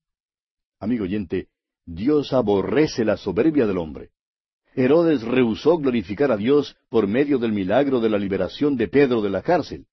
Amigo 0.81 1.05
oyente, 1.05 1.47
Dios 1.85 2.33
aborrece 2.33 3.05
la 3.05 3.15
soberbia 3.15 3.65
del 3.65 3.77
hombre. 3.77 4.09
Herodes 4.75 5.21
rehusó 5.21 5.77
glorificar 5.77 6.31
a 6.31 6.37
Dios 6.37 6.75
por 6.89 7.07
medio 7.07 7.39
del 7.39 7.53
milagro 7.53 8.01
de 8.01 8.09
la 8.09 8.17
liberación 8.17 8.75
de 8.75 8.89
Pedro 8.89 9.21
de 9.21 9.29
la 9.29 9.41
cárcel, 9.41 9.85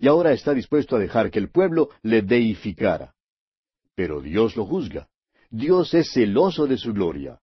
y 0.00 0.08
ahora 0.08 0.32
está 0.32 0.52
dispuesto 0.52 0.96
a 0.96 0.98
dejar 0.98 1.30
que 1.30 1.38
el 1.38 1.50
pueblo 1.50 1.90
le 2.02 2.22
deificara. 2.22 3.14
Pero 3.94 4.20
Dios 4.20 4.56
lo 4.56 4.66
juzga. 4.66 5.08
Dios 5.50 5.94
es 5.94 6.10
celoso 6.12 6.66
de 6.66 6.76
su 6.76 6.92
gloria. 6.92 7.38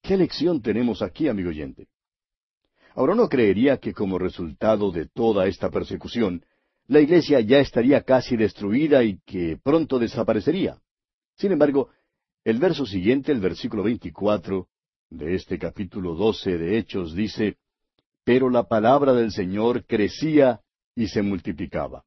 ¿Qué 0.00 0.16
lección 0.16 0.62
tenemos 0.62 1.02
aquí, 1.02 1.26
amigo 1.26 1.48
oyente? 1.48 1.88
Ahora 2.94 3.16
no 3.16 3.28
creería 3.28 3.78
que 3.78 3.92
como 3.92 4.16
resultado 4.16 4.92
de 4.92 5.06
toda 5.06 5.48
esta 5.48 5.70
persecución, 5.70 6.44
la 6.86 7.00
iglesia 7.00 7.40
ya 7.40 7.58
estaría 7.58 8.02
casi 8.02 8.36
destruida 8.36 9.02
y 9.02 9.18
que 9.26 9.58
pronto 9.60 9.98
desaparecería. 9.98 10.78
Sin 11.36 11.50
embargo, 11.50 11.90
el 12.44 12.58
verso 12.58 12.86
siguiente, 12.86 13.32
el 13.32 13.40
versículo 13.40 13.82
24 13.82 14.68
de 15.10 15.34
este 15.34 15.58
capítulo 15.58 16.14
12 16.14 16.58
de 16.58 16.78
Hechos 16.78 17.14
dice, 17.14 17.56
Pero 18.24 18.50
la 18.50 18.64
palabra 18.64 19.12
del 19.12 19.32
Señor 19.32 19.84
crecía 19.86 20.60
y 20.94 21.08
se 21.08 21.22
multiplicaba. 21.22 22.04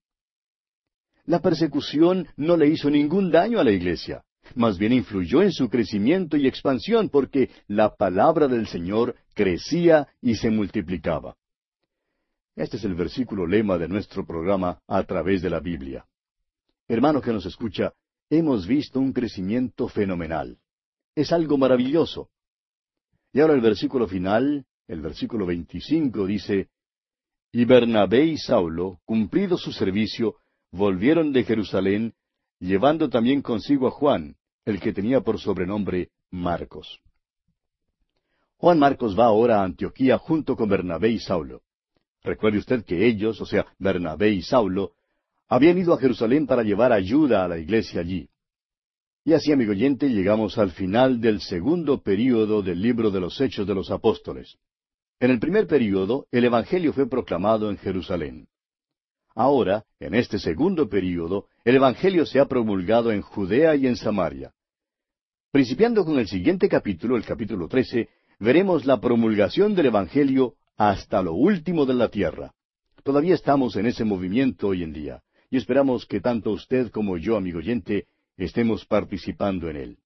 La 1.26 1.40
persecución 1.40 2.28
no 2.36 2.58
le 2.58 2.68
hizo 2.68 2.90
ningún 2.90 3.32
daño 3.32 3.60
a 3.60 3.64
la 3.64 3.72
iglesia, 3.72 4.24
más 4.56 4.78
bien 4.78 4.94
influyó 4.94 5.42
en 5.42 5.52
su 5.52 5.70
crecimiento 5.70 6.36
y 6.38 6.48
expansión 6.48 7.10
porque 7.10 7.50
la 7.68 7.96
palabra 7.96 8.48
del 8.48 8.68
Señor 8.68 9.16
crecía 9.34 10.08
y 10.22 10.36
se 10.36 10.50
multiplicaba. 10.50 11.36
Este 12.56 12.78
es 12.78 12.84
el 12.84 12.96
versículo 12.96 13.48
lema 13.48 13.78
de 13.78 13.88
nuestro 13.88 14.26
programa 14.26 14.82
a 14.88 15.04
través 15.04 15.42
de 15.42 15.50
la 15.50 15.60
Biblia. 15.60 16.06
Hermano 16.88 17.22
que 17.22 17.32
nos 17.32 17.46
escucha, 17.46 17.94
hemos 18.30 18.68
visto 18.68 19.00
un 19.00 19.14
crecimiento 19.14 19.88
fenomenal. 19.88 20.58
Es 21.16 21.32
algo 21.32 21.58
maravilloso. 21.58 22.30
Y 23.34 23.40
ahora 23.40 23.54
el 23.54 23.62
versículo 23.62 24.08
final, 24.08 24.66
el 24.88 25.02
versículo 25.02 25.46
25 25.46 26.26
dice, 26.26 26.70
Y 27.52 27.66
Bernabé 27.66 28.26
y 28.26 28.38
Saulo, 28.38 29.00
cumplido 29.06 29.58
su 29.58 29.72
servicio, 29.72 30.36
volvieron 30.72 31.32
de 31.32 31.44
Jerusalén, 31.44 32.14
llevando 32.60 33.10
también 33.10 33.42
consigo 33.42 33.88
a 33.88 33.92
Juan, 33.92 34.36
el 34.66 34.80
que 34.80 34.94
tenía 34.94 35.22
por 35.22 35.40
sobrenombre 35.40 36.10
Marcos. 36.30 37.00
Juan 38.58 38.78
Marcos 38.78 39.18
va 39.18 39.26
ahora 39.26 39.62
a 39.62 39.64
Antioquía 39.64 40.18
junto 40.18 40.56
con 40.56 40.70
Bernabé 40.70 41.10
y 41.10 41.20
Saulo. 41.20 41.64
Recuerde 42.24 42.60
usted 42.60 42.86
que 42.86 43.08
ellos, 43.08 43.42
o 43.42 43.46
sea, 43.46 43.66
Bernabé 43.80 44.30
y 44.30 44.44
Saulo, 44.44 44.94
habían 45.48 45.78
ido 45.78 45.94
a 45.94 45.98
Jerusalén 45.98 46.46
para 46.46 46.64
llevar 46.64 46.92
ayuda 46.92 47.44
a 47.44 47.48
la 47.48 47.58
iglesia 47.58 48.02
allí. 48.02 48.30
Y 49.24 49.34
así, 49.34 49.52
amigo 49.52 49.72
oyente, 49.72 50.10
llegamos 50.10 50.58
al 50.58 50.72
final 50.72 51.22
del 51.22 51.42
segundo 51.42 52.02
período 52.02 52.64
del 52.64 52.82
libro 52.82 53.12
de 53.12 53.20
los 53.20 53.40
Hechos 53.40 53.68
de 53.68 53.76
los 53.76 53.92
Apóstoles. 53.92 54.58
En 55.20 55.30
el 55.30 55.40
primer 55.40 55.68
período, 55.68 56.26
el 56.32 56.46
Evangelio 56.46 56.92
fue 56.92 57.08
proclamado 57.08 57.70
en 57.70 57.78
Jerusalén. 57.78 58.48
Ahora, 59.36 59.86
en 60.00 60.16
este 60.16 60.40
segundo 60.40 60.90
período, 60.90 61.46
el 61.64 61.76
Evangelio 61.76 62.26
se 62.26 62.40
ha 62.40 62.46
promulgado 62.46 63.12
en 63.12 63.22
Judea 63.22 63.76
y 63.76 63.86
en 63.86 63.96
Samaria. 63.96 64.54
Principiando 65.52 66.04
con 66.04 66.18
el 66.18 66.28
siguiente 66.28 66.68
capítulo, 66.68 67.16
el 67.16 67.24
capítulo 67.24 67.68
13, 67.68 68.10
veremos 68.40 68.88
la 68.88 69.00
promulgación 69.00 69.76
del 69.76 69.86
Evangelio 69.88 70.56
hasta 70.78 71.22
lo 71.22 71.34
último 71.34 71.86
de 71.86 71.94
la 71.94 72.10
tierra. 72.10 72.54
Todavía 73.04 73.36
estamos 73.36 73.76
en 73.76 73.86
ese 73.86 74.04
movimiento 74.04 74.70
hoy 74.70 74.82
en 74.82 74.94
día 74.94 75.22
y 75.52 75.58
esperamos 75.58 76.08
que 76.08 76.22
tanto 76.22 76.50
usted 76.52 76.90
como 76.90 77.18
yo, 77.18 77.38
amigo 77.38 77.60
oyente, 77.60 78.08
estemos 78.38 78.86
participando 78.86 79.70
en 79.70 79.76
él. 79.76 79.98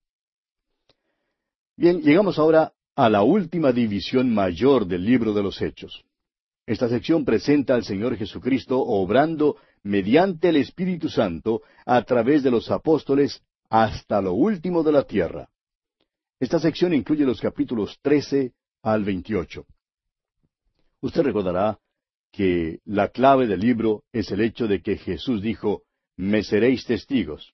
Bien, 1.78 2.02
llegamos 2.02 2.40
ahora 2.40 2.74
a 2.96 3.10
la 3.10 3.24
última 3.24 3.72
división 3.72 4.34
mayor 4.34 4.86
del 4.86 5.06
libro 5.06 5.34
de 5.34 5.44
los 5.44 5.62
Hechos. 5.62 6.06
Esta 6.66 6.90
sección 6.90 7.26
presenta 7.26 7.76
al 7.76 7.84
Señor 7.84 8.16
Jesucristo 8.18 8.80
obrando 8.80 9.58
mediante 9.84 10.50
el 10.50 10.56
Espíritu 10.56 11.10
Santo 11.10 11.62
a 11.86 12.02
través 12.04 12.42
de 12.44 12.52
los 12.52 12.72
apóstoles 12.72 13.44
hasta 13.70 14.22
lo 14.22 14.34
último 14.34 14.82
de 14.84 14.92
la 14.92 15.04
tierra. 15.04 15.50
Esta 16.40 16.60
sección 16.60 16.94
incluye 16.94 17.26
los 17.26 17.40
capítulos 17.40 18.00
13 18.02 18.54
al 18.82 19.04
28. 19.04 19.66
Usted 21.02 21.22
recordará 21.22 21.78
que 22.32 22.80
la 22.86 23.10
clave 23.10 23.48
del 23.48 23.60
libro 23.60 24.04
es 24.12 24.32
el 24.32 24.42
hecho 24.42 24.68
de 24.68 24.82
que 24.82 24.98
Jesús 24.98 25.42
dijo, 25.42 25.84
me 26.18 26.44
seréis 26.44 26.86
testigos. 26.86 27.54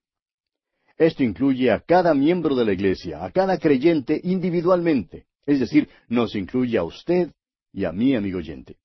Esto 1.01 1.23
incluye 1.23 1.71
a 1.71 1.79
cada 1.79 2.13
miembro 2.13 2.53
de 2.53 2.63
la 2.63 2.73
iglesia, 2.73 3.25
a 3.25 3.31
cada 3.31 3.57
creyente 3.57 4.21
individualmente, 4.23 5.25
es 5.47 5.59
decir, 5.59 5.89
nos 6.07 6.35
incluye 6.35 6.77
a 6.77 6.83
usted 6.83 7.31
y 7.73 7.85
a 7.85 7.91
mí, 7.91 8.15
amigo 8.15 8.37
oyente. 8.37 8.77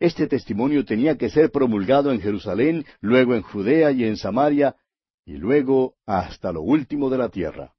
Este 0.00 0.26
testimonio 0.26 0.84
tenía 0.84 1.16
que 1.16 1.30
ser 1.30 1.52
promulgado 1.52 2.10
en 2.10 2.20
Jerusalén, 2.20 2.84
luego 3.00 3.36
en 3.36 3.42
Judea 3.42 3.92
y 3.92 4.02
en 4.02 4.16
Samaria, 4.16 4.74
y 5.24 5.34
luego 5.34 5.94
hasta 6.04 6.50
lo 6.50 6.62
último 6.62 7.08
de 7.10 7.18
la 7.18 7.28
tierra. 7.28 7.72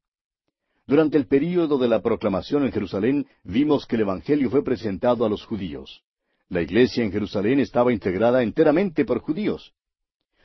Durante 0.87 1.17
el 1.17 1.27
período 1.27 1.77
de 1.77 1.89
la 1.89 2.01
proclamación 2.01 2.63
en 2.63 2.71
Jerusalén 2.71 3.27
vimos 3.43 3.85
que 3.85 3.97
el 3.97 4.03
Evangelio 4.03 4.49
fue 4.49 4.63
presentado 4.63 5.25
a 5.25 5.29
los 5.29 5.43
judíos. 5.43 6.03
La 6.47 6.61
iglesia 6.61 7.03
en 7.03 7.11
Jerusalén 7.11 7.59
estaba 7.59 7.91
integrada 7.91 8.43
enteramente 8.43 9.03
por 9.03 9.19
judíos. 9.19 9.73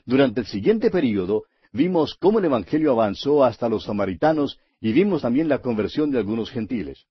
Durante 0.05 0.41
el 0.41 0.47
siguiente 0.47 0.91
período 0.91 1.45
vimos 1.73 2.15
cómo 2.15 2.39
el 2.39 2.47
Evangelio 2.47 2.93
avanzó 2.93 3.45
hasta 3.45 3.69
los 3.69 3.85
samaritanos 3.85 4.59
y 4.81 4.93
vimos 4.93 5.23
también 5.23 5.49
la 5.49 5.59
conversión 5.59 6.11
de 6.11 6.19
algunos 6.19 6.51
gentiles. 6.51 7.07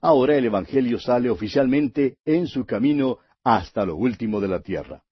Ahora 0.00 0.36
el 0.36 0.44
Evangelio 0.44 1.00
sale 1.00 1.30
oficialmente 1.30 2.18
en 2.24 2.46
su 2.46 2.64
camino 2.64 3.18
hasta 3.42 3.84
lo 3.84 3.96
último 3.96 4.40
de 4.40 4.48
la 4.48 4.60
tierra. 4.60 5.02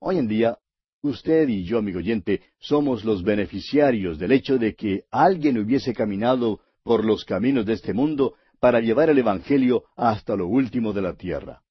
Hoy 0.00 0.18
en 0.18 0.28
día, 0.28 0.58
usted 1.02 1.48
y 1.48 1.64
yo, 1.64 1.78
amigo 1.78 1.98
oyente, 1.98 2.42
somos 2.58 3.04
los 3.04 3.22
beneficiarios 3.22 4.18
del 4.18 4.32
hecho 4.32 4.58
de 4.58 4.74
que 4.74 5.04
alguien 5.10 5.58
hubiese 5.58 5.94
caminado 5.94 6.60
por 6.82 7.04
los 7.04 7.24
caminos 7.24 7.66
de 7.66 7.74
este 7.74 7.92
mundo 7.92 8.34
para 8.58 8.80
llevar 8.80 9.10
el 9.10 9.18
Evangelio 9.18 9.84
hasta 9.96 10.36
lo 10.36 10.46
último 10.46 10.92
de 10.92 11.02
la 11.02 11.14
tierra. 11.14 11.62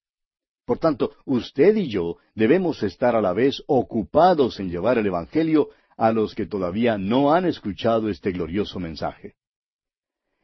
Por 0.64 0.78
tanto, 0.78 1.12
usted 1.24 1.74
y 1.76 1.88
yo 1.88 2.18
debemos 2.34 2.82
estar 2.82 3.16
a 3.16 3.20
la 3.20 3.32
vez 3.32 3.62
ocupados 3.66 4.60
en 4.60 4.70
llevar 4.70 4.98
el 4.98 5.06
Evangelio 5.06 5.70
a 6.00 6.12
los 6.12 6.34
que 6.34 6.46
todavía 6.46 6.98
no 6.98 7.32
han 7.32 7.44
escuchado 7.44 8.08
este 8.08 8.32
glorioso 8.32 8.80
mensaje. 8.80 9.34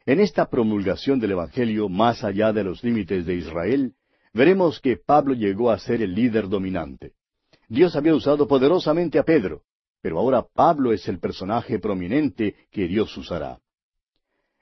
En 0.05 0.19
esta 0.19 0.49
promulgación 0.49 1.19
del 1.19 1.31
Evangelio 1.31 1.89
más 1.89 2.23
allá 2.23 2.53
de 2.53 2.63
los 2.63 2.83
límites 2.83 3.25
de 3.25 3.35
Israel, 3.35 3.93
veremos 4.33 4.79
que 4.79 4.97
Pablo 4.97 5.33
llegó 5.33 5.71
a 5.71 5.79
ser 5.79 6.01
el 6.01 6.13
líder 6.13 6.47
dominante. 6.47 7.13
Dios 7.67 7.95
había 7.95 8.15
usado 8.15 8.47
poderosamente 8.47 9.19
a 9.19 9.23
Pedro, 9.23 9.63
pero 10.01 10.19
ahora 10.19 10.45
Pablo 10.53 10.93
es 10.93 11.07
el 11.07 11.19
personaje 11.19 11.79
prominente 11.79 12.55
que 12.71 12.87
Dios 12.87 13.17
usará. 13.17 13.59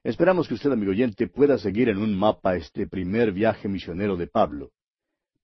Esperamos 0.03 0.47
que 0.47 0.53
usted, 0.53 0.71
amigo 0.71 0.91
oyente, 0.91 1.27
pueda 1.27 1.57
seguir 1.57 1.89
en 1.89 1.97
un 1.97 2.17
mapa 2.17 2.55
este 2.55 2.87
primer 2.87 3.31
viaje 3.31 3.67
misionero 3.67 4.15
de 4.15 4.27
Pablo 4.27 4.71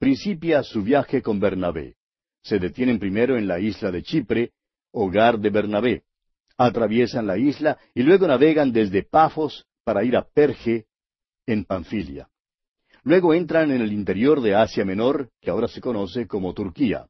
principia 0.01 0.63
su 0.63 0.81
viaje 0.81 1.21
con 1.21 1.39
Bernabé. 1.39 1.93
Se 2.41 2.57
detienen 2.57 2.97
primero 2.97 3.37
en 3.37 3.47
la 3.47 3.59
isla 3.59 3.91
de 3.91 4.01
Chipre, 4.01 4.51
hogar 4.91 5.39
de 5.39 5.49
Bernabé. 5.49 6.03
Atraviesan 6.57 7.27
la 7.27 7.37
isla 7.37 7.77
y 7.93 8.03
luego 8.03 8.27
navegan 8.27 8.71
desde 8.71 9.03
Pafos 9.03 9.65
para 9.83 10.03
ir 10.03 10.15
a 10.15 10.23
Perge, 10.23 10.85
en 11.47 11.65
Panfilia. 11.65 12.29
Luego 13.03 13.33
entran 13.33 13.71
en 13.71 13.81
el 13.81 13.91
interior 13.91 14.41
de 14.41 14.55
Asia 14.55 14.85
Menor, 14.85 15.31
que 15.41 15.49
ahora 15.49 15.67
se 15.67 15.81
conoce 15.81 16.27
como 16.27 16.53
Turquía. 16.53 17.07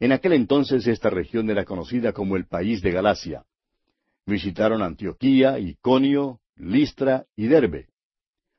En 0.00 0.12
aquel 0.12 0.32
entonces 0.32 0.86
esta 0.86 1.10
región 1.10 1.50
era 1.50 1.64
conocida 1.64 2.12
como 2.12 2.36
el 2.36 2.46
país 2.46 2.80
de 2.80 2.90
Galacia. 2.90 3.44
Visitaron 4.26 4.82
Antioquía, 4.82 5.58
Iconio, 5.58 6.40
Listra 6.56 7.26
y 7.36 7.46
Derbe. 7.46 7.88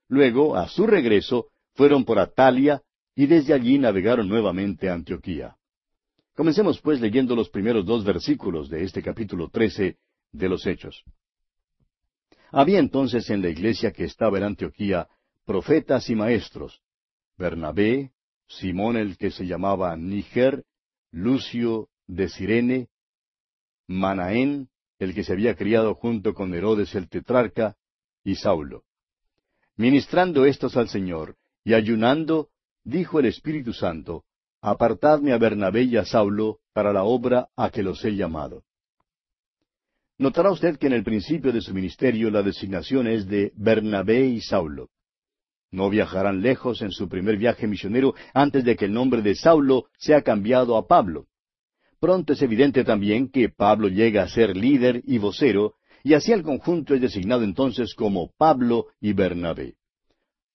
Luego, 0.07 0.55
a 0.55 0.67
su 0.67 0.85
regreso, 0.85 1.47
fueron 1.73 2.05
por 2.05 2.19
Atalia, 2.19 2.81
y 3.15 3.25
desde 3.25 3.53
allí 3.53 3.79
navegaron 3.79 4.27
nuevamente 4.27 4.89
a 4.89 4.93
Antioquía. 4.93 5.55
Comencemos 6.35 6.81
pues 6.81 6.99
leyendo 6.99 7.33
los 7.33 7.49
primeros 7.49 7.85
dos 7.85 8.03
versículos 8.03 8.69
de 8.69 8.83
este 8.83 9.01
capítulo 9.01 9.47
trece 9.49 9.97
de 10.33 10.49
los 10.49 10.67
Hechos. 10.67 11.03
Había 12.51 12.79
entonces 12.79 13.29
en 13.29 13.41
la 13.41 13.49
iglesia 13.49 13.91
que 13.91 14.03
estaba 14.03 14.37
en 14.37 14.43
Antioquía 14.43 15.07
profetas 15.45 16.09
y 16.09 16.15
maestros, 16.15 16.81
Bernabé, 17.37 18.11
Simón 18.47 18.97
el 18.97 19.17
que 19.17 19.31
se 19.31 19.47
llamaba 19.47 19.95
Níger, 19.95 20.65
Lucio 21.11 21.87
de 22.05 22.27
Sirene, 22.27 22.89
Manaén, 23.87 24.69
el 24.99 25.13
que 25.15 25.23
se 25.23 25.31
había 25.31 25.55
criado 25.55 25.95
junto 25.95 26.33
con 26.33 26.53
Herodes 26.53 26.95
el 26.95 27.07
tetrarca, 27.07 27.77
y 28.25 28.35
Saulo. 28.35 28.83
Ministrando 29.77 30.45
estos 30.45 30.75
al 30.75 30.89
Señor 30.89 31.37
y 31.63 31.73
ayunando, 31.75 32.49
dijo 32.83 33.19
el 33.19 33.27
Espíritu 33.27 33.71
Santo, 33.71 34.25
Apartadme 34.67 35.31
a 35.31 35.37
Bernabé 35.37 35.83
y 35.83 35.95
a 35.95 36.05
Saulo 36.05 36.57
para 36.73 36.91
la 36.91 37.03
obra 37.03 37.49
a 37.55 37.69
que 37.69 37.83
los 37.83 38.03
he 38.03 38.15
llamado. 38.15 38.63
Notará 40.17 40.49
usted 40.49 40.79
que 40.79 40.87
en 40.87 40.93
el 40.93 41.03
principio 41.03 41.53
de 41.53 41.61
su 41.61 41.71
ministerio 41.71 42.31
la 42.31 42.41
designación 42.41 43.05
es 43.05 43.27
de 43.27 43.51
Bernabé 43.55 44.25
y 44.25 44.41
Saulo. 44.41 44.89
No 45.69 45.91
viajarán 45.91 46.41
lejos 46.41 46.81
en 46.81 46.89
su 46.89 47.07
primer 47.07 47.37
viaje 47.37 47.67
misionero 47.67 48.15
antes 48.33 48.63
de 48.63 48.75
que 48.75 48.85
el 48.85 48.93
nombre 48.93 49.21
de 49.21 49.35
Saulo 49.35 49.85
sea 49.99 50.23
cambiado 50.23 50.77
a 50.77 50.87
Pablo. 50.87 51.27
Pronto 51.99 52.33
es 52.33 52.41
evidente 52.41 52.83
también 52.83 53.29
que 53.29 53.49
Pablo 53.49 53.87
llega 53.87 54.23
a 54.23 54.29
ser 54.29 54.57
líder 54.57 55.03
y 55.05 55.19
vocero, 55.19 55.75
y 56.03 56.15
así 56.15 56.31
el 56.31 56.41
conjunto 56.41 56.95
es 56.95 57.01
designado 57.01 57.43
entonces 57.43 57.93
como 57.93 58.31
Pablo 58.35 58.87
y 58.99 59.13
Bernabé. 59.13 59.75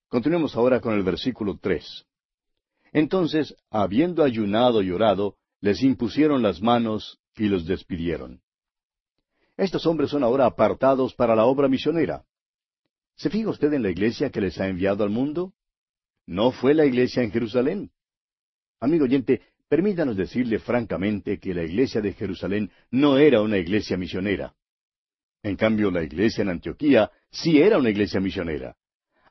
Continuemos 0.09 0.57
ahora 0.57 0.81
con 0.81 0.95
el 0.95 1.05
versículo 1.05 1.61
tres. 1.63 2.09
Entonces, 2.93 3.55
habiendo 3.71 4.25
ayunado 4.25 4.83
y 4.83 4.91
orado, 4.91 5.37
les 5.61 5.83
impusieron 5.83 6.43
las 6.43 6.61
manos 6.61 7.21
y 7.37 7.49
los 7.49 7.67
despidieron. 7.67 8.41
Estos 9.57 9.87
hombres 9.87 10.11
son 10.11 10.25
ahora 10.25 10.47
apartados 10.47 11.15
para 11.15 11.37
la 11.37 11.45
obra 11.45 11.69
misionera. 11.69 12.25
¿Se 13.17 13.29
fija 13.29 13.51
usted 13.51 13.73
en 13.75 13.83
la 13.83 13.91
iglesia 13.91 14.31
que 14.31 14.41
les 14.41 14.59
ha 14.59 14.67
enviado 14.67 15.05
al 15.05 15.11
mundo? 15.11 15.53
No 16.27 16.51
fue 16.51 16.75
la 16.75 16.87
iglesia 16.87 17.23
en 17.23 17.31
Jerusalén. 17.31 17.91
Amigo 18.81 19.05
oyente, 19.05 19.43
permítanos 19.69 20.17
decirle 20.17 20.59
francamente 20.59 21.39
que 21.39 21.53
la 21.53 21.63
iglesia 21.63 22.01
de 22.01 22.15
Jerusalén 22.15 22.71
no 22.91 23.19
era 23.19 23.43
una 23.43 23.59
iglesia 23.59 23.97
misionera. 23.97 24.55
En 25.43 25.57
cambio, 25.57 25.91
la 25.91 26.03
iglesia 26.03 26.43
en 26.43 26.49
Antioquía 26.49 27.11
sí 27.31 27.61
era 27.61 27.79
una 27.79 27.91
iglesia 27.91 28.21
misionera. 28.21 28.77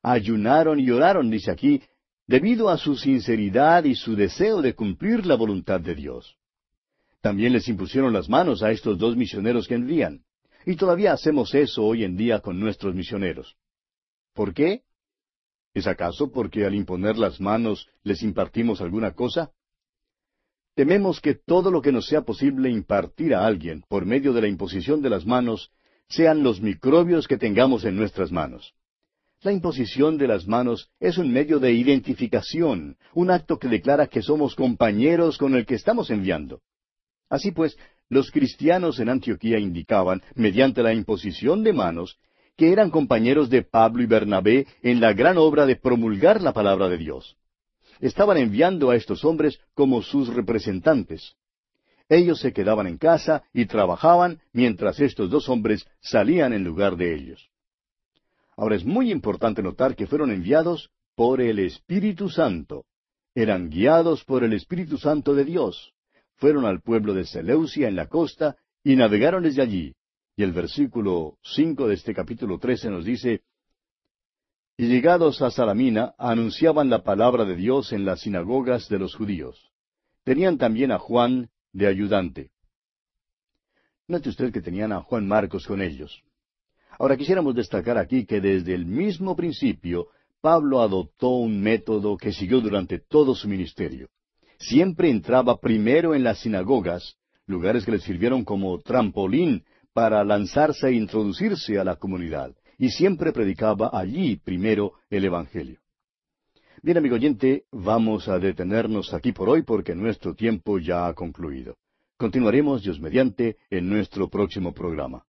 Ayunaron 0.02 0.80
y 0.80 0.90
oraron, 0.92 1.30
dice 1.30 1.52
aquí, 1.52 1.82
debido 2.30 2.70
a 2.70 2.78
su 2.78 2.96
sinceridad 2.96 3.86
y 3.86 3.96
su 3.96 4.16
deseo 4.16 4.62
de 4.62 4.76
cumplir 4.76 5.26
la 5.26 5.34
voluntad 5.34 5.82
de 5.82 5.96
Dios. 5.96 6.38
También 7.22 7.54
les 7.54 7.68
impusieron 7.68 8.14
las 8.14 8.30
manos 8.30 8.62
a 8.62 8.70
estos 8.70 9.00
dos 9.00 9.18
misioneros 9.18 9.68
que 9.68 9.74
envían. 9.74 10.22
Y 10.64 10.76
todavía 10.76 11.12
hacemos 11.12 11.56
eso 11.56 11.84
hoy 11.84 12.04
en 12.04 12.16
día 12.16 12.40
con 12.40 12.60
nuestros 12.60 12.94
misioneros. 12.94 13.58
¿Por 14.36 14.54
qué? 14.54 14.84
¿Es 15.74 15.88
acaso 15.88 16.32
porque 16.32 16.66
al 16.66 16.76
imponer 16.76 17.18
las 17.18 17.42
manos 17.42 17.88
les 18.04 18.22
impartimos 18.22 18.80
alguna 18.80 19.14
cosa? 19.14 19.50
Tememos 20.76 21.22
que 21.22 21.34
todo 21.34 21.72
lo 21.72 21.82
que 21.82 21.92
nos 21.92 22.06
sea 22.06 22.22
posible 22.22 22.70
impartir 22.70 23.34
a 23.34 23.44
alguien 23.44 23.84
por 23.90 24.06
medio 24.06 24.34
de 24.34 24.42
la 24.42 24.48
imposición 24.48 25.02
de 25.02 25.10
las 25.10 25.26
manos 25.26 25.72
sean 26.08 26.44
los 26.44 26.62
microbios 26.62 27.28
que 27.28 27.38
tengamos 27.38 27.86
en 27.86 27.96
nuestras 27.96 28.32
manos. 28.32 28.76
La 29.42 29.54
imposición 29.54 30.18
de 30.18 30.28
las 30.28 30.48
manos 30.48 30.90
es 31.00 31.18
un 31.18 31.32
medio 31.32 31.60
de 31.60 31.72
identificación, 31.72 32.98
un 33.14 33.32
acto 33.32 33.58
que 33.58 33.70
declara 33.70 34.08
que 34.08 34.22
somos 34.22 34.54
compañeros 34.54 35.38
con 35.38 35.56
el 35.56 35.66
que 35.66 35.76
estamos 35.76 36.10
enviando. 36.10 36.60
Así 37.30 37.52
pues, 37.52 37.78
los 38.10 38.32
cristianos 38.32 39.00
en 39.00 39.08
Antioquía 39.08 39.58
indicaban, 39.58 40.22
mediante 40.36 40.84
la 40.84 40.94
imposición 40.94 41.64
de 41.64 41.72
manos, 41.72 42.18
que 42.58 42.74
eran 42.74 42.90
compañeros 42.90 43.50
de 43.50 43.62
Pablo 43.62 44.04
y 44.04 44.08
Bernabé 44.08 44.68
en 44.82 45.00
la 45.00 45.14
gran 45.14 45.38
obra 45.38 45.66
de 45.66 45.78
promulgar 45.78 46.42
la 46.42 46.52
palabra 46.52 46.90
de 46.90 46.98
Dios. 46.98 47.38
Estaban 48.02 48.36
enviando 48.36 48.90
a 48.90 48.98
estos 48.98 49.24
hombres 49.24 49.62
como 49.74 50.02
sus 50.02 50.28
representantes. 50.34 51.38
Ellos 52.10 52.42
se 52.42 52.52
quedaban 52.52 52.88
en 52.88 52.98
casa 52.98 53.44
y 53.54 53.68
trabajaban 53.68 54.42
mientras 54.52 55.00
estos 55.00 55.30
dos 55.30 55.48
hombres 55.48 55.86
salían 56.02 56.52
en 56.52 56.66
lugar 56.66 56.98
de 56.98 57.16
ellos. 57.16 57.50
Ahora 58.60 58.76
es 58.76 58.84
muy 58.84 59.10
importante 59.10 59.64
notar 59.64 59.96
que 59.96 60.06
fueron 60.06 60.32
enviados 60.32 60.90
por 61.16 61.40
el 61.40 61.60
Espíritu 61.60 62.28
Santo. 62.30 62.84
Eran 63.34 63.70
guiados 63.70 64.26
por 64.26 64.44
el 64.44 64.52
Espíritu 64.52 64.98
Santo 64.98 65.34
de 65.34 65.46
Dios. 65.46 65.94
Fueron 66.36 66.66
al 66.66 66.82
pueblo 66.82 67.14
de 67.14 67.24
Seleucia 67.24 67.88
en 67.88 67.96
la 67.96 68.08
costa 68.08 68.58
y 68.84 68.98
navegaron 68.98 69.44
desde 69.44 69.62
allí, 69.62 69.96
y 70.36 70.44
el 70.44 70.52
versículo 70.52 71.38
cinco 71.42 71.88
de 71.88 71.94
este 71.94 72.14
capítulo 72.14 72.60
trece 72.60 72.90
nos 72.90 73.06
dice 73.06 73.44
Y 74.78 74.88
llegados 74.88 75.42
a 75.42 75.52
Salamina, 75.52 76.14
anunciaban 76.18 76.90
la 76.90 77.02
palabra 77.02 77.46
de 77.46 77.56
Dios 77.56 77.94
en 77.94 78.04
las 78.04 78.22
sinagogas 78.22 78.90
de 78.90 79.00
los 79.00 79.16
judíos. 79.16 79.72
Tenían 80.26 80.58
también 80.58 80.92
a 80.92 81.00
Juan 81.00 81.50
de 81.72 81.88
ayudante. 81.88 82.52
Note 84.10 84.28
usted 84.28 84.52
que 84.52 84.62
tenían 84.62 84.92
a 84.92 85.02
Juan 85.02 85.26
Marcos 85.26 85.66
con 85.66 85.82
ellos. 85.82 86.22
Ahora 87.00 87.16
quisiéramos 87.16 87.56
destacar 87.56 87.98
aquí 87.98 88.26
que 88.26 88.42
desde 88.42 88.76
el 88.76 88.86
mismo 88.86 89.34
principio 89.34 90.08
Pablo 90.42 90.82
adoptó 90.82 91.30
un 91.30 91.62
método 91.62 92.18
que 92.18 92.34
siguió 92.34 92.60
durante 92.60 93.00
todo 93.00 93.34
su 93.36 93.48
ministerio. 93.48 94.10
Siempre 94.60 95.10
entraba 95.10 95.62
primero 95.62 96.14
en 96.14 96.26
las 96.26 96.40
sinagogas, 96.40 97.16
lugares 97.46 97.86
que 97.86 97.92
le 97.92 98.00
sirvieron 98.00 98.44
como 98.44 98.80
trampolín 98.80 99.64
para 99.94 100.26
lanzarse 100.26 100.90
e 100.90 100.94
introducirse 100.94 101.80
a 101.80 101.86
la 101.86 101.96
comunidad, 101.96 102.54
y 102.78 102.90
siempre 102.90 103.32
predicaba 103.32 103.90
allí 103.94 104.36
primero 104.36 104.94
el 105.10 105.24
Evangelio. 105.24 105.80
Bien, 106.82 106.98
amigo 106.98 107.16
oyente, 107.16 107.64
vamos 107.72 108.28
a 108.28 108.40
detenernos 108.40 109.14
aquí 109.14 109.32
por 109.32 109.48
hoy 109.48 109.64
porque 109.64 109.96
nuestro 109.96 110.36
tiempo 110.36 110.80
ya 110.80 111.08
ha 111.08 111.14
concluido. 111.14 111.78
Continuaremos, 112.18 112.84
Dios 112.84 113.00
mediante, 113.00 113.56
en 113.70 113.90
nuestro 113.90 114.30
próximo 114.30 114.74
programa. 114.74 115.24